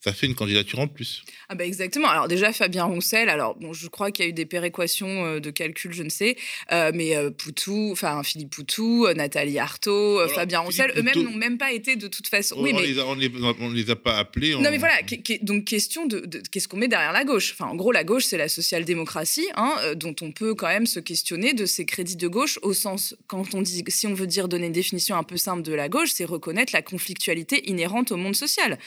ça 0.00 0.12
fait 0.12 0.26
une 0.26 0.34
candidature 0.34 0.78
en 0.78 0.86
plus. 0.86 1.22
Ah 1.48 1.54
bah 1.56 1.64
exactement. 1.66 2.08
Alors 2.08 2.28
déjà 2.28 2.52
Fabien 2.52 2.84
Roussel, 2.84 3.28
alors 3.28 3.56
bon, 3.56 3.72
je 3.72 3.88
crois 3.88 4.10
qu'il 4.12 4.24
y 4.24 4.28
a 4.28 4.30
eu 4.30 4.32
des 4.32 4.46
péréquations 4.46 5.24
euh, 5.26 5.40
de 5.40 5.50
calcul, 5.50 5.92
je 5.92 6.02
ne 6.04 6.08
sais, 6.08 6.36
euh, 6.72 6.92
mais 6.94 7.16
euh, 7.16 7.30
Poutou, 7.30 7.90
enfin 7.92 8.22
Philippe 8.22 8.50
Poutou, 8.50 9.06
Nathalie 9.16 9.58
Arthaud, 9.58 10.20
Alors, 10.20 10.32
Fabien 10.32 10.60
Roussel, 10.60 10.92
eux-mêmes 10.96 11.22
n'ont 11.22 11.36
même 11.36 11.58
pas 11.58 11.72
été 11.72 11.96
de 11.96 12.06
toute 12.06 12.28
façon. 12.28 12.54
on, 12.58 12.62
oui, 12.62 12.70
on 12.74 12.80
mais 12.80 12.86
les 12.86 12.98
a, 13.00 13.06
on, 13.06 13.14
les, 13.14 13.30
on 13.60 13.70
les 13.70 13.90
a 13.90 13.96
pas 13.96 14.18
appelés. 14.18 14.52
non 14.52 14.58
on- 14.58 14.70
mais 14.70 14.78
voilà, 14.78 14.94
donc 15.42 15.64
question 15.64 16.06
de, 16.06 16.20
de- 16.20 16.42
qu'est-ce 16.50 16.68
qu'on 16.68 16.76
met 16.76 16.88
derrière 16.88 17.12
la 17.12 17.24
gauche? 17.24 17.52
Enfin 17.52 17.70
en 17.70 17.74
gros 17.74 17.90
la 17.92 18.04
gauche 18.04 18.24
c'est 18.24 18.38
la 18.38 18.48
social-démocratie, 18.48 19.48
hein, 19.56 19.74
dont 19.96 20.14
on 20.20 20.30
peut 20.32 20.54
quand 20.54 20.68
même 20.68 20.86
se 20.86 21.00
questionner 21.00 21.54
de 21.54 21.66
ses 21.66 21.84
crédits 21.86 22.16
de 22.16 22.28
gauche 22.28 22.58
au 22.62 22.72
sens 22.72 23.16
quand 23.26 23.54
on 23.54 23.62
dit 23.62 23.82
si 23.88 24.06
on 24.06 24.14
veut 24.14 24.26
dire 24.28 24.48
donner 24.48 24.66
une 24.66 24.72
définition 24.72 25.16
un 25.16 25.24
peu 25.24 25.36
simple 25.36 25.62
de 25.62 25.72
la 25.72 25.88
gauche, 25.88 26.10
c'est 26.12 26.24
reconnaître 26.24 26.72
la 26.72 26.82
conflictualité 26.82 27.68
inhérente 27.68 28.12
au 28.12 28.16
monde 28.16 28.36
social. 28.36 28.78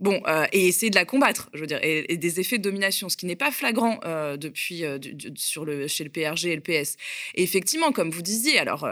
Bon, 0.00 0.22
euh, 0.26 0.46
et 0.52 0.66
essayer 0.66 0.88
de 0.88 0.96
la 0.96 1.04
combattre, 1.04 1.50
je 1.52 1.60
veux 1.60 1.66
dire, 1.66 1.78
et, 1.82 2.16
des 2.16 2.40
effets 2.40 2.56
de 2.56 2.62
domination, 2.62 3.10
ce 3.10 3.18
qui 3.18 3.26
n'est 3.26 3.36
pas 3.36 3.50
flagrant 3.50 4.00
euh, 4.06 4.38
depuis 4.38 4.86
euh, 4.86 4.98
sur 5.36 5.66
le, 5.66 5.88
chez 5.88 6.04
le 6.04 6.10
PRG 6.10 6.46
et 6.46 6.56
le 6.56 6.62
PS. 6.62 6.96
Et 7.34 7.42
effectivement, 7.42 7.92
comme 7.92 8.10
vous 8.10 8.22
disiez, 8.22 8.58
alors 8.58 8.88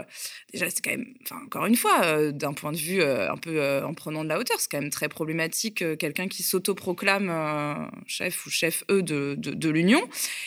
déjà 0.53 0.69
c'est 0.69 0.83
quand 0.83 0.91
même, 0.91 1.15
encore 1.45 1.65
une 1.65 1.75
fois, 1.75 2.31
d'un 2.31 2.53
point 2.53 2.71
de 2.71 2.77
vue 2.77 3.01
un 3.03 3.37
peu 3.37 3.83
en 3.83 3.93
prenant 3.95 4.23
de 4.23 4.29
la 4.29 4.37
hauteur, 4.37 4.59
c'est 4.59 4.69
quand 4.69 4.81
même 4.81 4.91
très 4.91 5.09
problématique 5.09 5.83
quelqu'un 5.97 6.27
qui 6.27 6.43
s'autoproclame 6.43 7.89
chef 8.05 8.45
ou 8.45 8.51
chef 8.51 8.83
E 8.91 9.01
de, 9.01 9.35
de, 9.35 9.69
l'Union. 9.69 10.01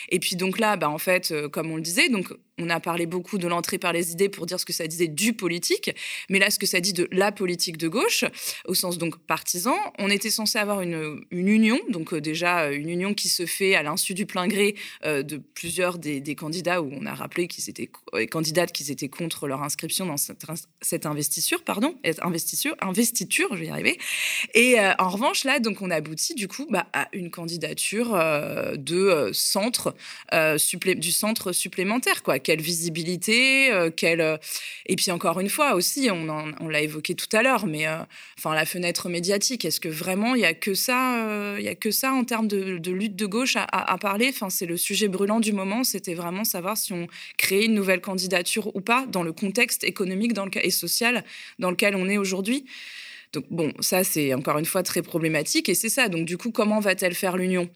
Et 0.09 0.19
puis 0.19 0.37
donc 0.37 0.59
là, 0.59 0.77
bah, 0.77 0.89
en 0.89 0.97
fait, 0.97 1.33
comme 1.51 1.71
on 1.71 1.75
le 1.75 1.81
disait, 1.81 2.07
donc 2.07 2.33
on 2.59 2.69
a 2.69 2.79
parlé 2.79 3.05
beaucoup 3.05 3.37
de 3.37 3.47
l'entrée 3.47 3.79
par 3.79 3.93
les 3.93 4.11
idées 4.11 4.29
pour 4.29 4.45
dire 4.45 4.59
ce 4.59 4.65
que 4.65 4.73
ça 4.73 4.87
disait 4.87 5.07
du 5.07 5.33
politique, 5.33 5.95
mais 6.29 6.37
là 6.37 6.51
ce 6.51 6.59
que 6.59 6.67
ça 6.67 6.79
dit 6.79 6.93
de 6.93 7.07
la 7.11 7.31
politique 7.31 7.77
de 7.77 7.87
gauche, 7.87 8.25
au 8.65 8.75
sens 8.75 8.97
donc 8.97 9.17
partisan, 9.17 9.75
on 9.97 10.09
était 10.09 10.29
censé 10.29 10.59
avoir 10.59 10.81
une, 10.81 11.25
une 11.31 11.47
union, 11.47 11.79
donc 11.89 12.13
euh, 12.13 12.21
déjà 12.21 12.65
euh, 12.65 12.75
une 12.75 12.89
union 12.89 13.13
qui 13.15 13.29
se 13.29 13.45
fait 13.47 13.73
à 13.73 13.81
l'insu 13.81 14.13
du 14.13 14.27
plein 14.27 14.47
gré 14.47 14.75
euh, 15.03 15.23
de 15.23 15.37
plusieurs 15.37 15.97
des, 15.97 16.21
des 16.21 16.35
candidats 16.35 16.81
où 16.81 16.91
on 16.93 17.05
a 17.07 17.13
rappelé 17.13 17.47
qu'ils 17.47 17.69
étaient 17.69 17.89
candidates 18.29 18.71
qu'ils 18.71 18.91
étaient 18.91 19.09
contre 19.09 19.47
leur 19.47 19.63
inscription 19.63 20.05
dans 20.05 20.17
cette, 20.17 21.05
investiture, 21.05 21.63
pardon, 21.63 21.95
investiture, 22.21 22.75
investiture, 22.79 23.47
je 23.51 23.57
vais 23.57 23.65
y 23.67 23.69
arriver. 23.69 23.97
Et 24.53 24.75
en 24.99 25.09
revanche 25.09 25.43
là, 25.43 25.59
donc 25.59 25.81
on 25.81 25.89
aboutit 25.89 26.35
du 26.35 26.47
coup 26.47 26.67
bah, 26.69 26.87
à 26.93 27.07
une 27.13 27.31
candidature 27.31 28.13
de 28.75 29.31
centre 29.33 29.95
du 30.95 31.11
centre 31.11 31.51
supplémentaire 31.51 32.23
quoi. 32.23 32.39
Quelle 32.43 32.61
visibilité, 32.61 33.71
euh, 33.71 33.89
quelle 33.89 34.21
euh, 34.21 34.37
et 34.85 34.95
puis 34.95 35.11
encore 35.11 35.39
une 35.39 35.49
fois 35.49 35.75
aussi, 35.75 36.09
on, 36.11 36.67
l'a 36.67 36.81
évoqué 36.81 37.15
tout 37.15 37.33
à 37.35 37.41
l'heure, 37.41 37.65
mais 37.65 37.87
euh, 37.87 37.97
enfin 38.37 38.53
la 38.53 38.65
fenêtre 38.65 39.09
médiatique, 39.09 39.65
est-ce 39.65 39.79
que 39.79 39.89
vraiment 39.89 40.35
il 40.35 40.41
y 40.41 40.45
a 40.45 40.53
que 40.53 40.73
ça, 40.73 41.25
euh, 41.27 41.69
a 41.69 41.75
que 41.75 41.91
ça 41.91 42.11
en 42.11 42.23
termes 42.23 42.47
de, 42.47 42.79
lutte 42.91 43.15
de 43.15 43.25
gauche 43.25 43.55
à, 43.55 43.97
parler? 43.97 44.33
C'est 44.49 44.65
le 44.65 44.77
sujet 44.77 45.07
brûlant 45.07 45.39
du 45.39 45.53
moment, 45.53 45.83
c'était 45.83 46.13
vraiment 46.13 46.43
savoir 46.43 46.77
si 46.77 46.93
on 46.93 47.07
créait 47.37 47.65
une 47.65 47.73
nouvelle 47.73 48.01
candidature 48.01 48.75
ou 48.75 48.81
pas 48.81 49.05
dans 49.07 49.23
le 49.23 49.31
contexte 49.31 49.83
économique 49.83 50.33
dans 50.33 50.45
le, 50.45 50.51
et 50.65 50.71
social 50.71 51.23
dans 51.59 51.71
lequel 51.71 51.95
on 51.95 52.09
est 52.09 52.17
aujourd'hui. 52.17 52.65
Donc 53.31 53.45
bon, 53.49 53.73
ça 53.79 54.03
c'est 54.03 54.33
encore 54.33 54.57
une 54.57 54.65
fois 54.65 54.83
très 54.83 55.01
problématique 55.01 55.69
et 55.69 55.75
c'est 55.75 55.89
ça. 55.89 56.09
Donc 56.09 56.25
du 56.25 56.37
coup, 56.37 56.51
comment 56.51 56.79
va-t-elle 56.79 57.15
faire 57.15 57.37
l'union? 57.37 57.69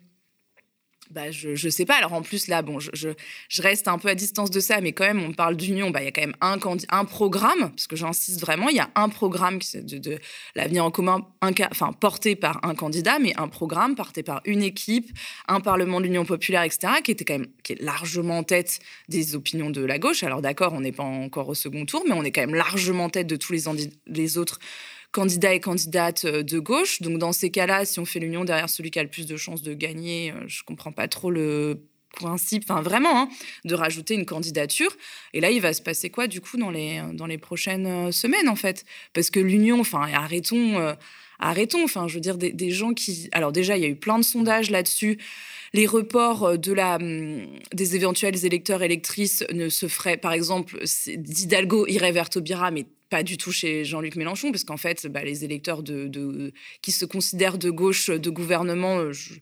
Bah, 1.12 1.32
je, 1.32 1.56
je 1.56 1.70
sais 1.70 1.86
pas. 1.86 1.96
Alors 1.96 2.13
en 2.13 2.22
plus 2.22 2.48
là, 2.48 2.62
bon, 2.62 2.80
je, 2.80 2.89
je, 2.93 3.62
reste 3.62 3.88
un 3.88 3.98
peu 3.98 4.10
à 4.10 4.15
distance 4.15 4.52
de 4.52 4.60
ça, 4.60 4.82
mais 4.82 4.91
quand 4.91 5.06
même, 5.06 5.22
on 5.22 5.34
parle 5.34 5.56
d'union. 5.56 5.89
Bah, 5.89 6.02
il 6.02 6.06
y 6.06 6.08
a 6.08 6.12
quand 6.12 6.22
même 6.22 6.36
un, 6.41 6.58
un 6.89 7.06
programme, 7.06 7.72
parce 7.72 7.88
que 7.88 7.96
j'insiste 7.96 8.41
vraiment, 8.41 8.70
il 8.70 8.76
y 8.76 8.80
a 8.80 8.89
un 8.96 9.10
programme 9.10 9.60
de, 9.74 10.20
l'avenir 10.56 10.86
en 10.86 10.91
commun, 10.91 11.26
enfin 11.72 11.93
porté 11.93 12.36
par 12.36 12.60
un 12.63 12.76
candidat, 12.76 13.20
mais 13.20 13.34
un 13.38 13.48
programme 13.48 13.96
porté 13.96 14.24
par 14.24 14.41
une 14.46 14.62
équipe, 14.62 15.12
un 15.48 15.60
parlement 15.60 16.00
de 16.00 16.06
l'Union 16.06 16.26
populaire, 16.26 16.63
etc., 16.63 16.93
qui 17.04 17.12
était 17.12 17.26
quand 17.26 17.39
même 17.39 17.48
qui 17.63 17.74
est 17.74 17.82
largement 17.82 18.39
en 18.39 18.43
tête 18.43 18.80
des 19.10 19.36
opinions 19.36 19.70
de 19.70 19.84
la 19.84 20.00
gauche. 20.00 20.24
Alors 20.24 20.41
d'accord, 20.41 20.74
on 20.74 20.82
n'est 20.82 20.91
pas 20.91 21.04
encore 21.04 21.50
au 21.50 21.56
second 21.56 21.86
tour, 21.86 22.04
mais 22.08 22.13
on 22.13 22.24
est 22.24 22.32
quand 22.32 22.41
même 22.41 22.56
largement 22.56 23.06
en 23.06 23.10
tête 23.10 23.28
de 23.28 23.36
tous 23.36 23.54
les, 23.54 23.63
les 24.08 24.38
autres 24.38 24.60
candidats 25.12 25.54
et 25.54 25.60
candidates 25.60 26.26
euh, 26.26 26.43
de 26.43 26.60
gauche. 26.60 27.02
Donc 27.02 27.17
dans 27.17 27.32
ces 27.32 27.50
cas-là, 27.50 27.86
si 27.86 28.00
on 28.00 28.06
fait 28.06 28.20
l'union 28.20 28.46
derrière 28.46 28.70
celui 28.70 28.91
qui 28.91 29.00
a 29.00 29.04
le 29.04 29.10
plus 29.10 29.26
de 29.26 29.38
chances 29.38 29.62
de 29.62 29.74
gagner, 29.74 30.32
euh, 30.32 30.43
je 30.48 30.63
comprends 30.63 30.91
pas 30.91 31.08
trop 31.08 31.32
le 31.32 31.84
principe, 32.13 32.63
enfin 32.67 32.82
vraiment, 32.82 33.22
hein, 33.22 33.30
de 33.65 33.76
rajouter 33.76 34.15
une 34.15 34.26
candidature. 34.26 34.96
Et 35.34 35.41
là, 35.41 35.52
il 35.52 35.62
va 35.62 35.74
se 35.74 35.82
passer 35.82 36.10
quoi 36.10 36.28
du 36.28 36.41
coup 36.41 36.58
dans 36.58 36.72
les, 36.72 37.02
dans 37.13 37.28
les 37.28 37.38
prochaines 37.38 37.88
euh, 37.88 38.12
semaines 38.12 38.50
en 38.50 38.56
fait? 38.56 38.86
Parce 39.13 39.30
que 39.30 39.39
l'union, 39.39 39.80
enfin 39.80 40.08
arrêtons, 40.13 40.96
arrêtons, 41.39 41.84
enfin 41.84 42.08
je 42.08 42.15
veux 42.15 42.22
dire 42.22 42.38
des, 42.38 42.72
gens 42.72 42.93
qui... 42.93 43.30
Alors 43.32 43.52
déjà, 43.52 43.78
il 43.78 43.84
y 43.84 43.86
a 43.86 43.89
eu 43.89 43.96
plein 43.96 44.20
de 44.20 44.24
sondages 44.24 44.72
là-dessus. 44.72 45.20
Les 45.74 45.86
reports 45.86 46.58
de 46.58 46.74
la, 46.74 46.96
hum, 46.96 47.46
des 47.74 47.96
éventuels 47.96 48.46
électeurs 48.46 48.82
électrices 48.82 49.43
ne 49.54 49.70
se 49.70 49.88
feraient, 49.88 50.17
par 50.17 50.32
exemple, 50.32 50.80
d'Hidalgo 51.17 51.86
irait 51.88 52.13
vers 52.13 52.30
Taubira, 52.30 52.72
mais 52.72 52.86
pas 53.10 53.24
du 53.24 53.38
tout 53.38 53.52
chez 53.52 53.86
Jean-Luc 53.86 54.15
Mélenchon, 54.15 54.52
parce 54.52 54.63
qu'en 54.63 54.78
fait, 54.78 55.08
bah, 55.08 55.24
les 55.24 55.43
électeurs 55.46 55.84
de, 55.84 56.08
de- 56.08 56.52
qui 56.82 56.91
se 56.91 57.06
considèrent 57.06 57.58
de 57.58 57.70
gauche 57.70 58.10
de 58.10 58.30
gouvernement 58.30 59.00
euh, 59.00 59.13
je- 59.13 59.34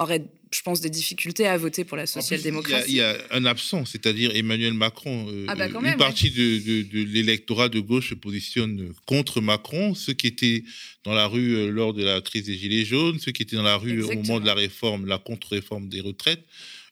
auraient, 0.00 0.24
je 0.52 0.60
pense, 0.62 0.80
des 0.80 0.90
difficultés 0.90 1.46
à 1.46 1.56
voter 1.56 1.84
pour 1.84 1.96
la 1.96 2.06
social-démocratie. 2.06 2.90
Il 2.90 2.96
y, 2.96 3.00
a- 3.00 3.12
il 3.14 3.16
y 3.16 3.20
a 3.32 3.36
un 3.36 3.44
absent, 3.44 3.84
c'est-à-dire 3.84 4.34
Emmanuel 4.34 4.72
Macron. 4.74 5.26
Euh, 5.28 5.44
Ah 5.48 5.54
bah 5.54 5.68
quand 5.68 5.78
une 5.80 5.84
même, 5.86 5.98
partie 5.98 6.30
de, 6.30 6.58
de- 6.58 6.82
de 6.82 7.02
l'électorat 7.04 7.68
de 7.68 7.78
gauche 7.78 8.08
se 8.10 8.14
positionne 8.14 8.92
contre 9.06 9.40
Macron. 9.40 9.94
Ceux 9.94 10.14
qui 10.14 10.26
étaient 10.26 10.64
dans 11.04 11.12
la 11.14 11.26
rue 11.28 11.54
euh, 11.54 11.70
lors 11.70 11.94
de 11.94 12.02
la 12.02 12.20
crise 12.20 12.44
des 12.46 12.56
Gilets 12.56 12.84
jaunes, 12.84 13.20
ceux 13.20 13.30
qui 13.32 13.42
étaient 13.42 13.54
dans 13.56 13.62
la 13.62 13.76
rue 13.76 14.02
au 14.02 14.12
moment 14.14 14.40
de 14.40 14.46
la 14.46 14.54
réforme, 14.54 15.06
la 15.06 15.18
contre-réforme 15.18 15.88
des 15.88 16.00
retraites, 16.00 16.44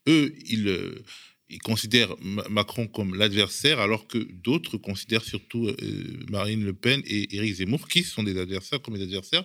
eux, 0.09 0.33
ils, 0.47 0.69
euh, 1.53 1.55
il 1.55 1.59
considère 1.61 2.15
Macron 2.51 2.87
comme 2.87 3.15
l'adversaire, 3.15 3.81
alors 3.81 4.07
que 4.07 4.19
d'autres 4.19 4.79
considèrent 4.79 5.25
surtout 5.25 5.69
euh, 5.69 5.75
Marine 6.31 6.65
Le 6.65 6.73
Pen 6.73 7.03
et 7.07 7.37
Éric 7.37 7.55
Zemmour, 7.55 7.89
qui 7.89 8.03
sont 8.03 8.23
des 8.23 8.39
adversaires 8.39 8.81
comme 8.81 8.97
des 8.97 9.05
adversaires. 9.05 9.45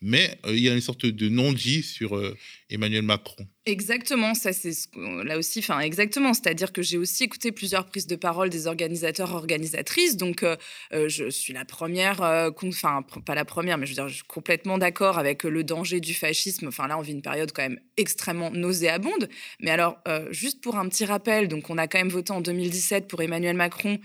Mais 0.00 0.38
euh, 0.46 0.54
il 0.54 0.60
y 0.60 0.68
a 0.68 0.74
une 0.74 0.80
sorte 0.80 1.06
de 1.06 1.28
non-dit 1.28 1.82
sur 1.82 2.16
euh, 2.16 2.36
Emmanuel 2.70 3.02
Macron. 3.02 3.46
Exactement, 3.66 4.34
ça 4.34 4.52
c'est 4.54 4.72
là 4.96 5.36
aussi, 5.36 5.58
enfin 5.58 5.80
exactement, 5.80 6.32
c'est-à-dire 6.32 6.72
que 6.72 6.80
j'ai 6.80 6.96
aussi 6.96 7.24
écouté 7.24 7.52
plusieurs 7.52 7.84
prises 7.84 8.06
de 8.06 8.16
parole 8.16 8.48
des 8.48 8.66
organisateurs, 8.66 9.34
organisatrices, 9.34 10.16
donc 10.16 10.42
je 10.90 11.28
suis 11.28 11.52
la 11.52 11.66
première, 11.66 12.22
enfin 12.22 13.04
pas 13.26 13.34
la 13.34 13.44
première, 13.44 13.76
mais 13.76 13.84
je 13.84 13.90
veux 13.90 13.96
dire, 13.96 14.08
je 14.08 14.14
suis 14.14 14.24
complètement 14.24 14.78
d'accord 14.78 15.18
avec 15.18 15.42
le 15.42 15.64
danger 15.64 16.00
du 16.00 16.14
fascisme. 16.14 16.68
Enfin 16.68 16.88
là, 16.88 16.96
on 16.96 17.02
vit 17.02 17.12
une 17.12 17.20
période 17.20 17.52
quand 17.52 17.60
même 17.62 17.78
extrêmement 17.98 18.50
nauséabonde. 18.50 19.28
Mais 19.60 19.70
alors, 19.70 19.98
juste 20.30 20.62
pour 20.62 20.78
un 20.78 20.88
petit 20.88 21.04
rappel, 21.04 21.48
donc 21.48 21.68
on 21.68 21.76
a 21.76 21.88
quand 21.88 21.98
même 21.98 22.08
voté 22.08 22.32
en 22.32 22.40
2017 22.40 23.06
pour 23.06 23.20
Emmanuel 23.20 23.54
Macron. 23.54 23.98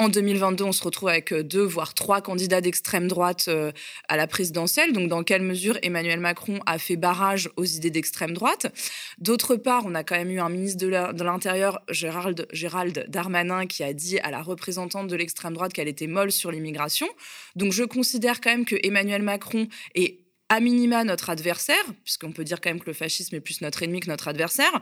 En 0.00 0.08
2022, 0.08 0.62
on 0.62 0.70
se 0.70 0.84
retrouve 0.84 1.08
avec 1.08 1.32
euh, 1.32 1.42
deux, 1.42 1.64
voire 1.64 1.92
trois 1.92 2.20
candidats 2.20 2.60
d'extrême 2.60 3.08
droite 3.08 3.46
euh, 3.48 3.72
à 4.06 4.16
la 4.16 4.28
présidentielle. 4.28 4.92
Donc, 4.92 5.08
dans 5.08 5.24
quelle 5.24 5.42
mesure 5.42 5.76
Emmanuel 5.82 6.20
Macron 6.20 6.60
a 6.66 6.78
fait 6.78 6.94
barrage 6.94 7.50
aux 7.56 7.64
idées 7.64 7.90
d'extrême 7.90 8.32
droite? 8.32 8.72
D'autre 9.18 9.56
part, 9.56 9.82
on 9.86 9.96
a 9.96 10.04
quand 10.04 10.14
même 10.14 10.30
eu 10.30 10.38
un 10.38 10.50
ministre 10.50 10.78
de 10.78 11.24
l'Intérieur, 11.24 11.82
Gérald, 11.90 12.46
Gérald 12.52 13.06
Darmanin, 13.08 13.66
qui 13.66 13.82
a 13.82 13.92
dit 13.92 14.20
à 14.20 14.30
la 14.30 14.40
représentante 14.40 15.08
de 15.08 15.16
l'extrême 15.16 15.54
droite 15.54 15.72
qu'elle 15.72 15.88
était 15.88 16.06
molle 16.06 16.30
sur 16.30 16.52
l'immigration. 16.52 17.08
Donc, 17.56 17.72
je 17.72 17.82
considère 17.82 18.40
quand 18.40 18.50
même 18.50 18.66
que 18.66 18.76
Emmanuel 18.84 19.22
Macron 19.22 19.66
est 19.96 20.20
à 20.50 20.60
minima 20.60 21.04
notre 21.04 21.28
adversaire, 21.28 21.84
puisqu'on 22.04 22.32
peut 22.32 22.44
dire 22.44 22.60
quand 22.60 22.70
même 22.70 22.80
que 22.80 22.86
le 22.86 22.94
fascisme 22.94 23.34
est 23.34 23.40
plus 23.40 23.60
notre 23.60 23.82
ennemi 23.82 24.00
que 24.00 24.08
notre 24.08 24.28
adversaire. 24.28 24.80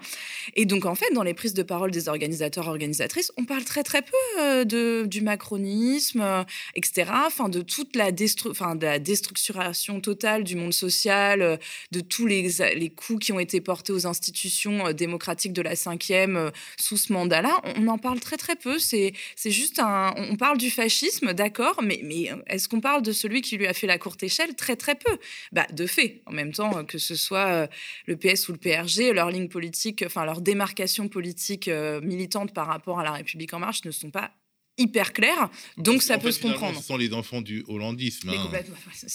Et 0.55 0.65
donc, 0.65 0.87
en 0.87 0.95
fait, 0.95 1.13
dans 1.13 1.25
les 1.25 1.35
prises 1.35 1.55
de 1.55 1.65
parole 1.65 1.91
des 1.91 2.09
organisateurs, 2.09 2.69
organisatrices, 2.69 3.33
on 3.37 3.45
parle 3.45 3.65
très, 3.65 3.83
très 3.83 4.03
peu 4.03 4.41
euh, 4.41 4.65
de, 4.65 5.07
du 5.07 5.23
macronisme, 5.23 6.21
euh, 6.21 6.45
etc. 6.77 7.11
Enfin, 7.27 7.49
de 7.49 7.63
toute 7.63 7.97
la, 7.97 8.13
destru 8.13 8.51
enfin, 8.51 8.77
de 8.77 8.87
la 8.87 9.01
déstructuration 9.01 10.01
totale 10.01 10.45
du 10.45 10.55
monde 10.55 10.73
social, 10.73 11.43
euh, 11.43 11.57
de 11.91 12.01
tous 12.01 12.27
les, 12.27 12.47
coups 12.95 13.27
qui 13.27 13.33
ont 13.33 13.41
été 13.41 13.61
portés 13.61 13.93
aux 13.93 14.07
institutions 14.07 14.93
démocratiques 14.93 15.53
de 15.53 15.63
la 15.63 15.75
cinquième 15.75 16.53
sous 16.79 16.97
ce 16.97 17.13
mandat-là. 17.13 17.61
On 17.77 17.89
en 17.89 17.99
parle 17.99 18.21
très, 18.21 18.37
très 18.37 18.55
peu. 18.55 18.79
C'est 18.79 19.15
juste 19.45 19.81
un... 19.81 20.15
On 20.17 20.37
parle 20.37 20.59
du 20.59 20.71
fascisme, 20.71 21.33
d'accord, 21.33 21.83
mais 21.83 22.31
est-ce 22.47 22.69
qu'on 22.69 22.81
parle 22.81 23.03
de 23.03 23.13
celui 23.13 23.43
qui 23.43 23.57
lui 23.57 23.67
a 23.67 23.73
fait 23.73 23.87
la 23.87 23.99
courte 23.99 24.23
échelle? 24.23 24.55
Très, 24.55 24.77
très 24.77 24.95
peu 24.95 25.19
bah, 25.57 25.67
de 25.73 25.87
fait. 25.87 26.21
En 26.27 26.33
même 26.33 26.53
temps, 26.53 26.85
que 26.85 26.99
ce 26.99 27.15
soit 27.15 27.47
euh, 27.47 27.67
le 28.05 28.15
PS 28.17 28.51
ou 28.51 28.53
le 28.53 28.59
PRG, 28.59 29.15
leur 29.15 29.31
ligne 29.31 29.49
politique, 29.49 30.05
enfin 30.05 30.27
leur 30.27 30.43
démarcation 30.43 31.09
politique 31.09 31.69
euh, 31.69 31.99
militante 32.03 32.53
par 32.53 32.67
rapport 32.67 33.01
à 33.01 33.05
la 33.05 33.13
République 33.13 33.55
en 33.55 33.59
marche 33.59 33.83
ne 33.87 33.91
sont 33.91 34.11
pas 34.11 34.33
hyper 34.77 35.15
claires. 35.15 35.49
donc 35.79 36.03
ça 36.03 36.19
peut 36.19 36.31
se 36.31 36.43
comprendre. 36.43 36.79
Ce 36.79 36.85
sont 36.85 36.99
les 36.99 37.15
enfants 37.15 37.41
du 37.41 37.65
hollandisme. 37.69 38.29
Hein. 38.29 38.51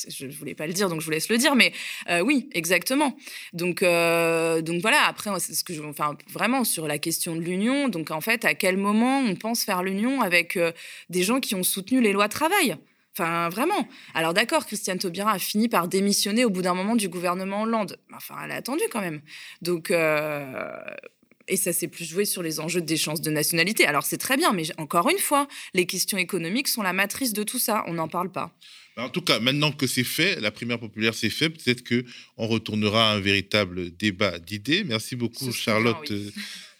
Je 0.09 0.25
ne 0.25 0.31
voulais 0.31 0.55
pas 0.55 0.65
le 0.65 0.73
dire, 0.73 0.89
donc 0.89 1.01
je 1.01 1.05
vous 1.05 1.11
laisse 1.11 1.29
le 1.29 1.37
dire, 1.37 1.53
mais 1.53 1.73
euh, 2.09 2.21
oui, 2.21 2.49
exactement. 2.53 3.15
Donc, 3.53 3.81
donc 3.81 4.81
voilà, 4.81 5.03
après, 5.05 5.29
c'est 5.39 5.53
ce 5.53 5.63
que 5.63 5.75
je, 5.75 5.83
enfin, 5.83 6.17
vraiment 6.27 6.63
sur 6.63 6.87
la 6.87 6.97
question 6.97 7.35
de 7.35 7.41
l'union, 7.41 7.87
donc 7.87 8.09
en 8.09 8.21
fait, 8.21 8.45
à 8.45 8.55
quel 8.55 8.77
moment 8.77 9.19
on 9.19 9.35
pense 9.35 9.63
faire 9.63 9.83
l'union 9.83 10.21
avec 10.21 10.57
des 11.11 11.21
gens 11.21 11.39
qui 11.39 11.53
ont 11.53 11.61
soutenu 11.61 12.01
les 12.01 12.13
lois 12.13 12.29
travail? 12.29 12.77
Enfin, 13.17 13.49
vraiment. 13.49 13.87
Alors 14.13 14.33
d'accord, 14.33 14.65
Christiane 14.65 14.97
Taubira 14.97 15.31
a 15.31 15.39
fini 15.39 15.67
par 15.67 15.87
démissionner 15.87 16.45
au 16.45 16.49
bout 16.49 16.61
d'un 16.61 16.73
moment 16.73 16.95
du 16.95 17.09
gouvernement 17.09 17.63
Hollande. 17.63 17.97
Enfin, 18.15 18.35
elle 18.43 18.51
a 18.51 18.55
attendu 18.55 18.83
quand 18.89 19.01
même. 19.01 19.21
Donc, 19.61 19.91
euh, 19.91 20.79
et 21.47 21.57
ça 21.57 21.73
s'est 21.73 21.89
plus 21.89 22.05
joué 22.05 22.23
sur 22.23 22.41
les 22.41 22.59
enjeux 22.61 22.81
des 22.81 22.95
chances 22.95 23.21
de 23.21 23.29
nationalité. 23.29 23.85
Alors 23.85 24.03
c'est 24.03 24.17
très 24.17 24.37
bien, 24.37 24.53
mais 24.53 24.63
encore 24.77 25.09
une 25.09 25.17
fois, 25.17 25.47
les 25.73 25.85
questions 25.85 26.17
économiques 26.17 26.69
sont 26.69 26.81
la 26.81 26.93
matrice 26.93 27.33
de 27.33 27.43
tout 27.43 27.59
ça. 27.59 27.83
On 27.87 27.93
n'en 27.93 28.07
parle 28.07 28.31
pas. 28.31 28.55
En 28.97 29.09
tout 29.09 29.21
cas, 29.21 29.39
maintenant 29.39 29.71
que 29.71 29.87
c'est 29.87 30.03
fait, 30.03 30.39
la 30.39 30.51
primaire 30.51 30.79
populaire 30.79 31.13
c'est 31.13 31.29
fait, 31.29 31.49
peut-être 31.49 31.83
que 31.83 32.05
on 32.37 32.47
retournera 32.47 33.11
à 33.11 33.15
un 33.15 33.19
véritable 33.19 33.91
débat 33.91 34.39
d'idées. 34.39 34.83
Merci 34.85 35.15
beaucoup, 35.15 35.51
Charlotte. 35.51 36.11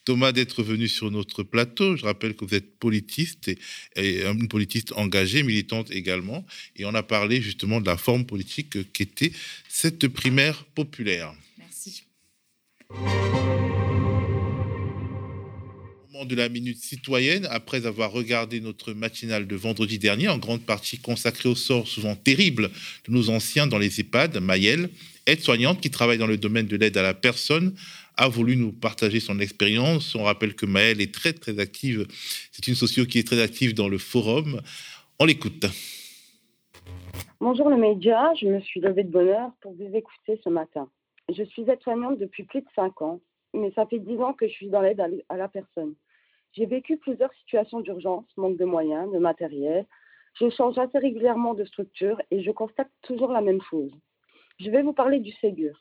Thomas 0.04 0.32
d'être 0.32 0.64
venu 0.64 0.88
sur 0.88 1.12
notre 1.12 1.44
plateau. 1.44 1.96
Je 1.96 2.06
rappelle 2.06 2.36
que 2.36 2.44
vous 2.46 2.56
êtes 2.56 2.78
politiste 2.80 3.52
et, 3.96 4.24
une 4.26 4.48
politiste 4.48 4.94
engagée, 4.94 5.44
militante 5.44 5.92
également. 5.92 6.46
Et 6.76 6.86
on 6.86 6.94
a 6.96 7.04
parlé 7.04 7.42
justement 7.42 7.80
de 7.82 7.86
la 7.86 7.98
forme 7.98 8.26
politique 8.26 8.92
qu'était 8.94 9.32
cette 9.70 10.08
primaire 10.08 10.66
populaire. 10.76 11.34
Merci. 11.58 12.04
Moment 16.12 16.26
de 16.26 16.36
la 16.36 16.50
minute 16.50 16.78
citoyenne, 16.78 17.48
après 17.52 17.86
avoir 17.86 18.12
regardé 18.12 18.60
notre 18.60 18.94
matinale 18.94 19.48
de 19.48 19.56
vendredi 19.56 20.00
dernier, 20.00 20.30
en 20.30 20.40
grande 20.40 20.64
partie 20.64 20.98
consacrée 20.98 21.50
au 21.50 21.56
sort 21.56 21.88
souvent 21.88 22.16
terrible 22.16 22.72
de 23.08 23.14
nos 23.14 23.30
anciens 23.30 23.68
dans 23.68 23.78
les 23.78 24.00
EHPAD, 24.00 24.40
Maëlle, 24.40 24.90
aide-soignante 25.26 25.80
qui 25.80 25.92
travaille 25.92 26.18
dans 26.18 26.28
le 26.28 26.38
domaine 26.38 26.68
de 26.68 26.76
l'aide 26.76 26.98
à 26.98 27.04
la 27.04 27.14
personne, 27.14 27.74
a 28.22 28.28
voulu 28.28 28.56
nous 28.56 28.72
partager 28.72 29.20
son 29.20 29.40
expérience. 29.40 30.14
On 30.14 30.22
rappelle 30.22 30.54
que 30.54 30.68
Maëlle 30.68 31.02
est 31.02 31.12
très, 31.12 31.34
très 31.34 31.58
active. 31.60 32.06
C'est 32.52 32.68
une 32.68 32.76
socio 32.76 33.06
qui 33.06 33.18
est 33.18 33.26
très 33.26 33.42
active 33.42 33.74
dans 33.74 33.90
le 33.90 33.98
forum. 33.98 34.62
On 35.20 35.26
l'écoute. 35.26 35.66
Bonjour 37.40 37.68
le 37.68 37.78
média, 37.78 38.32
je 38.40 38.46
me 38.46 38.62
suis 38.62 38.80
levée 38.80 39.04
de 39.04 39.10
bonheur 39.10 39.50
pour 39.62 39.74
vous 39.74 39.90
écouter 39.96 40.40
ce 40.44 40.50
matin. 40.50 40.88
Je 41.36 41.42
suis 41.44 41.64
aide-soignante 41.64 42.20
depuis 42.20 42.44
plus 42.44 42.62
de 42.62 42.68
5 42.76 43.02
ans, 43.02 43.22
mais 43.56 43.72
ça 43.72 43.88
fait 43.88 43.98
10 43.98 44.20
ans 44.20 44.34
que 44.34 44.48
je 44.48 44.54
suis 44.54 44.68
dans 44.68 44.82
l'aide 44.82 45.02
à 45.28 45.38
la 45.38 45.48
personne. 45.48 45.96
J'ai 46.54 46.68
vécu 46.68 46.98
plusieurs 46.98 47.34
situations 47.42 47.80
d'urgence, 47.80 48.26
manque 48.38 48.58
de 48.58 48.66
moyens, 48.66 49.12
de 49.12 49.18
matériel. 49.18 49.88
Je 50.40 50.48
change 50.52 50.78
assez 50.78 51.00
régulièrement 51.00 51.56
de 51.56 51.66
structure 51.66 52.22
et 52.30 52.44
je 52.44 52.52
constate 52.52 52.92
toujours 53.02 53.32
la 53.32 53.42
même 53.42 53.62
chose. 53.68 53.92
Je 54.64 54.70
vais 54.70 54.84
vous 54.84 54.94
parler 54.94 55.20
du 55.20 55.32
Ségur. 55.32 55.76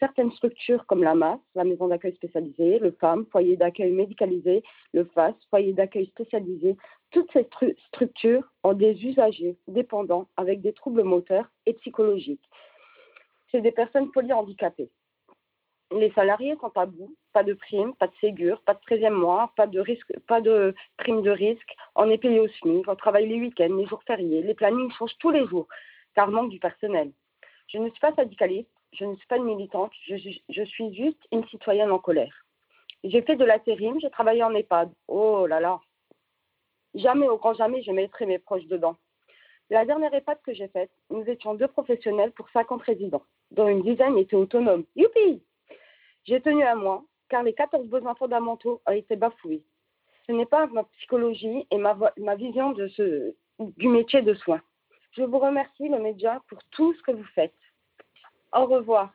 Certaines 0.00 0.32
structures 0.32 0.84
comme 0.86 1.04
la 1.04 1.14
MAS, 1.14 1.38
la 1.54 1.62
maison 1.62 1.86
d'accueil 1.86 2.12
spécialisée, 2.16 2.80
le 2.80 2.90
FAM, 2.90 3.24
foyer 3.26 3.56
d'accueil 3.56 3.92
médicalisé, 3.92 4.64
le 4.92 5.04
FAS, 5.04 5.34
foyer 5.48 5.72
d'accueil 5.72 6.06
spécialisé, 6.06 6.76
toutes 7.12 7.30
ces 7.32 7.48
structures 7.86 8.42
ont 8.64 8.72
des 8.72 9.00
usagers 9.04 9.56
dépendants 9.68 10.26
avec 10.36 10.60
des 10.60 10.72
troubles 10.72 11.04
moteurs 11.04 11.48
et 11.66 11.74
psychologiques. 11.74 12.50
C'est 13.52 13.60
des 13.60 13.70
personnes 13.70 14.10
polyhandicapées. 14.10 14.90
Les 15.92 16.10
salariés 16.10 16.56
sont 16.60 16.76
à 16.76 16.86
bout, 16.86 17.14
pas 17.32 17.44
de 17.44 17.54
prime, 17.54 17.94
pas 17.94 18.08
de 18.08 18.14
Ségur, 18.20 18.60
pas 18.62 18.74
de 18.74 18.80
13e 18.80 19.10
mois, 19.10 19.52
pas 19.56 19.68
de, 19.68 20.74
prime 20.96 21.22
de 21.22 21.30
risque. 21.30 21.74
On 21.94 22.10
est 22.10 22.18
payé 22.18 22.40
au 22.40 22.48
SMIC, 22.48 22.88
on 22.88 22.96
travaille 22.96 23.28
les 23.28 23.38
week-ends, 23.38 23.76
les 23.76 23.86
jours 23.86 24.02
fériés, 24.04 24.42
les 24.42 24.54
plannings 24.54 24.90
changent 24.90 25.16
tous 25.20 25.30
les 25.30 25.46
jours 25.46 25.68
car 26.16 26.28
manque 26.28 26.50
du 26.50 26.58
personnel. 26.58 27.12
Je 27.68 27.78
ne 27.78 27.90
suis 27.90 28.00
pas 28.00 28.14
syndicaliste, 28.14 28.70
je 28.92 29.04
ne 29.04 29.14
suis 29.16 29.26
pas 29.26 29.36
une 29.36 29.44
militante, 29.44 29.92
je, 30.06 30.16
suis 30.64 30.94
juste 30.94 31.22
une 31.32 31.46
citoyenne 31.48 31.90
en 31.90 31.98
colère. 31.98 32.46
J'ai 33.04 33.22
fait 33.22 33.36
de 33.36 33.44
l'intérim, 33.44 33.98
j'ai 34.00 34.10
travaillé 34.10 34.42
en 34.42 34.54
EHPAD. 34.54 34.90
Oh 35.08 35.46
là 35.46 35.60
là. 35.60 35.80
Jamais, 36.94 37.28
au 37.28 37.36
grand 37.36 37.54
jamais, 37.54 37.82
je 37.82 37.90
mettrai 37.90 38.26
mes 38.26 38.38
proches 38.38 38.66
dedans. 38.66 38.96
La 39.68 39.84
dernière 39.84 40.14
EHPAD 40.14 40.40
que 40.42 40.54
j'ai 40.54 40.68
faite, 40.68 40.90
nous 41.10 41.24
étions 41.24 41.54
deux 41.54 41.68
professionnels 41.68 42.32
pour 42.32 42.48
50 42.50 42.82
résidents, 42.82 43.24
dont 43.50 43.68
une 43.68 43.82
dizaine 43.82 44.16
étaient 44.16 44.36
autonomes. 44.36 44.84
Youpi 44.94 45.42
J'ai 46.24 46.40
tenu 46.40 46.62
à 46.62 46.74
moi, 46.74 47.04
car 47.28 47.42
les 47.42 47.52
14 47.52 47.88
besoins 47.88 48.14
fondamentaux 48.14 48.80
ont 48.86 48.92
été 48.92 49.16
bafoués. 49.16 49.64
Ce 50.26 50.32
n'est 50.32 50.46
pas 50.46 50.66
ma 50.68 50.84
psychologie 50.84 51.66
et 51.70 51.78
ma, 51.78 51.98
ma 52.16 52.36
vision 52.36 52.72
de 52.72 52.88
ce, 52.88 53.34
du 53.58 53.88
métier 53.88 54.22
de 54.22 54.34
soins. 54.34 54.62
Je 55.16 55.22
vous 55.22 55.38
remercie, 55.38 55.88
le 55.88 56.02
média, 56.02 56.42
pour 56.48 56.58
tout 56.72 56.94
ce 56.94 57.02
que 57.02 57.16
vous 57.16 57.26
faites. 57.34 57.54
Au 58.52 58.66
revoir. 58.66 59.14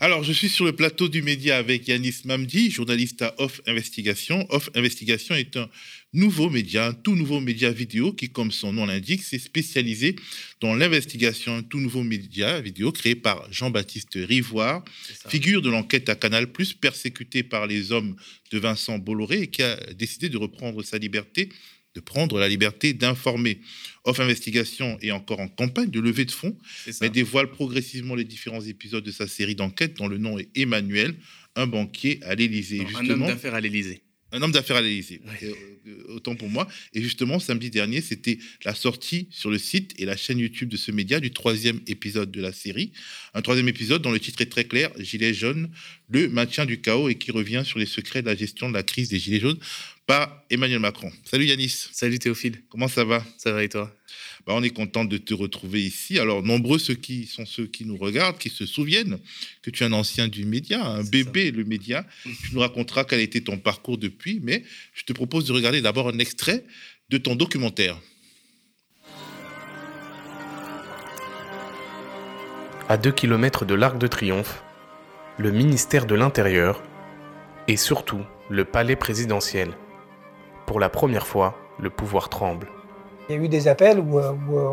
Alors, 0.00 0.22
je 0.22 0.32
suis 0.32 0.48
sur 0.48 0.64
le 0.64 0.72
plateau 0.72 1.08
du 1.08 1.22
média 1.22 1.56
avec 1.56 1.88
Yanis 1.88 2.20
Mamdi, 2.24 2.70
journaliste 2.70 3.20
à 3.22 3.34
Off 3.38 3.60
Investigation. 3.66 4.46
Off 4.50 4.70
Investigation 4.76 5.34
est 5.34 5.56
un 5.56 5.68
nouveau 6.12 6.50
média, 6.50 6.86
un 6.86 6.92
tout 6.92 7.16
nouveau 7.16 7.40
média 7.40 7.72
vidéo 7.72 8.12
qui, 8.12 8.30
comme 8.30 8.52
son 8.52 8.72
nom 8.72 8.86
l'indique, 8.86 9.24
s'est 9.24 9.40
spécialisé 9.40 10.14
dans 10.60 10.76
l'investigation, 10.76 11.56
un 11.56 11.62
tout 11.64 11.80
nouveau 11.80 12.04
média 12.04 12.60
vidéo 12.60 12.92
créé 12.92 13.16
par 13.16 13.52
Jean-Baptiste 13.52 14.14
Rivoire, 14.14 14.84
figure 15.28 15.62
de 15.62 15.70
l'enquête 15.70 16.08
à 16.08 16.14
Canal+, 16.14 16.46
persécuté 16.80 17.42
par 17.42 17.66
les 17.66 17.90
hommes 17.90 18.14
de 18.52 18.58
Vincent 18.60 18.98
Bolloré 18.98 19.42
et 19.42 19.46
qui 19.48 19.64
a 19.64 19.74
décidé 19.94 20.28
de 20.28 20.38
reprendre 20.38 20.84
sa 20.84 20.98
liberté 20.98 21.48
de 21.94 22.00
prendre 22.00 22.38
la 22.38 22.48
liberté 22.48 22.92
d'informer. 22.92 23.60
Off 24.04 24.20
Investigation 24.20 24.98
est 25.00 25.10
encore 25.10 25.40
en 25.40 25.48
campagne 25.48 25.90
de 25.90 26.00
levée 26.00 26.24
de 26.24 26.30
fonds, 26.30 26.56
mais 27.00 27.10
dévoile 27.10 27.50
progressivement 27.50 28.14
les 28.14 28.24
différents 28.24 28.60
épisodes 28.60 29.04
de 29.04 29.10
sa 29.10 29.26
série 29.26 29.54
d'enquête 29.54 29.94
dont 29.96 30.08
le 30.08 30.18
nom 30.18 30.38
est 30.38 30.48
Emmanuel, 30.54 31.16
un 31.56 31.66
banquier 31.66 32.20
à 32.22 32.34
l'Élysée. 32.34 32.86
Un 32.96 33.08
homme 33.10 33.26
d'affaires 33.26 33.54
à 33.54 33.60
l'Élysée. 33.60 34.02
Un 34.30 34.42
homme 34.42 34.52
d'affaires 34.52 34.76
à 34.76 34.82
l'Élysée, 34.82 35.22
euh, 35.42 35.54
autant 36.08 36.34
pour 36.36 36.50
moi. 36.50 36.68
Et 36.92 37.00
justement, 37.00 37.38
samedi 37.38 37.70
dernier, 37.70 38.02
c'était 38.02 38.38
la 38.64 38.74
sortie 38.74 39.26
sur 39.30 39.50
le 39.50 39.58
site 39.58 39.94
et 39.98 40.04
la 40.04 40.18
chaîne 40.18 40.38
YouTube 40.38 40.68
de 40.68 40.76
ce 40.76 40.92
média 40.92 41.18
du 41.18 41.30
troisième 41.30 41.80
épisode 41.86 42.30
de 42.30 42.42
la 42.42 42.52
série. 42.52 42.92
Un 43.32 43.40
troisième 43.40 43.68
épisode 43.68 44.02
dont 44.02 44.12
le 44.12 44.20
titre 44.20 44.42
est 44.42 44.50
très 44.50 44.64
clair, 44.64 44.90
Gilet 44.98 45.32
jaune, 45.32 45.70
le 46.10 46.28
maintien 46.28 46.66
du 46.66 46.80
chaos 46.80 47.08
et 47.08 47.14
qui 47.14 47.30
revient 47.30 47.62
sur 47.64 47.78
les 47.78 47.86
secrets 47.86 48.20
de 48.20 48.26
la 48.26 48.36
gestion 48.36 48.68
de 48.68 48.74
la 48.74 48.82
crise 48.82 49.08
des 49.08 49.18
Gilets 49.18 49.40
jaunes 49.40 49.58
par 50.06 50.42
Emmanuel 50.50 50.80
Macron. 50.80 51.10
Salut 51.24 51.46
Yanis. 51.46 51.88
Salut 51.92 52.18
Théophile. 52.18 52.62
Comment 52.68 52.88
ça 52.88 53.04
va? 53.04 53.24
Ça 53.38 53.52
va 53.52 53.64
et 53.64 53.68
toi? 53.68 53.94
Bah, 54.48 54.54
On 54.56 54.62
est 54.62 54.70
content 54.70 55.04
de 55.04 55.18
te 55.18 55.34
retrouver 55.34 55.82
ici. 55.82 56.18
Alors, 56.18 56.42
nombreux 56.42 56.78
ceux 56.78 56.94
qui 56.94 57.26
sont 57.26 57.44
ceux 57.44 57.66
qui 57.66 57.84
nous 57.84 57.98
regardent, 57.98 58.38
qui 58.38 58.48
se 58.48 58.64
souviennent 58.64 59.18
que 59.60 59.70
tu 59.70 59.84
es 59.84 59.86
un 59.86 59.92
ancien 59.92 60.26
du 60.26 60.46
média, 60.46 60.82
un 60.82 61.04
bébé, 61.04 61.50
le 61.50 61.64
média. 61.64 62.06
Tu 62.24 62.54
nous 62.54 62.60
raconteras 62.60 63.04
quel 63.04 63.20
a 63.20 63.22
été 63.22 63.42
ton 63.42 63.58
parcours 63.58 63.98
depuis, 63.98 64.40
mais 64.42 64.64
je 64.94 65.04
te 65.04 65.12
propose 65.12 65.44
de 65.44 65.52
regarder 65.52 65.82
d'abord 65.82 66.08
un 66.08 66.18
extrait 66.18 66.64
de 67.10 67.18
ton 67.18 67.36
documentaire. 67.36 68.00
À 72.88 72.96
deux 72.96 73.12
kilomètres 73.12 73.66
de 73.66 73.74
l'Arc 73.74 73.98
de 73.98 74.06
Triomphe, 74.06 74.62
le 75.36 75.52
ministère 75.52 76.06
de 76.06 76.14
l'Intérieur 76.14 76.82
et 77.68 77.76
surtout 77.76 78.22
le 78.48 78.64
palais 78.64 78.96
présidentiel. 78.96 79.76
Pour 80.66 80.80
la 80.80 80.88
première 80.88 81.26
fois, 81.26 81.58
le 81.78 81.90
pouvoir 81.90 82.30
tremble. 82.30 82.68
Il 83.28 83.36
y 83.36 83.38
a 83.38 83.42
eu 83.42 83.48
des 83.48 83.68
appels 83.68 83.98
où, 83.98 84.18
euh, 84.18 84.32
euh, 84.52 84.70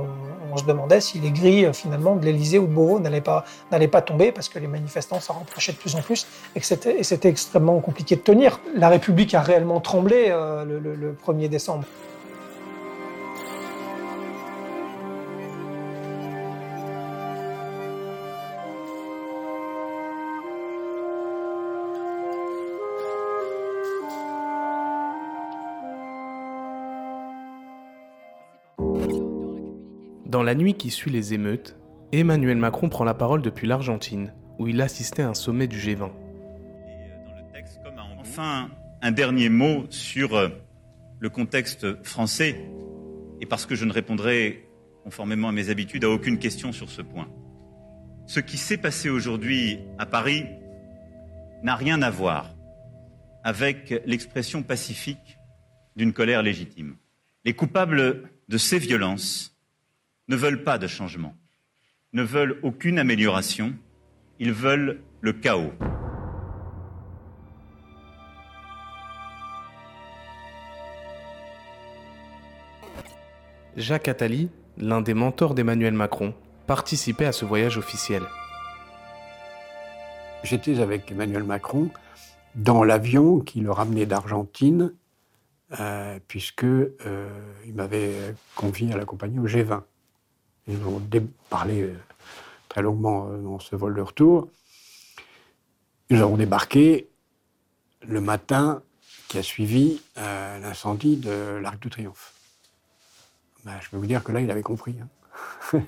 on 0.51 0.57
se 0.57 0.63
demandait 0.63 1.01
si 1.01 1.19
les 1.19 1.31
grilles 1.31 1.69
finalement 1.73 2.15
de 2.15 2.23
l'Elysée 2.23 2.57
ou 2.57 2.67
de 2.67 2.73
Beauvau 2.73 2.99
n'allaient 2.99 3.19
pas, 3.19 4.01
tomber 4.01 4.31
parce 4.31 4.47
que 4.47 4.59
les 4.59 4.67
manifestants 4.67 5.19
s'en 5.19 5.33
rapprochaient 5.33 5.73
de 5.73 5.77
plus 5.77 5.95
en 5.95 6.01
plus 6.01 6.25
et 6.55 6.61
que 6.61 6.65
c'était 6.65 7.27
extrêmement 7.27 7.79
compliqué 7.81 8.15
de 8.15 8.21
tenir. 8.21 8.61
La 8.73 8.87
République 8.87 9.33
a 9.33 9.41
réellement 9.41 9.81
tremblé 9.81 10.27
euh, 10.29 10.63
le 10.63 11.17
1er 11.27 11.49
décembre. 11.49 11.83
La 30.45 30.55
nuit 30.55 30.75
qui 30.75 30.91
suit 30.91 31.11
les 31.11 31.33
émeutes, 31.33 31.75
Emmanuel 32.11 32.57
Macron 32.57 32.87
prend 32.87 33.03
la 33.03 33.13
parole 33.13 33.41
depuis 33.41 33.67
l'Argentine, 33.67 34.33
où 34.59 34.67
il 34.67 34.79
assistait 34.79 35.23
à 35.23 35.29
un 35.29 35.33
sommet 35.33 35.67
du 35.67 35.77
G20. 35.77 36.11
Enfin, 38.19 38.69
un 39.01 39.11
dernier 39.11 39.49
mot 39.49 39.85
sur 39.89 40.35
euh, 40.35 40.49
le 41.19 41.29
contexte 41.29 42.03
français, 42.03 42.69
et 43.41 43.45
parce 43.45 43.65
que 43.65 43.75
je 43.75 43.85
ne 43.85 43.91
répondrai, 43.91 44.69
conformément 45.03 45.49
à 45.49 45.51
mes 45.51 45.69
habitudes, 45.69 46.05
à 46.05 46.09
aucune 46.09 46.37
question 46.37 46.71
sur 46.71 46.89
ce 46.89 47.01
point. 47.01 47.27
Ce 48.27 48.39
qui 48.39 48.57
s'est 48.57 48.77
passé 48.77 49.09
aujourd'hui 49.09 49.79
à 49.97 50.05
Paris 50.05 50.45
n'a 51.63 51.75
rien 51.75 52.01
à 52.01 52.09
voir 52.09 52.55
avec 53.43 54.01
l'expression 54.05 54.63
pacifique 54.63 55.37
d'une 55.95 56.13
colère 56.13 56.41
légitime. 56.41 56.97
Les 57.45 57.53
coupables 57.53 58.23
de 58.47 58.57
ces 58.57 58.79
violences 58.79 59.54
ne 60.27 60.35
veulent 60.35 60.63
pas 60.63 60.77
de 60.77 60.87
changement, 60.87 61.35
ne 62.13 62.23
veulent 62.23 62.59
aucune 62.63 62.99
amélioration, 62.99 63.73
ils 64.39 64.53
veulent 64.53 65.01
le 65.21 65.33
chaos. 65.33 65.73
Jacques 73.77 74.07
Attali, 74.07 74.49
l'un 74.77 75.01
des 75.01 75.13
mentors 75.13 75.53
d'Emmanuel 75.53 75.93
Macron, 75.93 76.33
participait 76.65 77.25
à 77.25 77.31
ce 77.31 77.43
voyage 77.43 77.77
officiel. 77.77 78.23
J'étais 80.43 80.79
avec 80.79 81.11
Emmanuel 81.11 81.43
Macron 81.43 81.89
dans 82.55 82.83
l'avion 82.83 83.39
qui 83.39 83.59
le 83.59 83.71
ramenait 83.71 84.05
d'Argentine, 84.05 84.93
euh, 85.79 86.19
puisqu'il 86.27 86.91
euh, 87.05 87.27
m'avait 87.73 88.13
convié 88.55 88.93
à 88.93 88.97
l'accompagner 88.97 89.39
au 89.39 89.47
G20. 89.47 89.81
Ils 90.67 90.81
ont 90.83 91.01
parlé 91.49 91.81
euh, 91.83 91.95
très 92.69 92.81
longuement 92.81 93.29
euh, 93.29 93.37
dans 93.37 93.59
ce 93.59 93.75
vol 93.75 93.95
de 93.95 94.01
retour. 94.01 94.49
Nous 96.09 96.21
avons 96.21 96.37
débarqué 96.37 97.07
le 98.01 98.21
matin 98.21 98.81
qui 99.27 99.37
a 99.37 99.43
suivi 99.43 100.01
euh, 100.17 100.59
l'incendie 100.59 101.17
de 101.17 101.59
l'Arc 101.61 101.79
de 101.81 101.89
Triomphe. 101.89 102.33
Ben, 103.63 103.73
je 103.81 103.89
peux 103.89 103.97
vous 103.97 104.05
dire 104.05 104.23
que 104.23 104.31
là, 104.31 104.41
il 104.41 104.51
avait 104.51 104.61
compris. 104.61 104.95
Hein. 105.73 105.81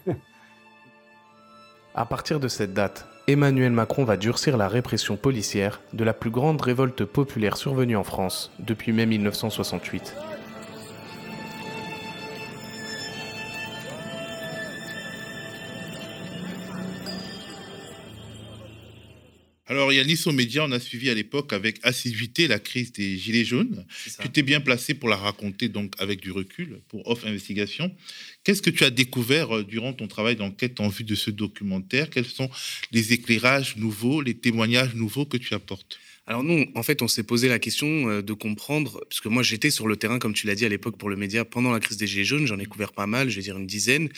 à 1.95 2.05
partir 2.05 2.39
de 2.39 2.47
cette 2.47 2.73
date, 2.73 3.07
Emmanuel 3.27 3.71
Macron 3.71 4.03
va 4.03 4.17
durcir 4.17 4.57
la 4.57 4.67
répression 4.67 5.17
policière 5.17 5.81
de 5.93 6.03
la 6.03 6.13
plus 6.13 6.31
grande 6.31 6.61
révolte 6.61 7.03
populaire 7.03 7.57
survenue 7.57 7.97
en 7.97 8.03
France 8.03 8.51
depuis 8.59 8.91
mai 8.91 9.05
1968. 9.05 10.15
Alors, 19.87 19.95
Yanis, 19.95 20.23
aux 20.25 20.33
médias, 20.33 20.65
on 20.67 20.71
a 20.73 20.81
suivi 20.81 21.09
à 21.09 21.13
l'époque 21.13 21.53
avec 21.53 21.79
assiduité 21.81 22.49
la 22.49 22.59
crise 22.59 22.91
des 22.91 23.17
Gilets 23.17 23.45
jaunes. 23.45 23.85
Tu 24.21 24.29
t'es 24.29 24.41
bien 24.41 24.59
placé 24.59 24.93
pour 24.93 25.07
la 25.07 25.15
raconter 25.15 25.69
donc 25.69 25.93
avec 25.97 26.19
du 26.19 26.29
recul 26.29 26.81
pour 26.89 27.07
Off 27.07 27.25
Investigation. 27.25 27.95
Qu'est-ce 28.43 28.61
que 28.61 28.69
tu 28.69 28.83
as 28.83 28.89
découvert 28.89 29.55
euh, 29.55 29.63
durant 29.63 29.93
ton 29.93 30.09
travail 30.09 30.35
d'enquête 30.35 30.81
en 30.81 30.89
vue 30.89 31.05
de 31.05 31.15
ce 31.15 31.31
documentaire? 31.31 32.09
Quels 32.09 32.25
sont 32.25 32.49
les 32.91 33.13
éclairages 33.13 33.77
nouveaux, 33.77 34.21
les 34.21 34.33
témoignages 34.33 34.93
nouveaux 34.93 35.23
que 35.23 35.37
tu 35.37 35.53
apportes? 35.53 35.97
Alors 36.25 36.43
nous, 36.43 36.65
en 36.75 36.83
fait, 36.83 37.01
on 37.01 37.07
s'est 37.07 37.23
posé 37.23 37.47
la 37.47 37.57
question 37.57 38.09
euh, 38.09 38.21
de 38.21 38.33
comprendre, 38.33 38.99
parce 39.09 39.21
que 39.21 39.29
moi 39.29 39.41
j'étais 39.41 39.71
sur 39.71 39.87
le 39.87 39.95
terrain, 39.95 40.19
comme 40.19 40.33
tu 40.33 40.47
l'as 40.47 40.55
dit 40.55 40.65
à 40.65 40.69
l'époque 40.69 40.97
pour 40.97 41.09
le 41.09 41.15
média, 41.15 41.45
pendant 41.45 41.71
la 41.71 41.79
crise 41.79 41.95
des 41.95 42.07
Gilets 42.07 42.25
jaunes, 42.25 42.45
j'en 42.45 42.59
ai 42.59 42.65
couvert 42.65 42.91
pas 42.91 43.07
mal, 43.07 43.29
je 43.29 43.37
vais 43.37 43.41
dire 43.41 43.57
une 43.57 43.67
dizaine. 43.67 44.09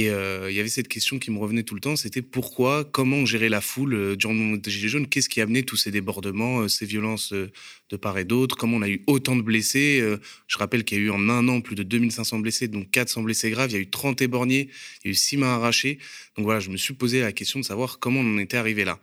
Et 0.00 0.08
euh, 0.08 0.50
il 0.50 0.56
y 0.56 0.60
avait 0.60 0.70
cette 0.70 0.88
question 0.88 1.18
qui 1.18 1.30
me 1.30 1.38
revenait 1.38 1.62
tout 1.62 1.74
le 1.74 1.80
temps, 1.82 1.94
c'était 1.94 2.22
pourquoi, 2.22 2.84
comment 2.90 3.26
gérer 3.26 3.50
la 3.50 3.60
foule 3.60 3.92
euh, 3.92 4.16
durant 4.16 4.32
le 4.32 4.38
moment 4.38 4.56
des 4.56 4.70
Gilets 4.70 4.88
jaunes? 4.88 5.06
Qu'est-ce 5.06 5.28
qui 5.28 5.42
a 5.42 5.42
amené 5.42 5.62
tous 5.62 5.76
ces 5.76 5.90
débordements, 5.90 6.60
euh, 6.60 6.68
ces 6.68 6.86
violences 6.86 7.34
de 7.34 7.96
part 7.98 8.16
et 8.16 8.24
d'autre? 8.24 8.56
Comment 8.56 8.78
on 8.78 8.82
a 8.82 8.88
eu 8.88 9.02
autant 9.06 9.36
de 9.36 9.42
blessés 9.42 10.02
Je 10.46 10.56
rappelle 10.56 10.84
qu'il 10.84 10.96
y 10.96 11.00
a 11.02 11.04
eu 11.04 11.10
en 11.10 11.28
un 11.28 11.46
an 11.48 11.60
plus 11.60 11.76
de 11.76 11.82
2500 11.82 12.38
blessés, 12.38 12.66
donc 12.66 12.90
400 12.90 13.24
blessés 13.24 13.50
graves, 13.50 13.72
il 13.72 13.74
y 13.74 13.76
a 13.76 13.80
eu 13.80 13.90
30 13.90 14.22
éborgnés, 14.22 14.70
il 15.04 15.08
y 15.08 15.10
a 15.10 15.10
eu 15.10 15.14
6 15.14 15.36
mains 15.36 15.54
arrachées. 15.54 15.98
Donc 16.34 16.46
voilà, 16.46 16.60
je 16.60 16.70
me 16.70 16.78
suis 16.78 16.94
posé 16.94 17.20
la 17.20 17.32
question 17.32 17.60
de 17.60 17.64
savoir 17.66 17.98
comment 17.98 18.20
on 18.20 18.36
en 18.36 18.38
était 18.38 18.56
arrivé 18.56 18.86
là. 18.86 18.98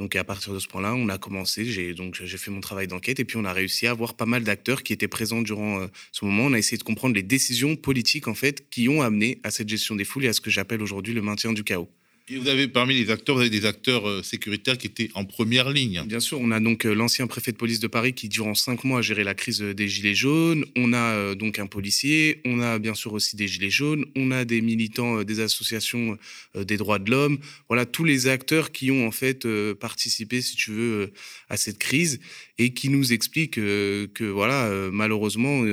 Donc 0.00 0.16
à 0.16 0.24
partir 0.24 0.54
de 0.54 0.58
ce 0.58 0.66
point-là, 0.66 0.94
on 0.94 1.10
a 1.10 1.18
commencé, 1.18 1.66
j'ai 1.66 1.92
donc 1.92 2.16
fait 2.16 2.50
mon 2.50 2.62
travail 2.62 2.86
d'enquête 2.86 3.20
et 3.20 3.26
puis 3.26 3.36
on 3.36 3.44
a 3.44 3.52
réussi 3.52 3.86
à 3.86 3.90
avoir 3.90 4.14
pas 4.14 4.24
mal 4.24 4.42
d'acteurs 4.42 4.82
qui 4.82 4.94
étaient 4.94 5.08
présents 5.08 5.42
durant 5.42 5.82
euh, 5.82 5.88
ce 6.10 6.24
moment. 6.24 6.44
On 6.44 6.54
a 6.54 6.58
essayé 6.58 6.78
de 6.78 6.82
comprendre 6.82 7.14
les 7.14 7.22
décisions 7.22 7.76
politiques 7.76 8.26
en 8.26 8.34
fait 8.34 8.70
qui 8.70 8.88
ont 8.88 9.02
amené 9.02 9.40
à 9.42 9.50
cette 9.50 9.68
gestion 9.68 9.96
des 9.96 10.04
foules 10.04 10.24
et 10.24 10.28
à 10.28 10.32
ce 10.32 10.40
que 10.40 10.48
j'appelle 10.48 10.80
aujourd'hui 10.80 11.12
le 11.12 11.20
maintien 11.20 11.52
du 11.52 11.64
chaos. 11.64 11.90
Et 12.32 12.38
vous 12.38 12.46
avez 12.46 12.68
parmi 12.68 12.94
les 12.94 13.10
acteurs, 13.10 13.34
vous 13.34 13.40
avez 13.40 13.50
des 13.50 13.66
acteurs 13.66 14.08
euh, 14.08 14.22
sécuritaires 14.22 14.78
qui 14.78 14.86
étaient 14.86 15.10
en 15.14 15.24
première 15.24 15.68
ligne. 15.68 16.04
Bien 16.06 16.20
sûr, 16.20 16.38
on 16.40 16.52
a 16.52 16.60
donc 16.60 16.86
euh, 16.86 16.94
l'ancien 16.94 17.26
préfet 17.26 17.50
de 17.50 17.56
police 17.56 17.80
de 17.80 17.88
Paris 17.88 18.12
qui, 18.12 18.28
durant 18.28 18.54
cinq 18.54 18.84
mois, 18.84 19.00
a 19.00 19.02
géré 19.02 19.24
la 19.24 19.34
crise 19.34 19.60
des 19.60 19.88
gilets 19.88 20.14
jaunes. 20.14 20.64
On 20.76 20.92
a 20.92 21.34
donc 21.34 21.58
un 21.58 21.66
policier. 21.66 22.40
On 22.44 22.60
a 22.60 22.78
bien 22.78 22.94
sûr 22.94 23.14
aussi 23.14 23.34
des 23.34 23.48
gilets 23.48 23.70
jaunes. 23.70 24.04
On 24.14 24.30
a 24.30 24.44
des 24.44 24.60
militants 24.60 25.24
des 25.24 25.40
associations 25.40 26.16
des 26.54 26.76
droits 26.76 27.00
de 27.00 27.10
l'homme. 27.10 27.38
Voilà 27.68 27.84
tous 27.84 28.04
les 28.04 28.28
acteurs 28.28 28.70
qui 28.70 28.92
ont 28.92 29.08
en 29.08 29.10
fait 29.10 29.48
participé, 29.74 30.40
si 30.40 30.54
tu 30.54 30.70
veux, 30.70 31.12
à 31.48 31.56
cette 31.56 31.78
crise 31.78 32.20
et 32.58 32.72
qui 32.72 32.90
nous 32.90 33.12
expliquent 33.12 33.54
que 33.54 34.24
voilà, 34.24 34.70
malheureusement, 34.92 35.64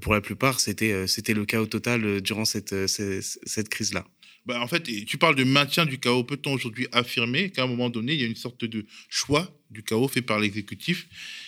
pour 0.00 0.12
la 0.12 0.20
plupart, 0.20 0.58
c'était 0.58 1.06
le 1.34 1.44
chaos 1.44 1.66
total 1.66 2.20
durant 2.20 2.44
cette, 2.44 2.74
cette 2.86 3.68
crise 3.68 3.92
là. 3.92 4.04
Bah, 4.48 4.62
en 4.62 4.66
fait, 4.66 4.82
tu 5.04 5.18
parles 5.18 5.34
de 5.34 5.44
maintien 5.44 5.84
du 5.84 5.98
chaos. 5.98 6.24
Peut-on 6.24 6.54
aujourd'hui 6.54 6.88
affirmer 6.90 7.50
qu'à 7.50 7.64
un 7.64 7.66
moment 7.66 7.90
donné, 7.90 8.14
il 8.14 8.20
y 8.20 8.24
a 8.24 8.26
une 8.26 8.34
sorte 8.34 8.64
de 8.64 8.86
choix 9.10 9.54
du 9.70 9.82
chaos 9.82 10.08
fait 10.08 10.22
par 10.22 10.40
l'exécutif? 10.40 11.06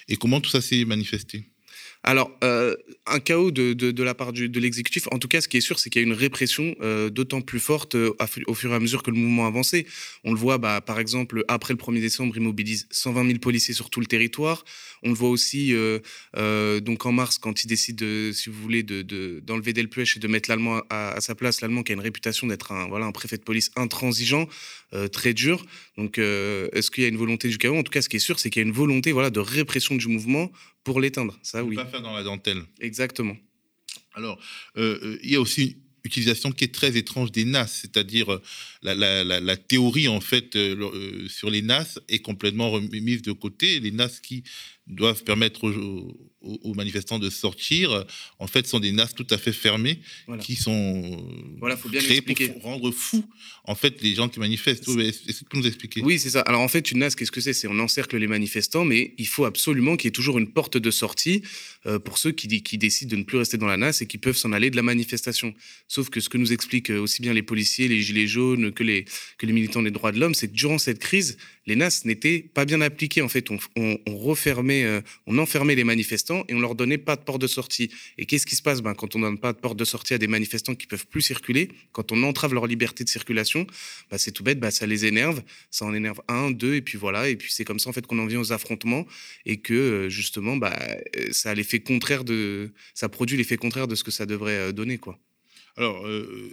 Et 0.09 0.17
comment 0.17 0.39
tout 0.43 0.51
ça 0.51 0.61
s'est 0.61 0.85
manifesté? 0.85 1.47
Alors, 2.03 2.31
euh, 2.43 2.77
un 3.07 3.21
chaos 3.21 3.51
de, 3.51 4.03
la 4.03 4.15
part 4.15 4.33
de 4.33 4.61
l'exécutif, 4.61 5.07
en 5.11 5.19
tout 5.19 5.29
cas, 5.29 5.43
ce 5.43 5.49
qui 5.49 5.59
est 5.59 5.61
sûr, 5.61 5.79
c'est 5.79 5.91
qu'il 5.91 6.01
y 6.01 6.05
a 6.05 6.09
une 6.09 6.15
répression 6.15 6.75
euh, 6.81 7.11
d'autant 7.11 7.43
plus 7.43 7.61
forte 7.61 7.95
euh, 7.95 8.15
au 8.47 8.55
fur 8.55 8.73
et 8.73 8.75
à 8.75 8.81
mesure 8.81 9.03
que 9.03 9.11
le 9.11 9.19
mouvement 9.19 9.47
avançait. 9.47 9.85
On 10.25 10.33
le 10.33 10.39
voit, 10.39 10.57
bah, 10.57 10.81
par 10.81 10.99
exemple, 10.99 11.45
après 11.49 11.75
le 11.75 11.79
1er 11.79 12.01
décembre, 12.01 12.35
il 12.37 12.43
mobilise 12.43 12.87
120 12.91 13.27
000 13.27 13.39
policiers 13.39 13.75
sur 13.75 13.91
tout 13.91 14.01
le 14.01 14.07
territoire. 14.07 14.65
On 15.03 15.11
le 15.11 15.15
voit 15.15 15.29
aussi 15.29 15.75
donc 16.35 17.07
en 17.07 17.13
mars, 17.13 17.39
quand 17.39 17.65
il 17.65 17.67
décide, 17.67 18.33
si 18.33 18.49
vous 18.49 18.61
voulez, 18.61 18.83
d'enlever 18.83 19.73
de, 19.73 19.81
Delpech 19.81 20.17
et 20.17 20.21
de 20.21 20.29
mettre 20.29 20.49
l'Allemand 20.49 20.83
à, 20.89 21.11
à, 21.11 21.21
sa 21.21 21.35
place, 21.35 21.61
l'Allemand 21.61 21.83
qui 21.83 21.93
a 21.93 21.95
une 21.95 22.01
réputation 22.01 22.47
d'être 22.47 22.73
un, 22.73 22.89
voilà, 22.89 23.07
un 23.07 23.13
préfet 23.13 23.37
de 23.37 23.43
police 23.43 23.71
intransigeant, 23.77 24.49
très 25.13 25.35
dur. 25.35 25.65
Donc, 25.97 26.19
est-ce 26.19 26.91
qu'il 26.91 27.03
y 27.03 27.07
a 27.07 27.09
une 27.09 27.19
volonté 27.19 27.49
du 27.49 27.59
chaos? 27.59 27.77
En 27.77 27.83
tout 27.83 27.93
cas, 27.93 28.03
ce 28.03 28.09
qui 28.09 28.17
est 28.17 28.21
sûr, 28.21 28.39
c'est 28.39 28.49
qu'il 28.51 28.61
y 28.61 28.65
a 28.65 28.69
une 28.69 28.75
volonté 28.75 29.13
voilà, 29.13 29.31
de 29.31 29.41
répression 29.41 29.97
du 29.97 30.09
mouvement 30.09 30.51
pour 30.85 31.01
l'éteindre. 31.01 31.39
Ça, 31.43 31.65
oui. 31.65 31.77
Pas 31.77 31.87
faire 31.87 32.03
dans 32.03 32.15
la 32.15 32.23
dentelle. 32.23 32.63
Exactement. 32.81 33.37
Alors, 34.15 34.41
euh, 34.77 34.99
euh, 35.03 35.19
il 35.23 35.31
y 35.31 35.37
a 35.37 35.41
aussi 35.41 35.79
utilisation 36.05 36.51
qui 36.51 36.65
est 36.65 36.75
très 36.75 36.97
étrange 36.97 37.31
des 37.31 37.45
NAS, 37.45 37.67
c'est-à-dire 37.67 38.33
euh, 38.33 38.43
la, 38.83 38.95
la, 38.95 39.41
la, 39.41 39.57
théorie 39.57 40.09
en 40.09 40.21
fait 40.21 40.57
sur 41.29 41.51
les 41.51 41.63
NAS 41.63 41.99
est 42.09 42.21
complètement 42.21 42.71
remise 42.71 43.23
de 43.23 43.33
côté. 43.33 43.81
Les 43.81 43.91
NAS 43.91 44.21
qui 44.23 44.43
doivent 44.87 45.23
permettre 45.25 45.69
aux, 45.69 46.30
manifestants 46.75 47.19
de 47.19 47.31
sortir, 47.31 48.05
en 48.39 48.47
fait, 48.47 48.67
sont 48.67 48.81
des 48.81 48.93
NAS 48.93 49.09
tout 49.09 49.27
à 49.31 49.39
fait 49.39 49.53
fermés 49.53 50.01
qui 50.41 50.57
sont 50.57 51.25
voilà, 51.59 51.77
faut 51.77 51.89
bien 51.89 52.01
créés 52.01 52.23
pour 52.23 52.63
rendre 52.63 52.91
fous, 52.91 53.25
en 53.65 53.75
fait, 53.75 54.01
les 54.03 54.15
gens 54.15 54.29
qui 54.29 54.41
manifestent. 54.41 54.89
Est-ce 54.89 55.45
que 55.45 55.51
tu 55.51 55.57
nous 55.57 55.67
expliquer? 55.67 56.03
Oui, 56.03 56.19
c'est 56.19 56.31
ça. 56.31 56.41
Alors, 56.43 56.61
en 56.61 56.69
fait, 56.69 56.91
une 56.91 56.99
NAS, 56.99 57.11
qu'est-ce 57.11 57.33
que 57.33 57.41
c'est? 57.41 57.53
C'est 57.53 57.69
on 57.69 57.79
encercle 57.79 58.17
les 58.17 58.27
manifestants, 58.27 58.85
mais 58.85 59.15
il 59.19 59.27
faut 59.27 59.45
absolument 59.45 59.97
qu'il 59.97 60.07
y 60.07 60.09
ait 60.09 60.13
toujours 60.13 60.39
une 60.39 60.51
porte 60.51 60.77
de 60.77 60.91
sortie 60.91 61.43
euh, 61.87 61.99
pour 61.99 62.19
ceux 62.19 62.33
qui, 62.33 62.63
qui, 62.63 62.79
décident 62.79 63.11
de 63.11 63.17
ne 63.17 63.25
plus 63.25 63.39
rester 63.39 63.59
dans 63.59 63.67
la 63.67 63.77
NAS 63.77 63.99
et 64.01 64.07
qui 64.07 64.19
peuvent 64.19 64.37
s'en 64.37 64.53
aller 64.53 64.71
de 64.71 64.77
la 64.77 64.83
manifestation. 64.83 65.55
Sauf 65.89 66.11
que 66.11 66.21
ce 66.21 66.29
que 66.29 66.39
nous 66.39 66.53
expliquent 66.53 66.91
aussi 66.91 67.23
bien 67.23 67.33
les 67.33 67.43
policiers, 67.43 67.89
les 67.89 68.01
gilets 68.01 68.27
jaunes 68.27 68.73
que 68.73 68.83
les, 68.83 69.05
que 69.39 69.47
les 69.47 69.53
militants 69.53 69.83
des 69.83 69.91
droits 69.91 70.13
de 70.13 70.19
l'homme, 70.19 70.35
c'est 70.35 70.49
que 70.49 70.55
durant 70.55 70.79
cette 70.79 70.99
crise, 70.99 71.37
les 71.67 71.77
NAS 71.77 72.03
n'étaient 72.05 72.41
pas 72.55 72.65
bien 72.65 72.81
appliquées. 72.81 73.23
En 73.23 73.29
fait, 73.29 73.49
on, 73.51 73.59
refermait 74.07 74.85
euh, 74.85 75.01
on 75.27 75.39
enfermait 75.39 75.75
les 75.75 75.85
manifestants 75.85 76.45
et 76.49 76.55
on 76.55 76.61
leur 76.61 76.75
donnait 76.75 76.99
pas 76.99 77.17
de 77.17 77.23
porte 77.23 77.41
de 77.41 77.47
sortie. 77.47 77.91
Et 78.19 78.27
qu'est-ce 78.27 78.47
qui 78.47 78.57
se 78.57 78.63
passe? 78.63 78.81
Ben, 78.81 78.95
quand 78.95 79.15
on 79.17 79.21
donne 79.21 79.39
pas 79.39 79.53
de 79.53 79.59
porte 79.59 79.79
de 79.79 79.85
sortie 79.85 80.15
à 80.15 80.19
des 80.19 80.27
manifestants 80.27 80.75
qui 80.75 80.87
peuvent 80.87 81.07
plus 81.07 81.23
circuler, 81.23 81.69
quand 81.93 82.13
on 82.13 82.23
entrave 82.23 82.55
leur 82.55 82.67
liberté 82.67 83.05
de 83.05 83.09
circulation, 83.09 83.67
ben, 84.11 84.19
c'est 84.19 84.33
tout 84.33 84.43
bête, 84.43 84.59
ben, 84.61 84.71
ça 84.71 84.87
les 84.87 85.05
énerve, 85.07 85.43
ça 85.71 85.85
en 85.85 85.95
énerve 85.95 86.21
un, 86.29 86.51
deux, 86.51 86.75
et 86.75 86.83
puis 86.83 86.99
voilà, 86.99 87.29
et 87.29 87.37
puis 87.37 87.53
c'est 87.53 87.65
comme 87.65 87.79
ça 87.79 87.91
en 87.91 87.93
fait 87.93 88.07
qu'on 88.07 88.19
en 88.19 88.27
vient 88.27 88.41
aux 88.41 88.53
affrontements 88.53 89.07
et 89.47 89.59
que 89.59 89.75
euh, 89.75 90.09
justement, 90.09 90.57
bah, 90.57 90.77
ça 91.31 91.51
a 91.51 91.55
l'effet 91.55 91.81
contraire 91.81 92.25
de, 92.25 92.73
ça 92.95 93.09
produit 93.09 93.37
l'effet 93.37 93.57
contraire 93.57 93.89
de 93.89 93.95
ce 93.95 94.05
que 94.05 94.11
ça 94.11 94.27
devrait 94.27 94.57
euh, 94.57 94.73
donner, 94.73 94.99
quoi. 94.99 95.19
Alors, 95.77 96.07
euh, 96.07 96.51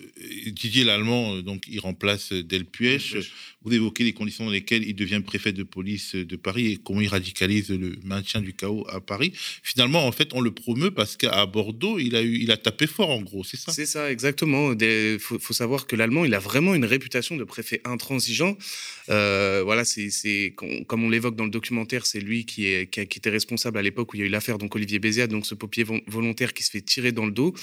Didier 0.47 0.83
Lallemand, 0.83 1.35
euh, 1.35 1.41
donc, 1.41 1.63
il 1.67 1.79
remplace 1.79 2.31
Delpuech. 2.31 3.15
Vous 3.63 3.73
évoquez 3.73 4.03
les 4.03 4.13
conditions 4.13 4.45
dans 4.45 4.51
lesquelles 4.51 4.87
il 4.87 4.95
devient 4.95 5.21
préfet 5.25 5.51
de 5.51 5.63
police 5.63 6.15
de 6.15 6.35
Paris 6.35 6.71
et 6.71 6.77
comment 6.77 7.01
il 7.01 7.07
radicalise 7.07 7.69
le 7.69 7.97
maintien 8.03 8.41
du 8.41 8.53
chaos 8.53 8.85
à 8.89 9.01
Paris. 9.01 9.33
Finalement, 9.63 10.05
en 10.05 10.11
fait, 10.11 10.33
on 10.33 10.41
le 10.41 10.51
promeut 10.51 10.91
parce 10.91 11.17
qu'à 11.17 11.45
Bordeaux, 11.45 11.99
il 11.99 12.15
a, 12.15 12.21
eu, 12.21 12.37
il 12.37 12.51
a 12.51 12.57
tapé 12.57 12.87
fort, 12.87 13.09
en 13.09 13.21
gros, 13.21 13.43
c'est 13.43 13.57
ça? 13.57 13.71
C'est 13.71 13.85
ça, 13.85 14.11
exactement. 14.11 14.73
Il 14.73 15.19
faut, 15.19 15.53
savoir 15.53 15.87
que 15.87 15.95
l'Allemand, 15.95 16.23
il 16.23 16.33
a 16.33 16.39
vraiment 16.39 16.75
une 16.75 16.85
réputation 16.85 17.35
de 17.35 17.43
préfet 17.43 17.81
intransigeant. 17.83 18.57
Euh, 19.09 19.61
voilà, 19.63 19.83
c'est 19.85 20.53
comme 20.55 21.03
on 21.03 21.09
l'évoque 21.09 21.35
dans 21.35 21.45
le 21.45 21.49
documentaire, 21.49 22.05
c'est 22.05 22.19
lui 22.19 22.45
qui, 22.45 22.67
est, 22.67 22.89
qui, 22.89 22.99
était 23.01 23.29
responsable 23.29 23.77
à 23.77 23.81
l'époque 23.81 24.13
où 24.13 24.17
il 24.17 24.19
y 24.19 24.23
a 24.23 24.25
eu 24.25 24.29
l'affaire 24.29 24.57
donc 24.57 24.75
Olivier 24.75 24.99
Béziat, 24.99 25.27
donc 25.27 25.45
ce 25.45 25.55
paupier 25.55 25.85
volontaire 26.07 26.53
qui 26.53 26.63
se 26.63 26.71
fait 26.71 26.81
tirer 26.81 27.11
dans 27.11 27.25
le 27.25 27.31
dos. 27.31 27.53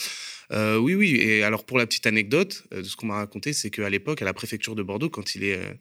Euh, 0.52 0.76
oui, 0.76 0.94
oui. 0.94 1.16
Et 1.16 1.42
alors, 1.42 1.64
pour 1.64 1.78
la 1.78 1.86
petite 1.86 2.06
anecdote 2.06 2.64
euh, 2.72 2.82
de 2.82 2.86
ce 2.86 2.96
qu'on 2.96 3.06
m'a 3.06 3.16
raconté, 3.16 3.52
c'est 3.52 3.70
qu'à 3.70 3.90
l'époque, 3.90 4.22
à 4.22 4.24
la 4.24 4.34
préfecture 4.34 4.74
de 4.74 4.82
Bordeaux, 4.82 5.10
quand 5.10 5.34
il, 5.34 5.44
est, 5.44 5.56
euh, 5.56 5.72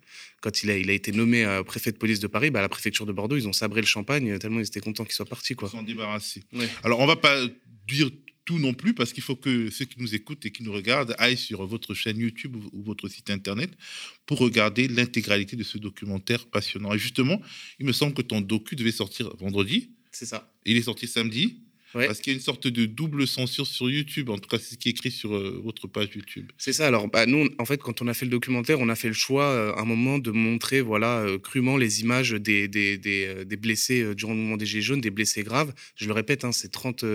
quand 0.42 0.64
il, 0.64 0.72
a, 0.72 0.78
il 0.78 0.90
a 0.90 0.94
été 0.94 1.12
nommé 1.12 1.62
préfet 1.66 1.92
de 1.92 1.98
police 1.98 2.20
de 2.20 2.28
Paris, 2.28 2.52
bah, 2.52 2.60
à 2.60 2.62
la 2.62 2.70
préfecture 2.70 3.06
de 3.06 3.12
Bordeaux, 3.12 3.36
ils 3.36 3.48
ont 3.48 3.54
sabré 3.54 3.82
le 3.82 3.88
champagne 3.88 4.38
tellement 4.40 4.60
ils 4.60 4.68
étaient 4.68 4.80
contents 4.80 5.04
qu'il 5.04 5.14
soit 5.14 5.26
parti. 5.26 5.56
Quoi. 5.56 5.70
Ils 5.72 5.78
sont 5.78 5.84
débarrassés. 5.84 6.44
Alors, 6.84 7.00
on 7.00 7.06
va 7.06 7.16
pas 7.16 7.38
dire 7.88 8.10
tout 8.46 8.60
non 8.60 8.74
plus, 8.74 8.94
parce 8.94 9.14
qu'il 9.14 9.24
faut 9.24 9.36
que 9.36 9.70
ceux 9.70 9.86
qui 9.86 10.00
nous 10.00 10.16
écoutent 10.16 10.46
et 10.46 10.52
qui 10.52 10.64
nous 10.64 10.74
regardent 10.74 11.16
aillent 11.18 11.38
sur 11.38 11.66
votre 11.66 11.94
chaîne 11.94 12.18
YouTube 12.18 12.58
ou 12.74 12.84
votre 12.84 13.08
site 13.08 13.30
internet 13.30 13.72
pour 14.26 14.40
regarder 14.40 14.88
l'intégralité 14.88 15.56
de 15.56 15.64
ce 15.64 15.78
documentaire 15.78 16.46
passionnant. 16.48 16.94
Et 16.94 17.00
justement, 17.00 17.42
il 17.80 17.86
me 17.86 17.94
semble 17.94 18.14
que 18.14 18.22
ton 18.22 18.42
docu 18.42 18.76
devait 18.76 18.92
sortir 18.92 19.34
vendredi. 19.38 19.92
C'est 20.12 20.26
ça. 20.26 20.52
Il 20.66 20.78
est 20.78 20.84
sorti 20.84 21.08
samedi. 21.08 21.63
Parce 21.94 22.20
qu'il 22.20 22.34
y 22.34 22.36
a 22.36 22.38
une 22.38 22.44
sorte 22.44 22.68
de 22.68 22.86
double 22.86 23.28
censure 23.28 23.68
sur 23.68 23.90
YouTube. 23.90 24.30
En 24.30 24.38
tout 24.38 24.50
cas, 24.50 24.58
c'est 24.58 24.74
ce 24.74 24.78
qui 24.78 24.90
est 24.90 24.92
écrit 24.92 25.12
sur 25.12 25.36
euh, 25.36 25.62
votre 25.64 25.88
page 25.88 26.10
YouTube. 26.16 26.52
C'est 26.58 26.74
ça. 26.74 26.88
Alors, 26.88 27.08
bah, 27.08 27.26
nous, 27.26 27.48
en 27.60 27.66
fait, 27.66 27.82
quand 27.82 28.02
on 28.02 28.08
a 28.08 28.14
fait 28.14 28.26
le 28.26 28.32
documentaire, 28.32 28.80
on 28.80 28.90
a 28.90 28.96
fait 28.96 29.08
le 29.08 29.14
choix, 29.14 29.46
euh, 29.46 29.74
à 29.74 29.82
un 29.82 29.86
moment, 29.86 30.18
de 30.18 30.32
montrer 30.32 30.82
voilà, 30.82 31.20
euh, 31.20 31.38
crûment 31.38 31.78
les 31.78 32.02
images 32.02 32.32
des, 32.32 32.68
des, 32.68 32.98
des, 32.98 33.58
blessés 33.58 34.16
durant 34.16 34.34
le 34.34 34.40
mouvement 34.40 34.58
des 34.58 34.66
Gilets 34.66 34.82
jaunes, 34.82 35.02
des 35.02 35.12
blessés 35.12 35.44
graves. 35.44 35.74
Je 35.96 36.08
le 36.08 36.14
répète, 36.14 36.44
hein, 36.44 36.52
c'est 36.52 36.72
30, 36.72 37.06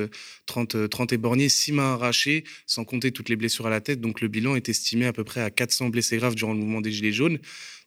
30, 0.47 0.89
30 0.89 1.13
éborgnés, 1.13 1.49
6 1.49 1.73
mains 1.73 1.95
arrachées, 1.95 2.45
sans 2.67 2.85
compter 2.85 3.11
toutes 3.11 3.29
les 3.29 3.37
blessures 3.37 3.67
à 3.67 3.71
la 3.71 3.81
tête. 3.81 4.01
Donc, 4.01 4.21
le 4.21 4.29
bilan 4.29 4.55
est 4.55 4.69
estimé 4.69 5.07
à 5.07 5.13
peu 5.13 5.25
près 5.25 5.41
à 5.41 5.51
400 5.51 5.89
blessés 5.89 6.17
graves 6.17 6.35
durant 6.35 6.53
le 6.53 6.61
mouvement 6.61 6.81
des 6.81 6.93
Gilets 6.93 7.13
jaunes. 7.13 7.39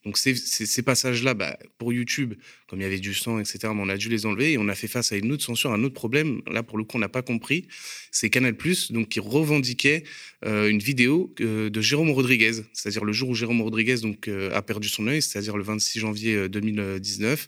Donc 0.04 0.18
ces, 0.18 0.82
passages-là, 0.82 1.36
bah, 1.36 1.58
pour 1.78 1.94
YouTube, 1.94 2.34
comme 2.68 2.80
il 2.80 2.84
y 2.84 2.86
avait 2.86 3.00
du 3.00 3.14
sang, 3.14 3.40
etc., 3.40 3.60
on 3.66 3.88
a 3.88 3.98
dû 3.98 4.10
les 4.10 4.26
enlever 4.26 4.54
et 4.54 4.58
on 4.58 4.68
a 4.68 4.74
fait 4.74 4.88
face 4.88 5.12
à 5.12 5.16
une 5.16 5.32
autre 5.32 5.44
censure, 5.44 5.72
un 5.72 5.84
autre 5.84 5.94
problème. 5.94 6.42
Là, 6.48 6.64
pour 6.64 6.80
le 6.80 6.84
coup, 6.84 6.98
on 6.98 7.00
n'a 7.00 7.10
pas 7.10 7.22
compris. 7.22 7.68
C'est 8.12 8.30
Canal+, 8.30 8.56
donc 8.90 9.10
qui 9.10 9.20
revendiquait 9.20 10.04
euh, 10.46 10.70
une 10.70 10.80
vidéo 10.80 11.34
euh, 11.40 11.70
de 11.70 11.82
Jérôme 11.82 12.10
Rodriguez, 12.10 12.64
c'est-à-dire 12.74 13.06
le 13.06 13.14
jour 13.14 13.30
où 13.30 13.36
Jérôme 13.36 13.62
Rodriguez 13.62 13.98
euh, 14.28 14.56
a 14.56 14.62
perdu 14.64 14.90
son 14.90 15.08
œil, 15.08 15.22
c'est-à-dire 15.22 15.56
le 15.56 15.64
26 15.64 16.00
janvier 16.00 16.50
2019. 16.50 17.48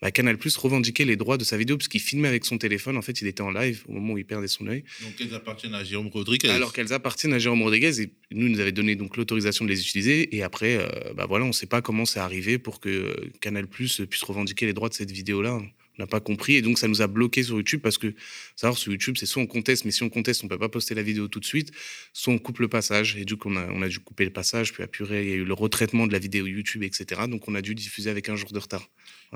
Bah, 0.00 0.10
Canal 0.10 0.38
Plus 0.38 0.56
revendiquait 0.56 1.04
les 1.04 1.16
droits 1.16 1.36
de 1.36 1.44
sa 1.44 1.56
vidéo 1.56 1.76
parce 1.76 1.88
qu'il 1.88 2.00
filmait 2.00 2.28
avec 2.28 2.44
son 2.44 2.56
téléphone. 2.56 2.96
En 2.96 3.02
fait, 3.02 3.20
il 3.20 3.26
était 3.26 3.42
en 3.42 3.50
live 3.50 3.84
au 3.88 3.92
moment 3.92 4.14
où 4.14 4.18
il 4.18 4.24
perdait 4.24 4.48
son 4.48 4.66
œil. 4.66 4.82
Donc 5.02 5.14
elles 5.20 5.34
appartiennent 5.34 5.74
à 5.74 5.84
Jérôme 5.84 6.08
Rodriguez. 6.08 6.48
Alors 6.48 6.72
qu'elles 6.72 6.92
appartiennent 6.92 7.34
à 7.34 7.38
Jérôme 7.38 7.62
Rodriguez 7.62 8.00
et 8.00 8.10
nous 8.30 8.48
nous 8.48 8.60
avait 8.60 8.72
donné 8.72 8.96
donc 8.96 9.16
l'autorisation 9.16 9.64
de 9.64 9.70
les 9.70 9.80
utiliser. 9.80 10.34
Et 10.34 10.42
après, 10.42 10.76
euh, 10.76 11.12
bah 11.14 11.26
voilà, 11.28 11.44
on 11.44 11.48
ne 11.48 11.52
sait 11.52 11.66
pas 11.66 11.82
comment 11.82 12.06
c'est 12.06 12.20
arrivé 12.20 12.58
pour 12.58 12.80
que 12.80 12.88
euh, 12.88 13.30
Canal 13.40 13.66
Plus 13.66 14.00
puisse 14.08 14.22
revendiquer 14.22 14.66
les 14.66 14.72
droits 14.72 14.88
de 14.88 14.94
cette 14.94 15.10
vidéo-là. 15.10 15.60
On 15.98 16.02
n'a 16.02 16.06
pas 16.06 16.20
compris 16.20 16.54
et 16.54 16.62
donc 16.62 16.78
ça 16.78 16.88
nous 16.88 17.02
a 17.02 17.06
bloqué 17.06 17.42
sur 17.42 17.56
YouTube 17.56 17.82
parce 17.82 17.98
que 17.98 18.14
savoir 18.56 18.78
sur 18.78 18.90
YouTube 18.90 19.16
c'est 19.18 19.26
soit 19.26 19.42
on 19.42 19.46
conteste 19.46 19.84
mais 19.84 19.90
si 19.90 20.02
on 20.02 20.08
conteste 20.08 20.42
on 20.42 20.48
peut 20.48 20.56
pas 20.56 20.70
poster 20.70 20.94
la 20.94 21.02
vidéo 21.02 21.28
tout 21.28 21.40
de 21.40 21.44
suite 21.44 21.72
soit 22.14 22.32
on 22.32 22.38
coupe 22.38 22.60
le 22.60 22.68
passage 22.68 23.18
et 23.18 23.26
du 23.26 23.36
coup 23.36 23.50
on 23.50 23.56
a, 23.56 23.66
on 23.70 23.82
a 23.82 23.88
dû 23.88 23.98
couper 23.98 24.24
le 24.24 24.30
passage 24.30 24.72
puis 24.72 24.82
apurer 24.82 25.24
il 25.24 25.28
y 25.28 25.32
a 25.32 25.36
eu 25.36 25.44
le 25.44 25.52
retraitement 25.52 26.06
de 26.06 26.12
la 26.12 26.18
vidéo 26.18 26.46
YouTube 26.46 26.84
etc 26.84 27.22
donc 27.28 27.48
on 27.48 27.54
a 27.54 27.60
dû 27.60 27.74
diffuser 27.74 28.08
avec 28.08 28.30
un 28.30 28.36
jour 28.36 28.50
de 28.50 28.58
retard 28.58 28.88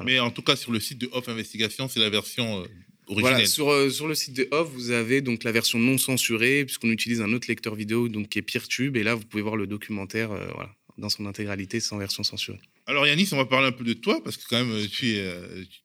mais 0.03 0.19
en 0.19 0.31
tout 0.31 0.43
cas, 0.43 0.57
sur 0.57 0.73
le 0.73 0.81
site 0.81 0.99
de 0.99 1.09
Off 1.13 1.29
Investigation, 1.29 1.89
c'est 1.89 2.01
la 2.01 2.11
version 2.11 2.61
euh, 2.61 2.67
originale. 3.07 3.35
Voilà, 3.35 3.47
sur, 3.47 3.71
euh, 3.71 3.91
sur 3.91 4.09
le 4.09 4.15
site 4.15 4.35
de 4.35 4.49
Off, 4.51 4.69
vous 4.73 4.91
avez 4.91 5.21
donc 5.21 5.45
la 5.45 5.53
version 5.53 5.79
non 5.79 5.99
censurée, 5.99 6.65
puisqu'on 6.65 6.91
utilise 6.91 7.21
un 7.21 7.33
autre 7.33 7.47
lecteur 7.49 7.75
vidéo 7.75 8.09
donc, 8.09 8.29
qui 8.29 8.39
est 8.39 8.43
PeerTube. 8.43 8.97
Et 8.97 9.03
là, 9.03 9.15
vous 9.15 9.25
pouvez 9.25 9.43
voir 9.43 9.57
le 9.57 9.67
documentaire 9.67 10.33
euh, 10.33 10.47
voilà, 10.55 10.75
dans 10.99 11.09
son 11.09 11.27
intégralité 11.27 11.81
sans 11.81 11.99
version 11.99 12.23
censurée. 12.23 12.61
Alors 12.87 13.07
Yanis, 13.07 13.29
on 13.33 13.37
va 13.37 13.47
parler 13.47 13.69
un 13.69 13.73
peu 13.73 13.85
de 13.85 13.95
toi, 13.95 14.23
parce 14.23 14.37
que 14.37 14.43
quand 14.49 14.63
même, 14.63 14.87
tu 14.89 15.15
es, 15.15 15.25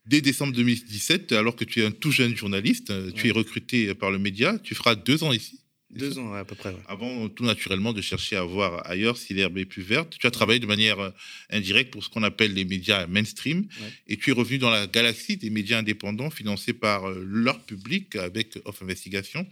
dès 0.05 0.19
décembre 0.19 0.53
2017, 0.53 1.31
alors 1.31 1.55
que 1.55 1.63
tu 1.63 1.79
es 1.79 1.85
un 1.85 1.91
tout 1.91 2.11
jeune 2.11 2.35
journaliste, 2.35 2.91
tu 3.13 3.29
es 3.29 3.31
recruté 3.31 3.93
par 3.95 4.11
le 4.11 4.19
média, 4.19 4.59
tu 4.59 4.75
feras 4.75 4.95
deux 4.95 5.23
ans 5.23 5.31
ici. 5.31 5.61
Deux 5.91 6.19
ans, 6.19 6.33
à 6.33 6.45
peu 6.45 6.53
près. 6.53 6.75
Avant, 6.87 7.27
tout 7.29 7.43
naturellement, 7.43 7.93
de 7.93 8.01
chercher 8.01 8.35
à 8.35 8.43
voir 8.43 8.87
ailleurs 8.87 9.17
si 9.17 9.33
l'herbe 9.33 9.57
est 9.57 9.65
plus 9.65 9.81
verte. 9.81 10.17
Tu 10.19 10.27
as 10.27 10.31
travaillé 10.31 10.59
de 10.59 10.67
manière 10.67 10.99
euh, 10.99 11.09
indirecte 11.49 11.91
pour 11.91 12.03
ce 12.03 12.09
qu'on 12.09 12.21
appelle 12.21 12.53
les 12.53 12.63
médias 12.63 13.07
mainstream. 13.07 13.67
Et 14.07 14.17
tu 14.17 14.29
es 14.29 14.33
revenu 14.33 14.59
dans 14.59 14.69
la 14.69 14.85
galaxie 14.85 15.37
des 15.37 15.49
médias 15.49 15.79
indépendants 15.79 16.29
financés 16.29 16.73
par 16.73 17.09
euh, 17.09 17.23
leur 17.25 17.59
public 17.61 18.15
avec 18.17 18.59
Off 18.65 18.83
Investigation. 18.83 19.47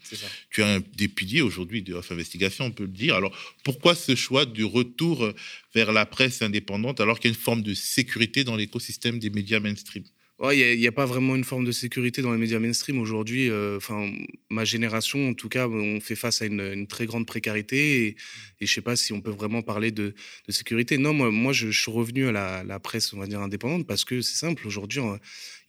Tu 0.52 0.62
es 0.62 0.64
un 0.64 0.84
des 0.96 1.08
piliers 1.08 1.42
aujourd'hui 1.42 1.82
de 1.82 1.96
Off 1.96 2.12
Investigation, 2.12 2.66
on 2.66 2.72
peut 2.72 2.84
le 2.84 2.90
dire. 2.90 3.16
Alors, 3.16 3.36
pourquoi 3.64 3.96
ce 3.96 4.16
choix 4.16 4.46
du 4.46 4.64
retour 4.64 5.24
euh, 5.24 5.36
vers 5.74 5.92
la 5.92 6.06
presse 6.06 6.44
indépendante 6.44 7.02
alors 7.02 7.20
qu'il 7.20 7.32
y 7.32 7.34
a 7.34 7.36
une 7.36 7.42
forme 7.42 7.64
de 7.64 7.74
sécurité 7.74 8.44
dans 8.44 8.56
l'écosystème 8.56 9.18
des 9.18 9.32
médias 9.32 9.60
mainstream? 9.60 10.04
Il 10.52 10.80
n'y 10.80 10.88
a, 10.88 10.92
pas 10.92 11.08
vraiment 11.08 11.36
une 11.36 11.44
forme 11.44 11.66
de 11.66 11.72
sécurité 11.72 12.22
dans 12.22 12.32
les 12.32 12.38
médias 12.38 12.60
mainstream 12.60 13.00
aujourd'hui. 13.00 13.50
Euh, 13.50 13.78
enfin, 13.78 14.12
ma 14.52 14.66
génération, 14.66 15.30
en 15.30 15.34
tout 15.34 15.50
cas, 15.50 15.68
on 15.68 16.00
fait 16.00 16.16
face 16.16 16.44
à 16.44 16.46
une, 16.46 16.86
très 16.86 17.08
grande 17.08 17.26
précarité 17.26 18.06
et, 18.06 18.16
je 18.60 18.66
ne 18.66 18.68
sais 18.68 18.82
pas 18.82 18.96
si 18.96 19.14
on 19.14 19.22
peut 19.22 19.32
vraiment 19.32 19.64
parler 19.64 19.90
de, 19.92 20.14
sécurité. 20.50 21.00
Non, 21.00 21.14
moi, 21.14 21.54
je, 21.54 21.72
suis 21.72 21.92
revenu 21.92 22.28
à 22.28 22.32
la, 22.64 22.80
presse, 22.80 23.14
on 23.14 23.20
va 23.20 23.26
dire 23.26 23.42
indépendante, 23.42 23.88
parce 23.88 24.06
que 24.06 24.22
c'est 24.22 24.38
simple. 24.38 24.68
Aujourd'hui, 24.68 25.02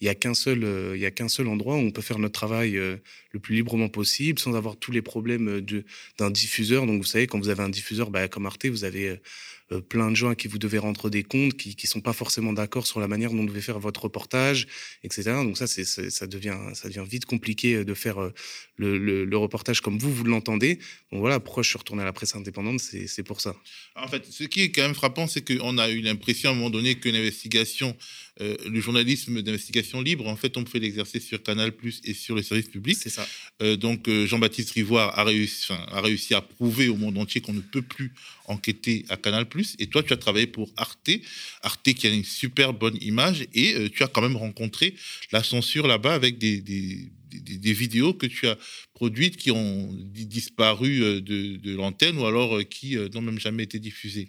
il 0.00 0.04
n'y 0.04 0.10
a 0.10 0.14
qu'un 0.14 0.34
seul, 0.34 0.62
euh, 0.64 0.96
y 0.98 1.30
seul 1.30 1.48
endroit 1.48 1.76
où 1.76 1.80
on 1.80 1.90
peut 1.90 2.02
faire 2.02 2.18
notre 2.18 2.34
travail 2.34 2.76
euh, 2.76 2.96
le 3.32 3.40
plus 3.40 3.54
librement 3.54 3.88
possible, 3.88 4.38
sans 4.38 4.54
avoir 4.54 4.76
tous 4.76 4.92
les 4.92 5.02
problèmes 5.02 5.62
d'un 6.18 6.30
diffuseur. 6.30 6.84
Donc, 6.84 7.00
vous 7.00 7.08
savez, 7.08 7.26
quand 7.26 7.38
vous 7.38 7.48
avez 7.48 7.62
un 7.62 7.70
diffuseur, 7.70 8.10
bah, 8.10 8.28
comme 8.28 8.44
Arte, 8.44 8.66
vous 8.66 8.84
avez 8.84 9.18
euh, 9.70 9.80
plein 9.80 10.10
de 10.10 10.16
gens 10.16 10.30
à 10.30 10.34
qui 10.34 10.48
vous 10.48 10.58
devez 10.58 10.78
rendre 10.78 11.10
des 11.10 11.22
comptes, 11.22 11.54
qui 11.54 11.76
ne 11.80 11.88
sont 11.88 12.00
pas 12.00 12.12
forcément 12.12 12.52
d'accord 12.52 12.86
sur 12.86 13.00
la 13.00 13.08
manière 13.08 13.30
dont 13.30 13.42
vous 13.42 13.48
devez 13.48 13.60
faire 13.60 13.78
votre 13.78 14.04
reportage, 14.04 14.66
etc. 15.04 15.24
Donc 15.44 15.58
ça, 15.58 15.66
ça, 15.66 16.26
devient, 16.26 16.56
ça 16.72 16.88
devient 16.88 17.04
vite 17.08 17.26
compliqué 17.26 17.74
euh, 17.74 17.84
de 17.84 17.94
faire 17.94 18.20
euh, 18.20 18.32
le, 18.76 18.96
le, 19.24 19.36
reportage 19.36 19.80
comme 19.80 19.98
vous, 19.98 20.12
vous 20.12 20.24
l'entendez. 20.24 20.76
Donc 21.12 21.20
voilà, 21.20 21.38
pourquoi 21.40 21.62
je 21.62 21.68
suis 21.68 21.78
retourné 21.78 22.02
à 22.02 22.04
la 22.04 22.12
presse 22.12 22.34
indépendante, 22.34 22.80
c'est 22.80 23.22
pour 23.22 23.40
ça. 23.40 23.54
En 23.94 24.08
fait, 24.08 24.24
ce 24.26 24.44
qui 24.44 24.62
est 24.62 24.70
quand 24.70 24.82
même 24.82 24.94
frappant, 24.94 25.26
c'est 25.26 25.42
qu'on 25.42 25.78
a 25.78 25.88
eu 25.90 26.00
l'impression 26.00 26.50
à 26.50 26.52
un 26.52 26.56
moment 26.56 26.70
donné 26.70 26.94
que 26.96 27.08
l'investigation, 27.08 27.96
le 28.38 28.80
journalisme 28.80 29.42
d'investigation 29.42 30.00
libre, 30.00 30.28
en 30.28 30.36
fait, 30.36 30.56
on 30.56 30.64
pouvait 30.64 30.78
l'exercer 30.78 31.18
sur 31.20 31.42
Canal 31.42 31.72
Plus 31.72 32.00
et 32.04 32.14
sur 32.14 32.36
le 32.36 32.42
service 32.42 32.68
public. 32.68 32.96
C'est 33.00 33.10
ça. 33.10 33.26
donc 33.76 34.08
Jean-Baptiste 34.08 34.70
Rivoire 34.70 35.18
a 35.18 35.24
réussi, 35.24 35.72
a 35.72 36.00
réussi 36.00 36.34
à 36.34 36.40
prouver 36.40 36.88
au 36.88 36.96
monde 36.96 37.18
entier 37.18 37.40
qu'on 37.40 37.52
ne 37.52 37.60
peut 37.60 37.82
plus 37.82 38.12
enquêter 38.46 39.04
à 39.08 39.16
Canal 39.16 39.46
et 39.78 39.86
toi, 39.86 40.02
tu 40.02 40.12
as 40.12 40.16
travaillé 40.16 40.46
pour 40.46 40.70
Arte, 40.76 41.10
Arte 41.62 41.92
qui 41.94 42.06
a 42.06 42.10
une 42.10 42.24
super 42.24 42.72
bonne 42.72 42.96
image, 43.00 43.46
et 43.54 43.74
euh, 43.74 43.88
tu 43.88 44.02
as 44.02 44.08
quand 44.08 44.22
même 44.22 44.36
rencontré 44.36 44.94
la 45.32 45.42
censure 45.42 45.86
là-bas 45.86 46.14
avec 46.14 46.38
des, 46.38 46.60
des, 46.60 47.72
vidéos 47.72 48.14
que 48.14 48.26
tu 48.26 48.46
as 48.46 48.56
produites 48.94 49.36
qui 49.36 49.50
ont 49.50 49.90
disparu 49.92 51.02
euh, 51.02 51.20
de, 51.20 51.74
l'antenne 51.74 52.18
ou 52.18 52.26
alors 52.26 52.58
qui 52.68 52.96
n'ont 52.96 53.22
même 53.22 53.38
jamais 53.38 53.64
été 53.64 53.78
diffusées. 53.78 54.28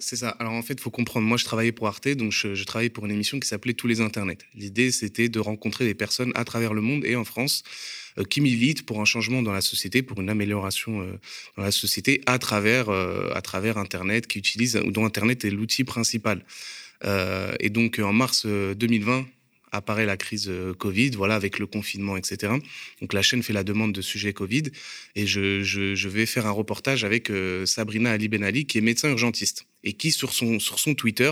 C'est 0.00 0.16
ça. 0.16 0.30
Alors 0.30 0.52
en 0.52 0.62
fait, 0.62 0.74
il 0.74 0.80
faut 0.80 0.90
comprendre. 0.90 1.26
Moi, 1.26 1.36
je 1.36 1.44
travaillais 1.44 1.72
pour 1.72 1.86
Arte, 1.86 2.08
donc 2.08 2.32
je, 2.32 2.64
travaillais 2.64 2.90
pour 2.90 3.04
une 3.04 3.12
émission 3.12 3.38
qui 3.38 3.48
s'appelait 3.48 3.74
Tous 3.74 3.86
les 3.86 4.00
Internets. 4.00 4.38
L'idée, 4.54 4.90
c'était 4.90 5.28
de 5.28 5.38
rencontrer 5.38 5.84
des 5.84 5.94
personnes 5.94 6.32
à 6.34 6.44
travers 6.44 6.74
le 6.74 6.80
monde 6.80 7.04
et 7.04 7.16
en 7.16 7.24
France 7.24 7.62
euh, 8.18 8.24
qui 8.24 8.40
militent 8.40 8.86
pour 8.86 9.00
un 9.00 9.04
changement 9.04 9.42
dans 9.42 9.52
la 9.52 9.60
société, 9.60 10.02
pour 10.02 10.20
une 10.20 10.30
amélioration 10.30 11.02
euh, 11.02 11.18
dans 11.56 11.62
la 11.62 11.70
société 11.70 12.22
à 12.26 12.38
travers, 12.38 12.88
euh, 12.88 13.30
à 13.34 13.42
travers 13.42 13.78
Internet, 13.78 14.26
qui 14.26 14.38
utilise, 14.38 14.74
dont 14.74 15.04
Internet 15.04 15.44
est 15.44 15.50
l'outil 15.50 15.84
principal. 15.84 16.44
et 17.60 17.70
donc 17.70 17.98
en 17.98 18.12
mars 18.12 18.46
2020, 18.46 19.26
apparaît 19.76 20.06
la 20.06 20.16
crise 20.16 20.50
Covid, 20.78 21.10
voilà, 21.10 21.34
avec 21.34 21.58
le 21.58 21.66
confinement, 21.66 22.16
etc. 22.16 22.52
Donc 23.00 23.12
la 23.12 23.22
chaîne 23.22 23.42
fait 23.42 23.52
la 23.52 23.64
demande 23.64 23.92
de 23.92 24.02
sujet 24.02 24.32
Covid 24.32 24.64
et 25.14 25.26
je, 25.26 26.08
vais 26.08 26.26
faire 26.26 26.46
un 26.46 26.50
reportage 26.50 27.04
avec 27.04 27.30
Sabrina 27.64 28.12
Ali 28.12 28.28
Benali, 28.28 28.66
qui 28.66 28.78
est 28.78 28.82
médecin 28.82 29.10
urgentiste 29.10 29.66
et 29.84 29.92
qui, 29.92 30.10
sur 30.10 30.32
son, 30.32 30.58
sur 30.58 30.78
son 30.78 30.94
Twitter, 30.94 31.30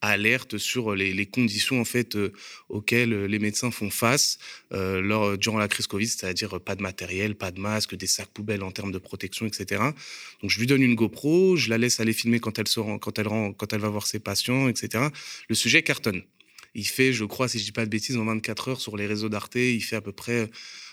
alerte 0.00 0.58
sur 0.58 0.94
les, 0.94 1.26
conditions 1.26 1.80
en 1.80 1.84
fait 1.84 2.16
euh, 2.16 2.32
auxquelles 2.68 3.12
euh, 3.12 3.26
les 3.26 3.38
médecins 3.38 3.70
font 3.70 3.90
face 3.90 4.38
euh, 4.72 5.00
lors, 5.00 5.38
durant 5.38 5.58
la 5.58 5.68
crise 5.68 5.86
Covid, 5.86 6.06
c'est-à-dire 6.06 6.60
pas 6.60 6.76
de 6.76 6.82
matériel, 6.82 7.34
pas 7.34 7.50
de 7.50 7.58
masque, 7.60 7.94
des 7.94 8.06
sacs 8.06 8.28
poubelles 8.28 8.62
en 8.62 8.70
termes 8.70 8.92
de 8.92 8.98
protection, 8.98 9.46
etc. 9.46 9.82
Donc 10.42 10.50
je 10.50 10.60
lui 10.60 10.66
donne 10.66 10.82
une 10.82 10.94
GoPro, 10.94 11.56
je 11.56 11.70
la 11.70 11.78
laisse 11.78 12.00
aller 12.00 12.12
filmer 12.12 12.40
quand 12.40 12.58
elle, 12.58 12.68
se 12.68 12.80
rend, 12.80 12.98
quand 12.98 13.18
elle, 13.18 13.28
quand 13.56 13.72
elle 13.72 13.80
va 13.80 13.88
voir 13.88 14.06
ses 14.06 14.18
patients, 14.18 14.68
etc. 14.68 15.04
Le 15.48 15.54
sujet 15.54 15.82
cartonne. 15.82 16.22
Il 16.74 16.86
fait, 16.86 17.12
je 17.12 17.24
crois, 17.24 17.48
si 17.48 17.58
je 17.58 17.64
dis 17.64 17.72
pas 17.72 17.84
de 17.84 17.90
bêtises, 17.90 18.16
en 18.16 18.24
24 18.24 18.68
heures 18.68 18.80
sur 18.80 18.96
les 18.96 19.06
réseaux 19.06 19.28
d'Arte, 19.28 19.56
il 19.56 19.80
fait 19.80 19.96
à 19.96 20.00
peu 20.00 20.12
près 20.12 20.50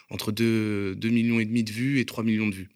entre 0.09 0.31
2, 0.31 0.95
2 0.95 1.09
millions 1.09 1.39
et 1.39 1.45
demi 1.45 1.63
de 1.63 1.71
vues 1.71 1.99
et 1.99 2.05
3 2.05 2.23
millions 2.23 2.47
de 2.47 2.55
vues. 2.55 2.69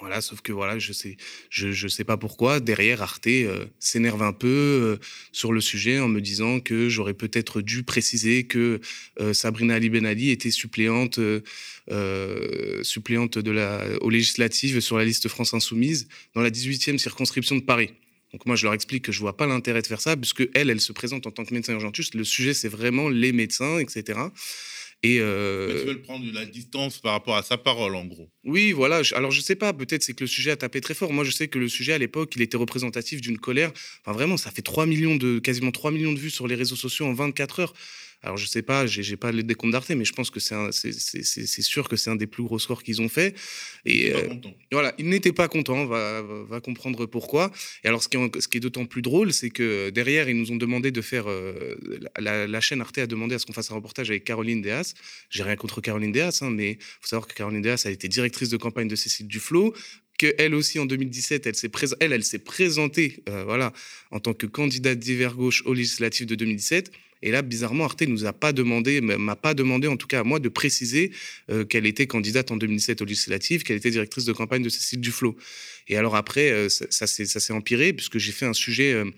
Voilà, 0.00 0.20
sauf 0.20 0.42
que 0.42 0.52
voilà, 0.52 0.78
je 0.78 0.92
sais, 0.92 1.16
je, 1.50 1.72
je 1.72 1.88
sais 1.88 2.04
pas 2.04 2.16
pourquoi. 2.16 2.60
Derrière, 2.60 3.02
Arte 3.02 3.26
euh, 3.26 3.66
s'énerve 3.80 4.22
un 4.22 4.32
peu 4.32 4.46
euh, 4.46 4.96
sur 5.32 5.52
le 5.52 5.60
sujet 5.60 5.98
en 5.98 6.08
me 6.08 6.20
disant 6.20 6.60
que 6.60 6.88
j'aurais 6.88 7.14
peut-être 7.14 7.62
dû 7.62 7.82
préciser 7.82 8.44
que 8.44 8.80
euh, 9.20 9.32
Sabrina 9.32 9.74
Ali 9.74 9.90
Ben 9.90 10.06
Ali 10.06 10.30
était 10.30 10.50
suppléante, 10.50 11.18
suppléante 12.82 13.38
de 13.38 13.50
la, 13.50 13.86
aux 14.00 14.10
législatives 14.10 14.80
sur 14.80 14.98
la 14.98 15.04
liste 15.04 15.28
France 15.28 15.54
Insoumise 15.54 16.06
dans 16.34 16.42
la 16.42 16.50
18e 16.50 16.98
circonscription 16.98 17.56
de 17.56 17.62
Paris. 17.62 17.90
Donc 18.32 18.44
moi, 18.46 18.56
je 18.56 18.64
leur 18.64 18.74
explique 18.74 19.04
que 19.04 19.12
je 19.12 19.20
vois 19.20 19.36
pas 19.36 19.46
l'intérêt 19.46 19.82
de 19.82 19.86
faire 19.86 20.00
ça, 20.00 20.16
puisque 20.16 20.48
elle, 20.54 20.70
elle 20.70 20.80
se 20.80 20.92
présente 20.92 21.26
en 21.26 21.30
tant 21.30 21.44
que 21.44 21.54
médecin 21.54 21.72
urgentiste. 21.72 22.14
Le 22.14 22.24
sujet, 22.24 22.54
c'est 22.54 22.68
vraiment 22.68 23.08
les 23.08 23.32
médecins, 23.32 23.78
etc. 23.78 24.18
Et 25.04 25.18
euh... 25.20 25.80
tu 25.80 25.86
veux 25.86 26.02
prendre 26.02 26.24
la 26.32 26.44
distance 26.44 26.98
par 26.98 27.12
rapport 27.12 27.36
à 27.36 27.42
sa 27.42 27.56
parole, 27.56 27.94
en 27.94 28.04
gros. 28.04 28.30
Oui, 28.44 28.72
voilà. 28.72 29.02
Alors, 29.14 29.30
je 29.30 29.40
sais 29.40 29.54
pas, 29.54 29.72
peut-être 29.72 30.02
c'est 30.02 30.12
que 30.12 30.24
le 30.24 30.28
sujet 30.28 30.50
a 30.50 30.56
tapé 30.56 30.80
très 30.80 30.94
fort. 30.94 31.12
Moi, 31.12 31.24
je 31.24 31.30
sais 31.30 31.46
que 31.46 31.58
le 31.58 31.68
sujet, 31.68 31.92
à 31.92 31.98
l'époque, 31.98 32.32
il 32.34 32.42
était 32.42 32.56
représentatif 32.56 33.20
d'une 33.20 33.38
colère. 33.38 33.70
Enfin, 34.04 34.12
vraiment, 34.12 34.36
ça 34.36 34.50
fait 34.50 34.62
3 34.62 34.86
millions 34.86 35.14
de, 35.16 35.38
quasiment 35.38 35.70
3 35.70 35.92
millions 35.92 36.12
de 36.12 36.18
vues 36.18 36.30
sur 36.30 36.48
les 36.48 36.56
réseaux 36.56 36.76
sociaux 36.76 37.06
en 37.06 37.12
24 37.12 37.60
heures. 37.60 37.74
Alors, 38.22 38.36
je 38.36 38.46
sais 38.46 38.62
pas, 38.62 38.86
j'ai 38.86 39.16
pas 39.16 39.30
le 39.30 39.44
décompte 39.44 39.72
d'Arte, 39.72 39.90
mais 39.90 40.04
je 40.04 40.12
pense 40.12 40.30
que 40.30 40.40
c'est 40.40 41.62
sûr 41.62 41.88
que 41.88 41.96
c'est 41.96 42.10
un 42.10 42.16
des 42.16 42.26
plus 42.26 42.42
gros 42.42 42.58
scores 42.58 42.82
qu'ils 42.82 43.00
ont 43.00 43.08
fait. 43.08 43.36
Et 43.84 44.12
euh, 44.12 44.34
voilà, 44.72 44.92
il 44.98 45.08
n'était 45.08 45.32
pas 45.32 45.46
content, 45.46 45.86
va, 45.86 46.22
va 46.22 46.60
comprendre 46.60 47.06
pourquoi. 47.06 47.52
Et 47.84 47.88
alors, 47.88 48.02
ce 48.02 48.08
qui 48.08 48.16
est, 48.16 48.40
ce 48.40 48.48
qui 48.48 48.56
est 48.56 48.60
d'autant 48.60 48.86
plus 48.86 49.02
drôle, 49.02 49.32
c'est 49.32 49.50
que 49.50 49.90
derrière, 49.90 50.28
ils 50.28 50.36
nous 50.36 50.50
ont 50.50 50.56
demandé 50.56 50.90
de 50.90 51.00
faire. 51.00 51.24
Euh, 51.28 51.76
la, 52.18 52.60
chaîne 52.60 52.80
Arte 52.80 52.98
a 52.98 53.06
demandé 53.06 53.36
à 53.36 53.38
ce 53.38 53.46
qu'on 53.46 53.52
fasse 53.52 53.70
un 53.70 53.76
reportage 53.76 54.10
avec 54.10 54.24
Caroline 54.24 54.62
Deas. 54.62 54.94
J'ai 55.30 55.44
rien 55.44 55.54
contre 55.54 55.80
Caroline 55.80 56.10
Deas, 56.10 56.40
hein, 56.42 56.50
mais 56.50 56.72
il 56.72 56.78
faut 57.00 57.06
savoir 57.06 57.28
que 57.28 57.34
Caroline 57.34 57.62
Deas 57.62 57.84
a 57.86 57.90
été 57.90 58.08
directrice 58.08 58.48
de 58.48 58.56
campagne 58.56 58.88
de 58.88 58.96
Cécile 58.96 59.28
Duflot, 59.28 59.74
que 60.18 60.34
elle 60.38 60.54
aussi 60.54 60.78
en 60.80 60.86
2017, 60.86 61.46
elle 61.46 61.54
s'est 61.54 61.70
elle, 62.00 62.12
elle 62.12 62.24
s'est 62.24 62.40
présentée, 62.40 63.22
euh, 63.28 63.44
voilà, 63.44 63.72
en 64.10 64.18
tant 64.18 64.34
que 64.34 64.46
candidate 64.46 64.98
d'hiver 64.98 65.34
gauche 65.34 65.62
aux 65.64 65.74
législatives 65.74 66.26
de 66.26 66.34
2017. 66.34 66.90
Et 67.22 67.30
là, 67.30 67.42
bizarrement, 67.42 67.84
Arte 67.84 68.02
nous 68.02 68.26
a 68.26 68.32
pas 68.32 68.52
demandé, 68.52 69.00
m'a 69.00 69.36
pas 69.36 69.54
demandé, 69.54 69.88
en 69.88 69.96
tout 69.96 70.06
cas 70.06 70.20
à 70.20 70.24
moi, 70.24 70.38
de 70.38 70.48
préciser 70.48 71.10
euh, 71.50 71.64
qu'elle 71.64 71.86
était 71.86 72.06
candidate 72.06 72.50
en 72.50 72.56
2007 72.56 73.02
aux 73.02 73.04
législatives, 73.04 73.62
qu'elle 73.64 73.76
était 73.76 73.90
directrice 73.90 74.24
de 74.24 74.32
campagne 74.32 74.62
de 74.62 74.68
Cécile 74.68 75.00
Duflot. 75.00 75.36
Et 75.88 75.96
alors 75.96 76.16
après, 76.16 76.50
euh, 76.50 76.68
ça, 76.68 77.06
s'est 77.06 77.52
empiré 77.52 77.92
puisque 77.92 78.18
j'ai 78.18 78.32
fait 78.32 78.46
un 78.46 78.52
sujet 78.52 78.92
euh, 78.92 79.10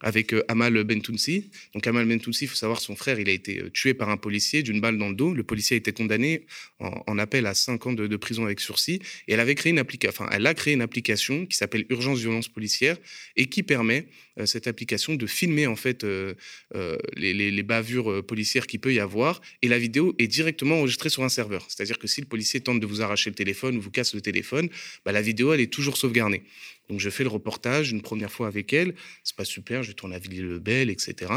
avec 0.00 0.34
Amal 0.48 0.84
Bentounsi. 0.84 1.50
Donc 1.74 1.86
Amal 1.86 2.06
Bentounsi, 2.06 2.44
il 2.44 2.48
faut 2.48 2.56
savoir, 2.56 2.80
son 2.80 2.96
frère, 2.96 3.18
il 3.18 3.28
a 3.28 3.32
été 3.32 3.62
tué 3.72 3.94
par 3.94 4.10
un 4.10 4.16
policier 4.16 4.62
d'une 4.62 4.80
balle 4.80 4.98
dans 4.98 5.08
le 5.08 5.14
dos. 5.14 5.34
Le 5.34 5.42
policier 5.42 5.74
a 5.74 5.78
été 5.78 5.92
condamné 5.92 6.46
en, 6.78 7.18
appel 7.18 7.46
à 7.46 7.54
5 7.54 7.86
ans 7.86 7.92
de, 7.92 8.16
prison 8.16 8.44
avec 8.44 8.60
sursis. 8.60 9.00
Et 9.28 9.32
elle 9.32 9.40
avait 9.40 9.54
créé 9.54 9.72
une 9.72 9.82
enfin, 10.08 10.28
elle 10.32 10.46
a 10.46 10.54
créé 10.54 10.74
une 10.74 10.82
application 10.82 11.46
qui 11.46 11.56
s'appelle 11.56 11.86
Urgence 11.90 12.18
Violence 12.18 12.48
Policière 12.48 12.96
et 13.36 13.46
qui 13.46 13.62
permet 13.62 14.06
euh, 14.38 14.46
cette 14.46 14.66
application 14.66 15.14
de 15.14 15.26
filmer 15.26 15.66
en 15.66 15.76
fait 15.76 16.04
euh, 16.04 16.34
euh, 16.74 16.96
les, 17.16 17.62
bavures 17.62 18.24
policières 18.24 18.66
qu'il 18.66 18.80
peut 18.80 18.92
y 18.92 19.00
avoir 19.00 19.40
et 19.62 19.68
la 19.68 19.78
vidéo 19.78 20.14
est 20.18 20.26
directement 20.26 20.76
enregistrée 20.76 21.08
sur 21.08 21.24
un 21.24 21.28
serveur. 21.28 21.64
C'est-à-dire 21.68 21.98
que 21.98 22.06
si 22.06 22.20
le 22.20 22.26
policier 22.26 22.60
tente 22.60 22.80
de 22.80 22.86
vous 22.86 23.02
arracher 23.02 23.30
le 23.30 23.34
téléphone 23.34 23.76
ou 23.76 23.80
vous 23.80 23.90
casse 23.90 24.14
le 24.14 24.20
téléphone, 24.20 24.68
bah, 25.04 25.12
la 25.12 25.22
vidéo 25.22 25.52
elle 25.52 25.60
est 25.60 25.72
toujours 25.72 25.96
sauvegardée. 25.96 26.42
Donc 26.88 27.00
je 27.00 27.10
fais 27.10 27.24
le 27.24 27.28
reportage 27.28 27.90
une 27.90 28.02
première 28.02 28.30
fois 28.30 28.46
avec 28.46 28.72
elle, 28.72 28.94
c'est 29.24 29.36
pas 29.36 29.44
super, 29.44 29.82
je 29.82 29.92
tourne 29.92 30.12
à 30.12 30.18
Villiers-le-Bel, 30.18 30.90
etc. 30.90 31.32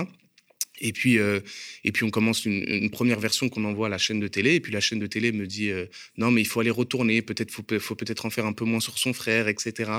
Et 0.81 0.93
puis, 0.93 1.17
et 1.17 1.91
puis 1.91 2.05
on 2.05 2.09
commence 2.09 2.45
une, 2.45 2.89
première 2.89 3.19
version 3.19 3.49
qu'on 3.49 3.65
envoie 3.65 3.87
à 3.87 3.89
la 3.89 3.97
chaîne 3.97 4.19
de 4.19 4.27
télé. 4.27 4.55
Et 4.55 4.59
puis 4.61 4.71
la 4.71 4.79
chaîne 4.79 4.99
de 4.99 5.07
télé 5.07 5.33
me 5.33 5.45
dit 5.45 5.71
non, 6.17 6.31
mais 6.31 6.41
il 6.41 6.45
faut 6.45 6.61
aller 6.61 6.69
retourner. 6.69 7.21
Peut-être 7.21 7.51
faut, 7.51 7.65
faut 7.79 7.95
peut-être 7.95 8.25
en 8.25 8.29
faire 8.29 8.45
un 8.45 8.53
peu 8.53 8.63
moins 8.63 8.79
sur 8.79 8.97
son 8.97 9.11
frère, 9.11 9.49
etc. 9.49 9.91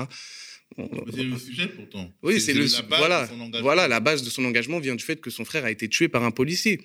C'est 0.77 1.23
le 1.23 1.37
sujet 1.37 1.67
pourtant. 1.67 2.11
Oui, 2.23 2.39
c'est 2.39 2.53
le 2.53 2.65
voilà, 2.87 3.29
voilà, 3.61 3.87
la 3.87 3.99
base 3.99 4.23
de 4.23 4.29
son 4.29 4.45
engagement 4.45 4.79
vient 4.79 4.95
du 4.95 5.03
fait 5.03 5.19
que 5.19 5.29
son 5.29 5.43
frère 5.43 5.65
a 5.65 5.71
été 5.71 5.89
tué 5.89 6.07
par 6.07 6.23
un 6.23 6.31
policier. 6.31 6.79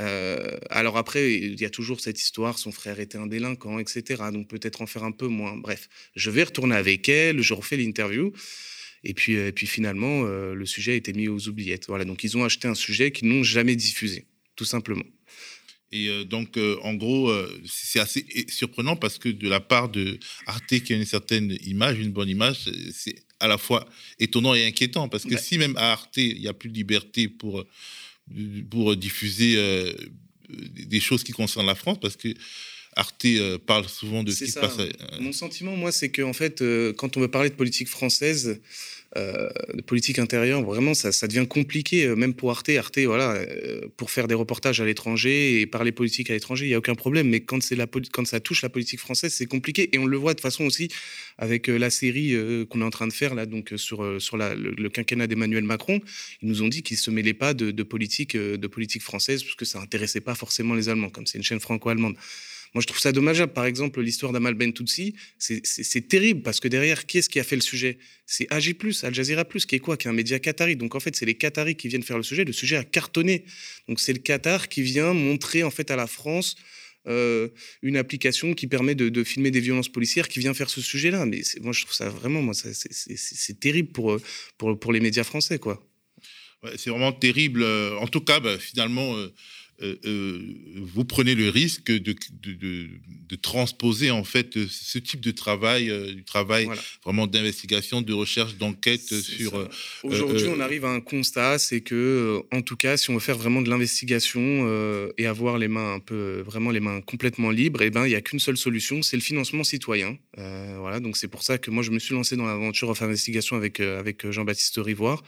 Euh, 0.00 0.58
alors 0.70 0.96
après, 0.96 1.34
il 1.34 1.60
y 1.60 1.64
a 1.64 1.70
toujours 1.70 2.00
cette 2.00 2.20
histoire, 2.20 2.58
son 2.58 2.72
frère 2.72 3.00
était 3.00 3.18
un 3.18 3.26
délinquant, 3.26 3.78
etc. 3.78 4.24
Donc 4.32 4.48
peut-être 4.48 4.82
en 4.82 4.86
faire 4.86 5.04
un 5.04 5.12
peu 5.12 5.26
moins. 5.26 5.56
Bref, 5.56 5.88
je 6.16 6.30
vais 6.30 6.44
retourner 6.44 6.74
avec 6.74 7.08
elle, 7.08 7.42
je 7.42 7.54
refais 7.54 7.76
l'interview. 7.76 8.32
Et 9.04 9.14
puis, 9.14 9.32
et 9.32 9.52
puis 9.52 9.66
finalement, 9.66 10.24
euh, 10.24 10.54
le 10.54 10.64
sujet 10.64 10.92
a 10.92 10.94
été 10.94 11.12
mis 11.12 11.28
aux 11.28 11.48
oubliettes. 11.48 11.86
Voilà, 11.88 12.04
donc 12.04 12.22
ils 12.24 12.36
ont 12.36 12.44
acheté 12.44 12.68
un 12.68 12.74
sujet 12.74 13.10
qu'ils 13.10 13.28
n'ont 13.28 13.42
jamais 13.42 13.76
diffusé, 13.76 14.26
tout 14.56 14.64
simplement. 14.64 15.04
Et 15.92 16.08
euh, 16.08 16.24
donc, 16.24 16.56
euh, 16.56 16.78
en 16.82 16.94
gros, 16.94 17.28
euh, 17.28 17.60
c'est 17.66 18.00
assez 18.00 18.24
surprenant 18.48 18.96
parce 18.96 19.18
que 19.18 19.28
de 19.28 19.48
la 19.48 19.60
part 19.60 19.90
de 19.90 20.18
Arte, 20.46 20.80
qui 20.80 20.92
a 20.92 20.96
une 20.96 21.04
certaine 21.04 21.56
image, 21.64 21.98
une 21.98 22.10
bonne 22.10 22.30
image, 22.30 22.70
c'est 22.92 23.14
à 23.40 23.46
la 23.46 23.58
fois 23.58 23.86
étonnant 24.18 24.54
et 24.54 24.64
inquiétant 24.64 25.08
parce 25.08 25.24
que 25.24 25.36
si 25.36 25.58
même 25.58 25.76
à 25.76 25.92
Arte, 25.92 26.16
il 26.16 26.40
n'y 26.40 26.48
a 26.48 26.54
plus 26.54 26.70
de 26.70 26.74
liberté 26.74 27.28
pour, 27.28 27.64
pour 28.70 28.96
diffuser 28.96 29.56
des 30.48 31.00
choses 31.00 31.24
qui 31.24 31.32
concernent 31.32 31.66
la 31.66 31.74
France, 31.74 31.98
parce 32.00 32.16
que 32.16 32.28
Arte 32.94 33.26
parle 33.66 33.88
souvent 33.88 34.22
de 34.22 34.32
ce 34.32 34.44
qui 34.44 34.50
se 34.50 34.60
passe. 34.60 34.76
Mon 35.20 35.32
sentiment, 35.32 35.76
moi, 35.76 35.92
c'est 35.92 36.10
qu'en 36.10 36.32
fait, 36.32 36.62
quand 36.96 37.16
on 37.16 37.20
veut 37.20 37.30
parler 37.30 37.50
de 37.50 37.54
politique 37.54 37.88
française, 37.88 38.60
euh, 39.18 39.50
de 39.74 39.82
politique 39.82 40.18
intérieure, 40.18 40.62
vraiment, 40.62 40.94
ça, 40.94 41.26
devient 41.26 41.46
compliqué, 41.46 42.06
euh, 42.06 42.16
même 42.16 42.32
pour 42.32 42.50
Arte. 42.50 42.70
Arte, 42.70 42.98
voilà, 43.00 43.32
euh, 43.32 43.82
pour 43.98 44.10
faire 44.10 44.26
des 44.26 44.34
reportages 44.34 44.80
à 44.80 44.86
l'étranger 44.86 45.60
et 45.60 45.66
parler 45.66 45.92
politique 45.92 46.30
à 46.30 46.32
l'étranger, 46.32 46.64
il 46.64 46.68
n'y 46.68 46.74
a 46.74 46.78
aucun 46.78 46.94
problème. 46.94 47.28
Mais 47.28 47.40
quand, 47.40 47.58
la, 47.72 47.86
quand 47.86 48.26
ça 48.26 48.40
touche 48.40 48.62
la 48.62 48.70
politique 48.70 49.00
française, 49.00 49.34
c'est 49.34 49.46
compliqué. 49.46 49.90
Et 49.92 49.98
on 49.98 50.06
le 50.06 50.16
voit 50.16 50.32
de 50.32 50.40
façon 50.40 50.64
aussi 50.64 50.88
avec 51.36 51.66
la 51.66 51.90
série 51.90 52.34
qu'on 52.70 52.80
est 52.80 52.84
en 52.84 52.90
train 52.90 53.06
de 53.06 53.12
faire, 53.12 53.34
là, 53.34 53.44
donc 53.44 53.72
sur, 53.76 54.20
sur 54.20 54.36
le, 54.36 54.88
quinquennat 54.88 55.26
d'Emmanuel 55.26 55.64
Macron. 55.64 56.00
Ils 56.40 56.48
nous 56.48 56.62
ont 56.62 56.68
dit 56.68 56.82
qu'ils 56.82 56.96
ne 56.96 57.00
se 57.00 57.10
mêlaient 57.10 57.34
pas 57.34 57.52
de, 57.52 57.70
de, 57.70 57.82
politique, 57.82 58.36
de 58.36 58.66
politique 58.66 59.02
française, 59.02 59.42
parce 59.42 59.56
que 59.56 59.64
ça 59.64 59.78
n'intéressait 59.78 60.20
pas 60.20 60.34
forcément 60.34 60.74
les 60.74 60.88
Allemands, 60.88 61.10
comme 61.10 61.26
c'est 61.26 61.38
une 61.38 61.44
chaîne 61.44 61.60
franco-allemande. 61.60 62.16
Moi, 62.74 62.80
je 62.80 62.86
trouve 62.86 63.00
ça 63.00 63.12
dommageable. 63.12 63.52
Par 63.52 63.66
exemple, 63.66 64.00
l'histoire 64.00 64.32
d'Amal 64.32 64.54
Bentoutsi, 64.54 65.14
c'est 65.38 66.08
terrible 66.08 66.42
parce 66.42 66.58
que 66.58 66.68
derrière, 66.68 67.06
qui 67.06 67.18
est-ce 67.18 67.28
qui 67.28 67.38
a 67.38 67.44
fait 67.44 67.56
le 67.56 67.62
sujet? 67.62 67.98
C'est 68.26 68.46
AG+, 68.50 68.74
Al 69.02 69.14
Jazeera+, 69.14 69.44
qui 69.44 69.74
est 69.74 69.78
quoi? 69.78 69.96
Qui 69.96 70.06
est 70.06 70.10
un 70.10 70.14
média 70.14 70.38
qatari. 70.38 70.76
Donc, 70.76 70.94
en 70.94 71.00
fait, 71.00 71.14
c'est 71.14 71.26
les 71.26 71.34
Qataris 71.34 71.76
qui 71.76 71.88
viennent 71.88 72.02
faire 72.02 72.16
le 72.16 72.22
sujet. 72.22 72.44
Le 72.44 72.52
sujet 72.52 72.76
a 72.76 72.84
cartonné. 72.84 73.44
Donc, 73.88 74.00
c'est 74.00 74.12
le 74.12 74.20
Qatar 74.20 74.68
qui 74.68 74.82
vient 74.82 75.12
montrer, 75.12 75.62
en 75.62 75.70
fait, 75.70 75.90
à 75.90 75.96
la 75.96 76.06
France 76.06 76.56
euh, 77.08 77.48
une 77.82 77.96
application 77.96 78.54
qui 78.54 78.68
permet 78.68 78.94
de, 78.94 79.24
filmer 79.24 79.50
des 79.50 79.58
violences 79.58 79.88
policières 79.88 80.28
qui 80.28 80.38
vient 80.38 80.54
faire 80.54 80.70
ce 80.70 80.80
sujet-là. 80.80 81.26
Mais 81.26 81.42
moi, 81.60 81.72
je 81.72 81.82
trouve 81.82 81.94
ça 81.94 82.08
vraiment, 82.08 82.42
moi, 82.42 82.54
c'est 82.54 83.60
terrible 83.60 83.90
pour, 83.92 84.18
pour, 84.56 84.78
pour 84.78 84.92
les 84.92 85.00
médias 85.00 85.24
français, 85.24 85.58
quoi. 85.58 85.84
c'est 86.76 86.90
vraiment 86.90 87.12
terrible. 87.12 87.64
En 87.64 88.06
tout 88.06 88.20
cas, 88.20 88.40
bah, 88.40 88.56
finalement, 88.58 89.16
euh, 89.16 89.32
euh, 89.82 89.96
euh, 90.04 90.40
vous 90.76 91.04
prenez 91.04 91.34
le 91.34 91.48
risque 91.48 91.90
de, 91.90 92.14
de, 92.42 93.36
transposer 93.40 94.10
en 94.10 94.24
fait 94.24 94.66
ce 94.68 94.98
type 94.98 95.20
de 95.20 95.30
travail, 95.30 95.90
euh, 95.90 96.12
du 96.12 96.22
travail 96.22 96.68
vraiment 97.02 97.26
d'investigation, 97.26 98.02
de 98.02 98.12
recherche, 98.12 98.56
d'enquête 98.56 99.20
sur. 99.20 99.68
Aujourd'hui, 100.04 100.46
on 100.48 100.60
arrive 100.60 100.84
à 100.84 100.90
un 100.90 101.00
constat, 101.00 101.58
c'est 101.58 101.80
que, 101.80 102.42
en 102.52 102.62
tout 102.62 102.76
cas, 102.76 102.96
si 102.96 103.10
on 103.10 103.14
veut 103.14 103.20
faire 103.20 103.38
vraiment 103.38 103.62
de 103.62 103.70
l'investigation 103.70 105.12
et 105.18 105.26
avoir 105.26 105.58
les 105.58 105.68
mains 105.68 105.94
un 105.94 106.00
peu, 106.00 106.42
vraiment 106.46 106.70
les 106.70 106.80
mains 106.80 107.00
complètement 107.00 107.50
libres, 107.50 107.82
et 107.82 107.86
eh 107.86 107.90
ben, 107.90 108.06
il 108.06 108.10
n'y 108.10 108.14
a 108.14 108.20
qu'une 108.20 108.38
seule 108.38 108.56
solution, 108.56 109.02
c'est 109.02 109.16
le 109.16 109.22
financement 109.22 109.64
citoyen. 109.64 110.16
voilà, 110.36 111.00
donc 111.00 111.16
c'est 111.16 111.28
pour 111.28 111.42
ça 111.42 111.58
que 111.58 111.70
moi, 111.70 111.82
je 111.82 111.90
me 111.90 111.98
suis 111.98 112.14
lancé 112.14 112.36
dans 112.36 112.46
l'aventure 112.46 112.90
of 112.90 113.02
investigation 113.02 113.56
avec 113.56 113.80
avec 113.80 114.30
Jean-Baptiste 114.30 114.78
Rivoire. 114.78 115.22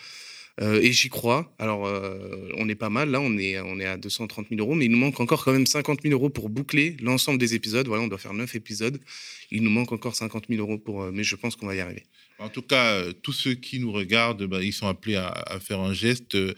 Euh, 0.61 0.81
et 0.81 0.93
j'y 0.93 1.09
crois. 1.09 1.53
Alors, 1.59 1.87
euh, 1.87 2.49
on 2.59 2.69
est 2.69 2.75
pas 2.77 2.91
mal 2.91 3.11
là, 3.11 3.21
on 3.21 3.37
est, 3.39 3.59
on 3.61 3.81
est 3.81 3.87
à 3.87 3.97
230 3.97 4.47
000 4.51 4.61
euros, 4.61 4.75
mais 4.75 4.85
il 4.85 4.91
nous 4.91 4.99
manque 4.99 5.19
encore 5.19 5.45
quand 5.45 5.53
même 5.53 5.67
50 5.67 6.03
000 6.03 6.13
euros 6.13 6.31
pour 6.31 6.49
boucler 6.49 6.97
l'ensemble 7.03 7.39
des 7.39 7.55
épisodes. 7.55 7.87
Voilà, 7.89 8.05
on 8.05 8.09
doit 8.09 8.19
faire 8.19 8.35
9 8.35 8.55
épisodes. 8.55 9.01
Il 9.51 9.63
nous 9.63 9.71
manque 9.71 9.93
encore 9.93 10.15
50 10.15 10.47
000 10.49 10.61
euros 10.61 10.79
pour, 10.79 11.03
euh, 11.03 11.11
mais 11.13 11.25
je 11.25 11.35
pense 11.35 11.57
qu'on 11.57 11.67
va 11.67 11.75
y 11.75 11.81
arriver. 11.81 12.05
En 12.41 12.49
tout 12.49 12.62
cas, 12.62 12.95
euh, 12.95 13.12
tous 13.22 13.32
ceux 13.32 13.55
qui 13.55 13.78
nous 13.78 13.93
regardent, 13.93 14.45
bah, 14.45 14.61
ils 14.61 14.72
sont 14.72 14.89
appelés 14.89 15.14
à, 15.14 15.61
faire 15.61 15.78
un 15.78 15.93
geste 15.93 16.35
euh, 16.35 16.53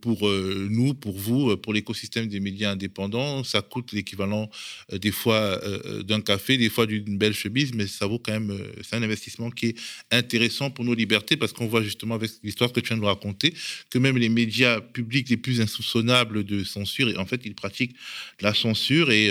pour 0.00 0.28
euh, 0.28 0.68
nous, 0.70 0.94
pour 0.94 1.18
vous, 1.18 1.56
pour 1.56 1.72
l'écosystème 1.72 2.28
des 2.28 2.38
médias 2.38 2.70
indépendants. 2.70 3.42
Ça 3.42 3.60
coûte 3.60 3.92
l'équivalent 3.92 4.48
des 4.92 5.10
fois 5.10 5.60
d'un 6.04 6.20
café, 6.20 6.56
des 6.56 6.68
fois 6.68 6.86
d'une 6.86 7.18
belle 7.18 7.34
chemise, 7.34 7.74
mais 7.74 7.86
ça 7.86 8.06
vaut 8.06 8.18
quand 8.18 8.32
même, 8.32 8.56
c'est 8.82 8.96
un 8.96 9.02
investissement 9.02 9.50
qui 9.50 9.66
est 9.66 9.78
intéressant 10.10 10.70
pour 10.70 10.84
nos 10.84 10.94
libertés 10.94 11.36
parce 11.36 11.52
qu'on 11.52 11.66
voit 11.66 11.82
justement 11.82 12.14
avec 12.14 12.30
l'histoire 12.42 12.72
que 12.72 12.80
tu 12.80 12.88
viens 12.88 12.96
de 12.96 13.02
nous 13.02 13.08
raconter 13.08 13.54
que 13.90 13.98
même 13.98 14.16
les 14.18 14.28
médias 14.28 14.80
publics 14.80 15.28
les 15.28 15.36
plus 15.36 15.60
insoupçonnables 15.60 16.44
de 16.44 16.64
censure, 16.64 17.12
en 17.18 17.26
fait, 17.26 17.42
ils 17.44 17.54
pratiquent 17.54 17.96
la 18.40 18.54
censure 18.54 19.10
et 19.10 19.30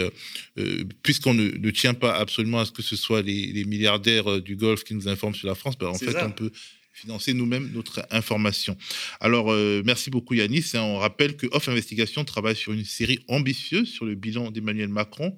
puisqu'on 1.03 1.33
ne, 1.33 1.71
tient 1.71 1.93
pas 1.93 2.15
absolument 2.15 2.59
à 2.59 2.65
ce 2.65 2.71
que 2.71 2.81
ce 2.81 2.95
soit 2.95 3.21
les, 3.21 3.47
les 3.47 3.65
milliardaires 3.65 4.41
du 4.41 4.55
Golfe 4.55 4.83
qui 4.83 4.93
nous 4.93 5.07
informent 5.07 5.35
sur 5.35 5.47
la 5.47 5.55
France, 5.55 5.76
en 5.81 5.93
fait, 5.93 6.15
on 6.23 6.31
peut 6.31 6.51
financer 6.97 7.33
nous-mêmes 7.33 7.69
notre 7.73 8.07
information. 8.09 8.75
Alors, 9.19 9.51
euh, 9.51 9.83
merci 9.85 10.09
beaucoup 10.09 10.33
Yanis. 10.33 10.71
on 10.73 10.97
rappelle 10.97 11.37
que 11.37 11.45
Off 11.51 11.69
Investigation 11.69 12.25
travaille 12.25 12.55
sur 12.55 12.73
une 12.73 12.85
série 12.85 13.19
ambitieuse 13.27 13.87
sur 13.87 14.05
le 14.05 14.15
bilan 14.15 14.49
d'Emmanuel 14.49 14.89
Macron 14.89 15.37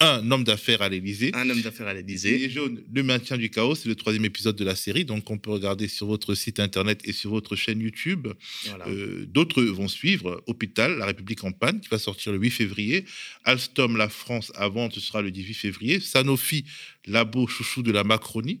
un 0.00 0.30
homme 0.30 0.44
d'affaires 0.44 0.82
à 0.82 0.88
l'Élysée. 0.88 1.30
Un 1.34 1.48
homme 1.48 1.62
d'affaires 1.62 1.86
à 1.86 1.94
l'Élysée. 1.94 2.36
Les 2.36 2.50
jaunes, 2.50 2.82
le 2.92 3.02
maintien 3.02 3.38
du 3.38 3.48
chaos, 3.48 3.74
c'est 3.74 3.88
le 3.88 3.94
troisième 3.94 4.26
épisode 4.26 4.56
de 4.56 4.64
la 4.64 4.76
série, 4.76 5.06
donc 5.06 5.30
on 5.30 5.38
peut 5.38 5.50
regarder 5.50 5.88
sur 5.88 6.06
votre 6.06 6.34
site 6.34 6.60
internet 6.60 7.00
et 7.04 7.12
sur 7.12 7.30
votre 7.30 7.56
chaîne 7.56 7.80
YouTube. 7.80 8.28
Euh, 8.86 9.24
d'autres 9.26 9.62
vont 9.62 9.88
suivre. 9.88 10.42
Hôpital, 10.46 10.98
La 10.98 11.06
République 11.06 11.44
en 11.44 11.52
panne, 11.52 11.80
qui 11.80 11.88
va 11.88 11.98
sortir 11.98 12.32
le 12.32 12.38
8 12.38 12.50
février. 12.50 13.04
Alstom, 13.44 13.96
La 13.96 14.10
France 14.10 14.52
avant, 14.54 14.90
ce 14.90 15.00
sera 15.00 15.22
le 15.22 15.30
18 15.30 15.54
février. 15.54 16.00
Sanofi, 16.00 16.66
labo 17.06 17.46
chouchou 17.46 17.82
de 17.82 17.92
la 17.92 18.04
Macronie. 18.04 18.60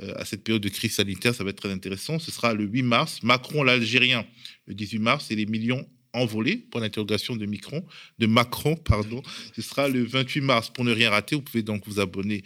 Euh, 0.00 0.12
à 0.16 0.24
cette 0.24 0.44
période 0.44 0.62
de 0.62 0.68
crise 0.68 0.94
sanitaire, 0.94 1.34
ça 1.34 1.42
va 1.42 1.50
être 1.50 1.56
très 1.56 1.72
intéressant. 1.72 2.20
Ce 2.20 2.30
sera 2.30 2.54
le 2.54 2.64
8 2.64 2.82
mars. 2.82 3.22
Macron, 3.24 3.64
l'Algérien, 3.64 4.24
le 4.66 4.74
18 4.74 4.98
mars, 5.00 5.30
et 5.32 5.34
les 5.34 5.46
millions 5.46 5.84
envolé, 6.16 6.56
pour 6.56 6.80
l'interrogation 6.80 7.36
de 7.36 7.46
Macron, 7.46 7.84
de 8.18 8.26
Macron, 8.26 8.76
pardon. 8.76 9.22
Ce 9.54 9.62
sera 9.62 9.88
le 9.88 10.04
28 10.04 10.40
mars. 10.40 10.70
Pour 10.70 10.84
ne 10.84 10.92
rien 10.92 11.10
rater, 11.10 11.36
vous 11.36 11.42
pouvez 11.42 11.62
donc 11.62 11.86
vous 11.86 12.00
abonner 12.00 12.42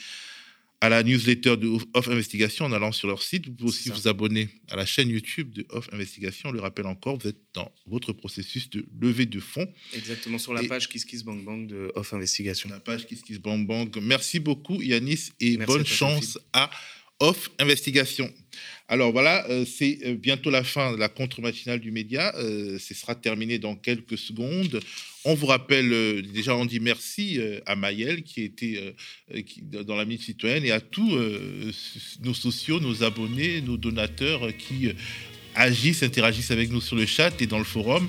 à 0.82 0.88
la 0.88 1.02
newsletter 1.02 1.56
de 1.58 1.68
Off 1.92 2.08
Investigation 2.08 2.64
en 2.64 2.72
allant 2.72 2.92
sur 2.92 3.06
leur 3.06 3.22
site. 3.22 3.46
Vous 3.46 3.52
pouvez 3.52 3.68
aussi 3.68 3.90
vous 3.90 4.08
abonner 4.08 4.48
à 4.68 4.76
la 4.76 4.86
chaîne 4.86 5.10
YouTube 5.10 5.52
de 5.52 5.66
Off 5.70 5.90
Investigation. 5.92 6.48
On 6.48 6.52
le 6.52 6.60
rappelle 6.60 6.86
encore, 6.86 7.18
vous 7.18 7.28
êtes 7.28 7.40
dans 7.52 7.70
votre 7.86 8.12
processus 8.12 8.70
de 8.70 8.86
levée 8.98 9.26
de 9.26 9.40
fonds. 9.40 9.70
Exactement, 9.94 10.38
sur 10.38 10.54
la 10.54 10.62
page 10.64 10.88
Kiss 10.88 11.04
Kiss 11.04 11.22
Bang 11.22 11.44
Bang 11.44 11.66
de 11.66 11.92
Off 11.94 12.14
Investigation. 12.14 12.70
La 12.70 12.80
page 12.80 13.06
Kiss 13.06 13.20
Kiss 13.20 13.38
Bang 13.38 13.66
Bang. 13.66 13.94
Merci 14.00 14.40
beaucoup 14.40 14.80
Yanis 14.80 15.32
et 15.38 15.58
bonne 15.58 15.84
chance 15.84 16.38
à 16.54 16.70
Off 17.20 17.50
Investigation. 17.58 18.32
Alors 18.90 19.12
voilà, 19.12 19.48
euh, 19.48 19.64
c'est 19.64 20.00
euh, 20.04 20.16
bientôt 20.16 20.50
la 20.50 20.64
fin 20.64 20.92
de 20.92 20.96
la 20.96 21.08
contre-matinale 21.08 21.78
du 21.78 21.92
média. 21.92 22.34
Euh, 22.34 22.76
ce 22.80 22.92
sera 22.92 23.14
terminé 23.14 23.60
dans 23.60 23.76
quelques 23.76 24.18
secondes. 24.18 24.80
On 25.24 25.34
vous 25.34 25.46
rappelle, 25.46 26.22
déjà 26.32 26.56
on 26.56 26.64
dit 26.64 26.80
merci 26.80 27.38
à 27.66 27.76
Maëlle 27.76 28.22
qui 28.22 28.42
était 28.42 28.94
dans 29.84 29.94
la 29.94 30.06
Minute 30.06 30.22
citoyenne 30.22 30.64
et 30.64 30.70
à 30.70 30.80
tous 30.80 31.14
nos 32.22 32.32
sociaux, 32.32 32.80
nos 32.80 33.02
abonnés, 33.02 33.60
nos 33.60 33.76
donateurs 33.76 34.56
qui 34.56 34.88
agissent, 35.54 36.02
interagissent 36.02 36.50
avec 36.50 36.70
nous 36.70 36.80
sur 36.80 36.96
le 36.96 37.04
chat 37.04 37.38
et 37.42 37.46
dans 37.46 37.58
le 37.58 37.64
forum. 37.64 38.08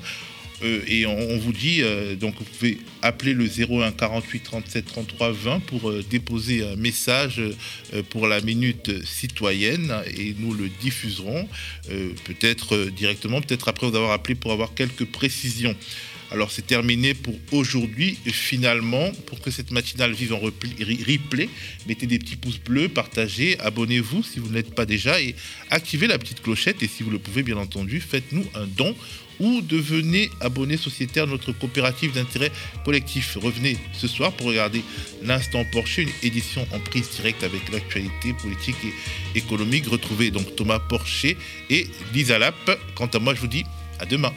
Euh, 0.64 0.82
et 0.88 1.06
on, 1.06 1.38
vous 1.38 1.54
dit, 1.54 1.82
euh, 1.82 2.16
donc 2.16 2.36
vous 2.38 2.46
pouvez 2.46 2.78
appeler 3.02 3.34
le 3.34 3.46
01 3.46 3.92
48 3.92 4.40
37 4.42 4.86
33 4.86 5.32
20 5.32 5.60
pour 5.62 5.90
euh, 5.90 6.04
déposer 6.10 6.64
un 6.64 6.76
message 6.76 7.42
pour 8.10 8.28
la 8.28 8.42
minute 8.42 9.06
citoyenne 9.06 9.94
et 10.18 10.36
nous 10.40 10.54
le 10.54 10.70
diffuserons, 10.82 11.48
peut-être 12.26 12.86
directement, 12.86 13.42
peut-être 13.42 13.68
après 13.68 13.90
vous 13.90 13.96
avoir 13.96 14.12
appelé 14.12 14.36
pour 14.36 14.52
avoir 14.52 14.74
quelques 14.74 15.06
précisions. 15.06 15.76
Alors 16.32 16.50
c'est 16.50 16.66
terminé 16.66 17.14
pour 17.14 17.36
aujourd'hui. 17.52 18.18
Finalement, 18.26 19.12
pour 19.26 19.42
que 19.42 19.52
cette 19.52 19.72
matinale 19.72 20.14
vive 20.14 20.34
en 20.34 20.40
replay, 20.40 21.50
mettez 21.88 22.08
des 22.08 22.20
petits 22.20 22.38
pouces 22.38 22.60
bleus, 22.60 22.88
partagez, 22.88 23.60
abonnez-vous 23.60 24.24
si 24.24 24.40
vous 24.40 24.48
ne 24.48 24.54
l'êtes 24.54 24.74
pas 24.74 24.86
déjà 24.86 25.20
et 25.22 25.36
activez 25.70 26.08
la 26.08 26.18
petite 26.18 26.42
clochette. 26.42 26.82
Et 26.84 26.88
si 26.88 27.04
vous 27.04 27.10
le 27.10 27.20
pouvez, 27.20 27.44
bien 27.44 27.58
entendu, 27.58 28.00
faites-nous 28.00 28.46
un 28.56 28.66
don 28.66 28.96
ou 29.42 29.62
devenez 29.62 30.30
abonné 30.40 30.78
sociétaire 30.78 31.26
de 31.26 31.32
notre 31.32 31.52
coopérative 31.52 32.14
d'intérêt 32.14 32.52
collectif. 32.86 33.38
Revenez 33.42 33.78
ce 33.92 34.08
soir 34.08 34.32
pour 34.32 34.48
regarder 34.48 34.84
l'instant 35.24 35.66
Porsche, 35.72 36.00
une 36.00 36.10
édition 36.24 36.66
en 36.72 36.80
prise 36.80 37.10
directe 37.10 37.44
avec 37.44 37.72
l'actualité 37.72 38.34
politique 38.34 38.78
et 38.86 39.38
économique. 39.38 39.88
Retrouvez 39.88 40.32
donc 40.32 40.56
Thomas 40.56 40.80
Porcher 40.80 41.38
et 41.70 41.88
Lisa 42.14 42.38
Lapp. 42.38 42.80
Quant 42.96 43.08
à 43.08 43.20
moi, 43.20 43.34
je 43.34 43.42
vous 43.42 43.48
dis 43.48 43.66
à 44.00 44.06
demain. 44.06 44.32